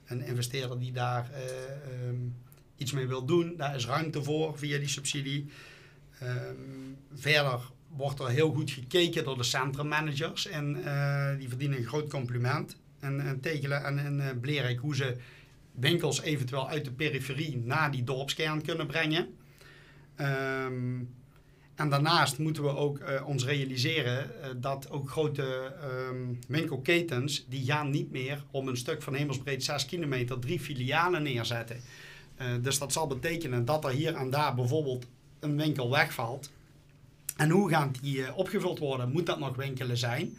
een 0.07 0.23
investeerder 0.23 0.79
die 0.79 0.93
daar 0.93 1.31
eh, 1.33 1.43
ehm, 1.43 2.17
iets 2.77 2.93
mee 2.93 3.07
wil 3.07 3.25
doen. 3.25 3.57
Daar 3.57 3.75
is 3.75 3.87
ruimte 3.87 4.23
voor 4.23 4.59
via 4.59 4.79
die 4.79 4.89
subsidie. 4.89 5.51
Ehm, 6.19 6.55
verder 7.15 7.61
wordt 7.89 8.21
er 8.21 8.29
heel 8.29 8.53
goed 8.53 8.71
gekeken 8.71 9.25
door 9.25 9.37
de 9.37 9.43
centrummanagers 9.43 10.47
en 10.47 10.85
eh, 10.85 11.39
die 11.39 11.49
verdienen 11.49 11.79
een 11.79 11.87
groot 11.87 12.11
compliment. 12.11 12.77
En, 13.01 13.21
en 13.21 13.41
Tegelen 13.41 13.85
en, 13.85 13.99
en 13.99 14.21
eh, 14.21 14.37
Blerik 14.41 14.79
hoe 14.79 14.97
ze 14.97 15.17
winkels 15.73 16.21
eventueel 16.21 16.69
uit 16.69 16.85
de 16.85 16.93
periferie 16.93 17.57
naar 17.57 17.91
die 17.91 18.05
dorpskern 18.05 18.63
kunnen 18.63 18.87
brengen. 18.87 19.37
Ehm, 20.15 21.03
en 21.79 21.89
daarnaast 21.89 22.39
moeten 22.39 22.63
we 22.63 22.77
ook 22.77 22.99
eh, 22.99 23.27
ons 23.27 23.45
realiseren 23.45 24.43
eh, 24.43 24.51
dat 24.57 24.91
ook 24.91 25.11
grote 25.11 25.75
ehm, 25.83 26.35
winkelketens, 26.49 27.47
die 27.49 27.65
gaan 27.65 27.91
niet 27.91 28.11
meer 28.11 28.45
om 28.51 28.69
een 28.69 28.77
stuk 28.77 29.03
van 29.03 29.15
hemelsbreed 29.15 29.65
6 29.65 29.87
kilometer 29.87 30.39
drie 30.39 30.61
filialen 30.61 31.23
neerzetten. 31.23 31.81
Eh, 32.37 32.47
dus 32.63 32.79
dat 32.79 32.93
zal 32.93 33.07
betekenen 33.07 33.65
dat 33.65 33.85
er 33.85 33.91
hier 33.91 34.15
en 34.15 34.31
daar 34.31 34.55
bijvoorbeeld 34.55 35.07
een 35.41 35.57
winkel 35.57 35.91
wegvalt. 35.91 36.51
En 37.37 37.51
hoe 37.51 37.71
gaan 37.71 37.93
die 38.01 38.35
opgevuld 38.35 38.79
worden? 38.79 39.13
Moet 39.13 39.27
dat 39.27 39.39
nog 39.39 39.57
winkelen 39.57 39.97
zijn? 39.97 40.37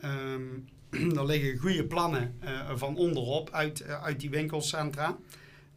Ehm, 0.00 0.42
er 1.18 1.26
liggen 1.26 1.58
goede 1.58 1.84
plannen 1.84 2.34
van 2.74 2.96
onderop 2.96 3.50
uit, 3.50 3.82
uit 3.82 4.20
die 4.20 4.30
winkelcentra. 4.30 5.16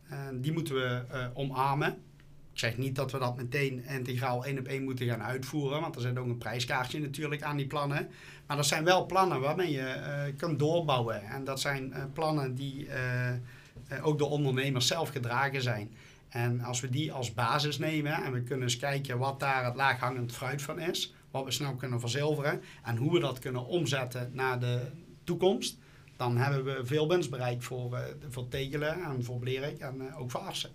En 0.08 0.42
die 0.42 0.52
moeten 0.52 0.76
we 0.76 1.04
omarmen. 1.34 1.98
Ik 2.52 2.60
zeg 2.60 2.78
niet 2.78 2.96
dat 2.96 3.12
we 3.12 3.20
dat 3.20 3.36
meteen 3.36 3.86
integraal 3.86 4.46
één 4.46 4.60
op 4.60 4.66
één 4.66 4.84
moeten 4.84 5.08
gaan 5.08 5.24
uitvoeren, 5.24 5.82
want 5.82 5.96
er 5.96 6.02
zit 6.02 6.18
ook 6.18 6.26
een 6.26 6.38
prijskaartje 6.38 7.00
natuurlijk 7.00 7.42
aan 7.42 7.58
die 7.58 7.68
plannen. 7.68 8.10
Maar 8.48 8.58
dat 8.58 8.66
zijn 8.66 8.84
wel 8.84 9.06
plannen 9.06 9.40
waarmee 9.40 9.72
je 9.72 9.88
eh, 9.88 10.36
kunt 10.38 10.60
doorbouwen. 10.60 11.24
En 11.24 11.44
dat 11.44 11.60
zijn 11.60 11.94
eh, 11.94 12.04
plannen 12.14 12.56
die 12.56 12.88
eh, 12.88 14.06
ook 14.06 14.18
door 14.18 14.30
ondernemers 14.30 14.88
zelf 14.88 15.10
gedragen 15.10 15.62
zijn. 15.62 15.92
En 16.30 16.62
als 16.62 16.80
we 16.80 16.90
die 16.90 17.12
als 17.12 17.34
basis 17.34 17.78
nemen 17.78 18.24
en 18.24 18.32
we 18.32 18.42
kunnen 18.42 18.64
eens 18.64 18.78
kijken 18.78 19.18
wat 19.18 19.40
daar 19.40 19.66
het 19.66 19.76
laaghangend 19.76 20.32
fruit 20.32 20.62
van 20.62 20.80
is, 20.80 21.14
wat 21.32 21.44
we 21.44 21.52
snel 21.52 21.76
kunnen 21.76 22.00
verzilveren 22.00 22.62
en 22.84 22.98
hoe 22.98 23.14
we 23.14 23.20
dat 23.20 23.40
kunnen 23.40 23.66
omzetten 23.66 24.30
naar 24.34 24.60
de 24.60 24.92
toekomst, 25.24 25.78
dan 26.18 26.38
hebben 26.38 26.64
we 26.64 26.86
veel 26.86 27.08
winst 27.08 27.30
bereikt 27.30 27.64
voor, 27.64 28.16
voor 28.30 28.48
Tegelen 28.48 29.04
en 29.04 29.24
voor 29.24 29.40
Blerik 29.40 29.80
en 29.80 30.16
ook 30.16 30.32
voor 30.32 30.40
Arsen. 30.40 30.72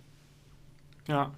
Ja, 1.03 1.31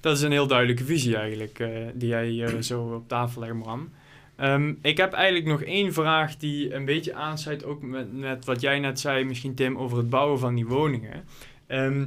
dat 0.00 0.16
is 0.16 0.22
een 0.22 0.30
heel 0.30 0.46
duidelijke 0.46 0.84
visie 0.84 1.16
eigenlijk, 1.16 1.58
eh, 1.58 1.68
die 1.94 2.08
jij 2.08 2.62
zo 2.62 2.82
op 2.82 3.08
tafel 3.08 3.40
legt, 3.40 3.58
Bram. 3.58 3.88
Ehm, 4.36 4.72
ik 4.82 4.96
heb 4.96 5.12
eigenlijk 5.12 5.46
nog 5.46 5.62
één 5.62 5.92
vraag 5.92 6.36
die 6.36 6.74
een 6.74 6.84
beetje 6.84 7.14
aansluit 7.14 7.64
ook 7.64 7.82
met, 7.82 8.44
wat 8.44 8.60
jij 8.60 8.78
net 8.78 9.00
zei, 9.00 9.24
misschien 9.24 9.54
Tim, 9.54 9.78
over 9.78 9.98
het 9.98 10.10
bouwen 10.10 10.38
van 10.38 10.54
die 10.54 10.66
woningen. 10.66 11.24
Ehm, 11.66 12.04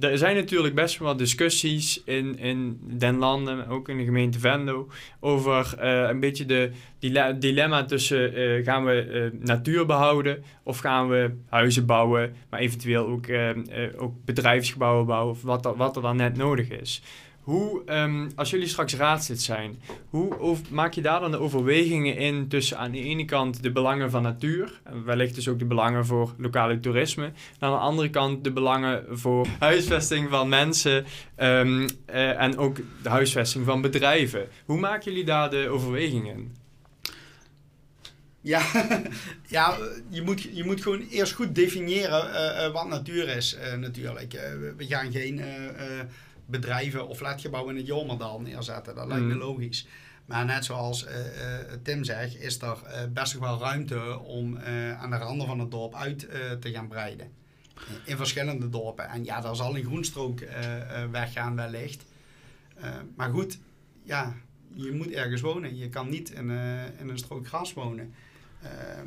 er 0.00 0.18
zijn 0.18 0.36
natuurlijk 0.36 0.74
best 0.74 0.98
wel 0.98 1.08
wat 1.08 1.18
discussies 1.18 2.02
in, 2.04 2.38
in 2.38 2.80
den 2.82 3.16
landen, 3.16 3.68
ook 3.68 3.88
in 3.88 3.96
de 3.96 4.04
gemeente 4.04 4.38
Venlo, 4.38 4.88
over 5.20 5.78
eh, 5.78 6.08
een 6.08 6.20
beetje 6.20 6.46
de 6.46 6.70
dile- 6.98 7.38
dilemma 7.38 7.84
tussen 7.84 8.34
eh, 8.34 8.64
gaan 8.64 8.84
we 8.84 9.30
natuur 9.40 9.86
behouden 9.86 10.44
of 10.62 10.78
gaan 10.78 11.08
we 11.08 11.34
huizen 11.48 11.86
bouwen, 11.86 12.34
maar 12.50 12.60
eventueel 12.60 13.06
ook, 13.06 13.26
ook 13.96 14.14
bedrijfsgebouwen 14.24 15.06
bouwen, 15.06 15.30
of 15.30 15.42
wat, 15.42 15.74
wat 15.76 15.96
er 15.96 16.02
dan 16.02 16.16
net 16.16 16.36
nodig 16.36 16.68
is. 16.68 17.02
Hoe, 17.48 17.82
ehm, 17.84 18.28
als 18.34 18.50
jullie 18.50 18.66
straks 18.66 18.94
raadslid 18.94 19.42
zijn, 19.42 19.80
hoe 20.10 20.56
maak 20.70 20.92
je 20.92 21.00
daar 21.00 21.20
dan 21.20 21.30
de 21.30 21.38
overwegingen 21.38 22.16
in 22.16 22.48
tussen 22.48 22.78
aan 22.78 22.90
de 22.90 23.02
ene 23.02 23.24
kant 23.24 23.62
de 23.62 23.70
belangen 23.70 24.10
van 24.10 24.22
natuur, 24.22 24.80
wellicht 25.04 25.34
dus 25.34 25.48
ook 25.48 25.58
de 25.58 25.64
belangen 25.64 26.06
voor 26.06 26.34
lokale 26.38 26.80
toerisme, 26.80 27.24
en 27.24 27.32
aan 27.58 27.72
de 27.72 27.78
andere 27.78 28.10
kant 28.10 28.44
de 28.44 28.52
belangen 28.52 29.04
voor 29.10 29.46
huisvesting 29.58 30.30
van 30.30 30.48
mensen 30.48 31.04
ehm, 31.34 31.88
eh, 32.06 32.40
en 32.42 32.58
ook 32.58 32.76
de 33.02 33.08
huisvesting 33.08 33.64
van 33.64 33.80
bedrijven. 33.80 34.48
Hoe 34.64 34.78
maken 34.78 35.10
jullie 35.12 35.26
daar 35.26 35.50
de 35.50 35.68
overwegingen 35.68 36.34
in? 36.34 36.56
Ja, 38.40 38.62
ja 39.56 39.76
je, 40.08 40.22
moet, 40.22 40.42
je 40.42 40.64
moet 40.64 40.82
gewoon 40.82 41.06
eerst 41.10 41.32
goed 41.32 41.54
definiëren 41.54 42.34
eh, 42.34 42.64
eh, 42.64 42.72
wat 42.72 42.88
natuur 42.88 43.28
is 43.28 43.56
natuurlijk. 43.80 44.32
We- 44.76 44.86
gaan 44.86 45.12
geen 45.12 45.40
bedrijven 46.48 47.08
of 47.08 47.16
flatgebouwen 47.16 47.72
in 47.72 47.78
het 47.78 47.86
Jormerdal 47.86 48.40
neerzetten. 48.40 48.94
Dat 48.94 49.06
lijkt 49.06 49.24
me 49.24 49.34
Mm. 49.34 49.38
logisch. 49.40 49.86
Maar 50.28 50.44
net 50.44 50.64
zoals 50.64 51.04
eh, 51.04 51.60
eh, 51.60 51.78
Tim 51.82 52.04
zegt, 52.04 52.36
is 52.36 52.60
er 52.60 52.82
eh, 52.84 53.02
best 53.12 53.38
wel 53.38 53.58
ruimte 53.58 54.18
om 54.18 54.58
aan 54.98 55.10
de 55.10 55.16
randen 55.16 55.46
van 55.46 55.58
het 55.58 55.70
dorp 55.70 55.94
uit 55.94 56.18
te 56.60 56.70
gaan 56.70 56.88
breiden. 56.88 57.30
In 58.04 58.16
verschillende 58.16 58.68
dorpen. 58.68 59.08
En 59.08 59.24
ja, 59.24 59.40
daar 59.40 59.56
zal 59.56 59.76
een 59.76 59.84
groenstrook 59.84 60.40
weggaan 61.10 61.56
wellicht. 61.56 62.04
Maar 63.16 63.30
goed, 63.30 63.58
ja, 64.02 64.34
je 64.74 64.92
moet 64.92 65.10
ergens 65.10 65.40
wonen. 65.40 65.76
Je 65.76 65.88
kan 65.88 66.08
niet 66.08 66.30
in, 66.30 66.50
in 66.98 67.08
een 67.08 67.18
strook 67.18 67.46
gras 67.46 67.72
wonen. 67.72 68.14
Ehm, 68.62 69.06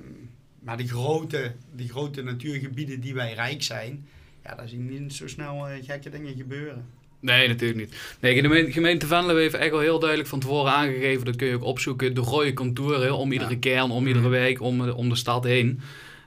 maar 0.60 0.78
die 0.78 0.88
grote, 0.88 1.56
die 1.76 1.90
grote 1.90 2.22
natuurgebieden 2.22 3.00
die 3.00 3.14
wij 3.14 3.34
rijk 3.34 3.64
zijn, 3.64 4.08
ja, 4.44 4.56
daar 4.56 4.68
zien 4.68 4.90
niet 4.90 5.14
zo 5.14 5.28
snel 5.28 5.68
gekke 5.82 6.10
dingen 6.10 6.36
gebeuren. 6.36 6.86
Nee, 7.22 7.48
natuurlijk 7.48 7.80
niet. 7.80 7.96
Nee, 8.20 8.36
de 8.36 8.42
gemeente, 8.42 8.72
gemeente 8.72 9.08
Venlo 9.08 9.36
heeft 9.36 9.54
echt 9.54 9.72
wel 9.72 9.80
heel 9.80 10.00
duidelijk 10.00 10.30
van 10.30 10.40
tevoren 10.40 10.72
aangegeven, 10.72 11.26
dat 11.26 11.36
kun 11.36 11.48
je 11.48 11.56
ook 11.56 11.64
opzoeken, 11.64 12.14
de 12.14 12.22
rode 12.22 12.54
contouren 12.54 13.18
om 13.18 13.32
iedere 13.32 13.52
Ja. 13.52 13.58
kern, 13.60 13.92
om 13.92 14.08
iedere 14.08 14.28
wijk, 14.30 14.62
om, 14.62 14.86
de- 14.86 14.96
om 14.96 15.10
de 15.10 15.16
stad 15.16 15.44
heen. 15.44 15.82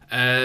Eh, 0.09 0.43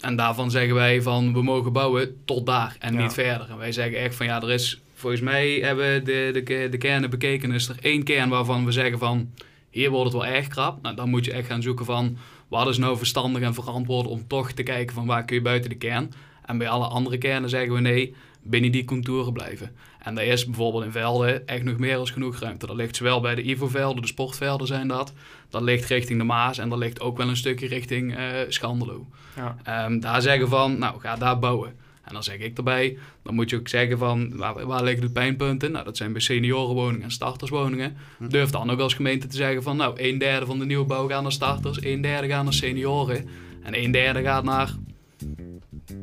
en 0.00 0.16
daarvan 0.16 0.50
zeggen 0.50 0.74
wij 0.74 1.02
van, 1.02 1.32
we 1.32 1.42
mogen 1.42 1.72
bouwen 1.72 2.16
tot 2.24 2.46
daar 2.46 2.76
en 2.78 2.94
Ja. 2.94 3.00
niet 3.02 3.12
verder. 3.12 3.46
En 3.50 3.58
wij 3.58 3.72
zeggen 3.72 3.98
echt 3.98 4.14
van, 4.14 4.26
ja, 4.26 4.42
er 4.42 4.50
is, 4.50 4.80
volgens 4.94 5.22
mij 5.22 5.50
hebben 5.50 6.04
de, 6.04 6.30
de, 6.32 6.42
ke- 6.42 6.68
de 6.70 6.78
kernen 6.78 7.10
bekeken, 7.10 7.52
is 7.52 7.68
er 7.68 7.76
één 7.80 8.02
kern 8.02 8.28
waarvan 8.28 8.64
we 8.64 8.72
zeggen 8.72 8.98
van, 8.98 9.30
hier 9.70 9.90
wordt 9.90 10.12
het 10.12 10.22
wel 10.22 10.30
erg 10.32 10.48
krap. 10.48 10.82
Nou, 10.82 10.96
dan 10.96 11.08
moet 11.10 11.24
je 11.24 11.32
echt 11.32 11.46
gaan 11.46 11.62
zoeken 11.62 11.84
van, 11.84 12.16
wat 12.48 12.68
is 12.68 12.78
nou 12.78 12.96
verstandig 12.96 13.42
en 13.42 13.54
verantwoord 13.54 14.06
om 14.06 14.26
toch 14.26 14.52
te 14.52 14.62
kijken 14.62 14.94
van, 14.94 15.06
waar 15.06 15.24
kun 15.24 15.36
je 15.36 15.42
buiten 15.42 15.70
de 15.70 15.76
kern. 15.76 16.12
En 16.46 16.58
bij 16.58 16.68
alle 16.68 16.86
andere 16.86 17.18
kernen 17.18 17.50
zeggen 17.50 17.72
we 17.74 17.80
nee, 17.80 18.14
binnen 18.42 18.72
die 18.72 18.84
contouren 18.84 19.32
blijven. 19.32 19.70
En 19.98 20.14
daar 20.14 20.24
is 20.24 20.44
bijvoorbeeld 20.44 20.84
in 20.84 20.90
velden 20.92 21.46
echt 21.46 21.62
nog 21.64 21.78
meer 21.78 21.96
dan 21.96 22.06
genoeg 22.06 22.38
ruimte. 22.38 22.66
Dat 22.66 22.76
ligt 22.76 22.96
zowel 22.96 23.20
bij 23.20 23.34
de 23.34 23.42
IVO-velden, 23.42 24.02
de 24.02 24.08
sportvelden 24.08 24.66
zijn 24.66 24.88
dat. 24.88 25.12
Dat 25.48 25.62
ligt 25.62 25.88
richting 25.88 26.18
de 26.18 26.24
Maas 26.24 26.58
en 26.58 26.68
dat 26.68 26.78
ligt 26.78 27.00
ook 27.00 27.16
wel 27.16 27.28
een 27.28 27.36
stukje 27.36 27.66
richting 27.66 28.16
eh 28.16 28.24
Schandelo. 28.48 29.06
Ja. 29.36 29.56
Ehm, 29.62 30.00
daar 30.00 30.22
zeggen 30.22 30.48
van, 30.48 30.78
nou 30.78 31.00
ga 31.00 31.16
daar 31.16 31.38
bouwen. 31.38 31.74
En 32.02 32.12
dan 32.12 32.22
zeg 32.24 32.38
ik 32.38 32.56
erbij, 32.56 32.98
dan 33.22 33.34
moet 33.34 33.50
je 33.50 33.56
ook 33.56 33.68
zeggen 33.68 33.98
van, 33.98 34.36
waar, 34.36 34.66
waar 34.66 34.82
liggen 34.84 35.02
de 35.06 35.10
pijnpunten? 35.12 35.72
Nou, 35.72 35.84
dat 35.84 35.96
zijn 35.96 36.12
bij 36.12 36.20
seniorenwoningen 36.20 37.02
en 37.02 37.10
starterswoningen. 37.10 37.96
Durf 38.28 38.50
dan 38.50 38.70
ook 38.70 38.80
als 38.80 38.94
gemeente 38.94 39.26
te 39.26 39.36
zeggen 39.36 39.62
van, 39.62 39.76
nou, 39.76 39.94
een 40.00 40.18
derde 40.18 40.46
van 40.46 40.58
de 40.58 40.64
nieuwbouw 40.64 41.08
gaat 41.08 41.22
naar 41.22 41.32
starters, 41.32 41.82
een 41.84 42.00
derde 42.00 42.28
gaat 42.28 42.44
naar 42.44 42.52
senioren 42.52 43.28
en 43.62 43.78
een 43.82 43.90
derde 43.90 44.22
gaat 44.22 44.44
naar 44.44 44.74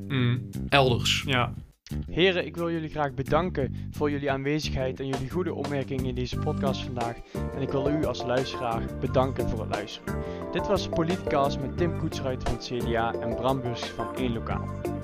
Mm, 0.08 0.50
elders. 0.70 1.24
ja. 1.26 1.54
Heren, 2.10 2.46
ik 2.46 2.56
wil 2.56 2.72
jullie 2.72 2.90
graag 2.90 3.14
bedanken 3.14 3.76
voor 3.92 4.12
jullie 4.12 4.32
aanwezigheid 4.32 5.00
en 5.00 5.08
jullie 5.08 5.30
goede 5.30 5.54
opmerkingen 5.54 6.06
in 6.06 6.16
deze 6.16 6.38
podcast 6.38 6.82
vandaag. 6.82 7.16
En 7.56 7.62
ik 7.62 7.70
wil 7.70 7.90
u 7.90 8.06
als 8.06 8.24
luisteraar 8.24 8.84
bedanken 9.00 9.50
voor 9.50 9.60
het 9.60 9.70
luisteren. 9.70 10.22
Dit 10.52 10.68
was 10.68 10.88
Politicast 10.88 11.60
met 11.60 11.78
Tim 11.78 12.00
Koetsruit 12.00 12.44
van 12.44 12.54
het 12.54 12.66
CDA 12.66 13.14
en 13.14 13.36
Bram 13.36 13.62
Burs 13.62 13.86
van 13.86 14.16
1 14.16 14.34
Lokaal. 14.34 14.97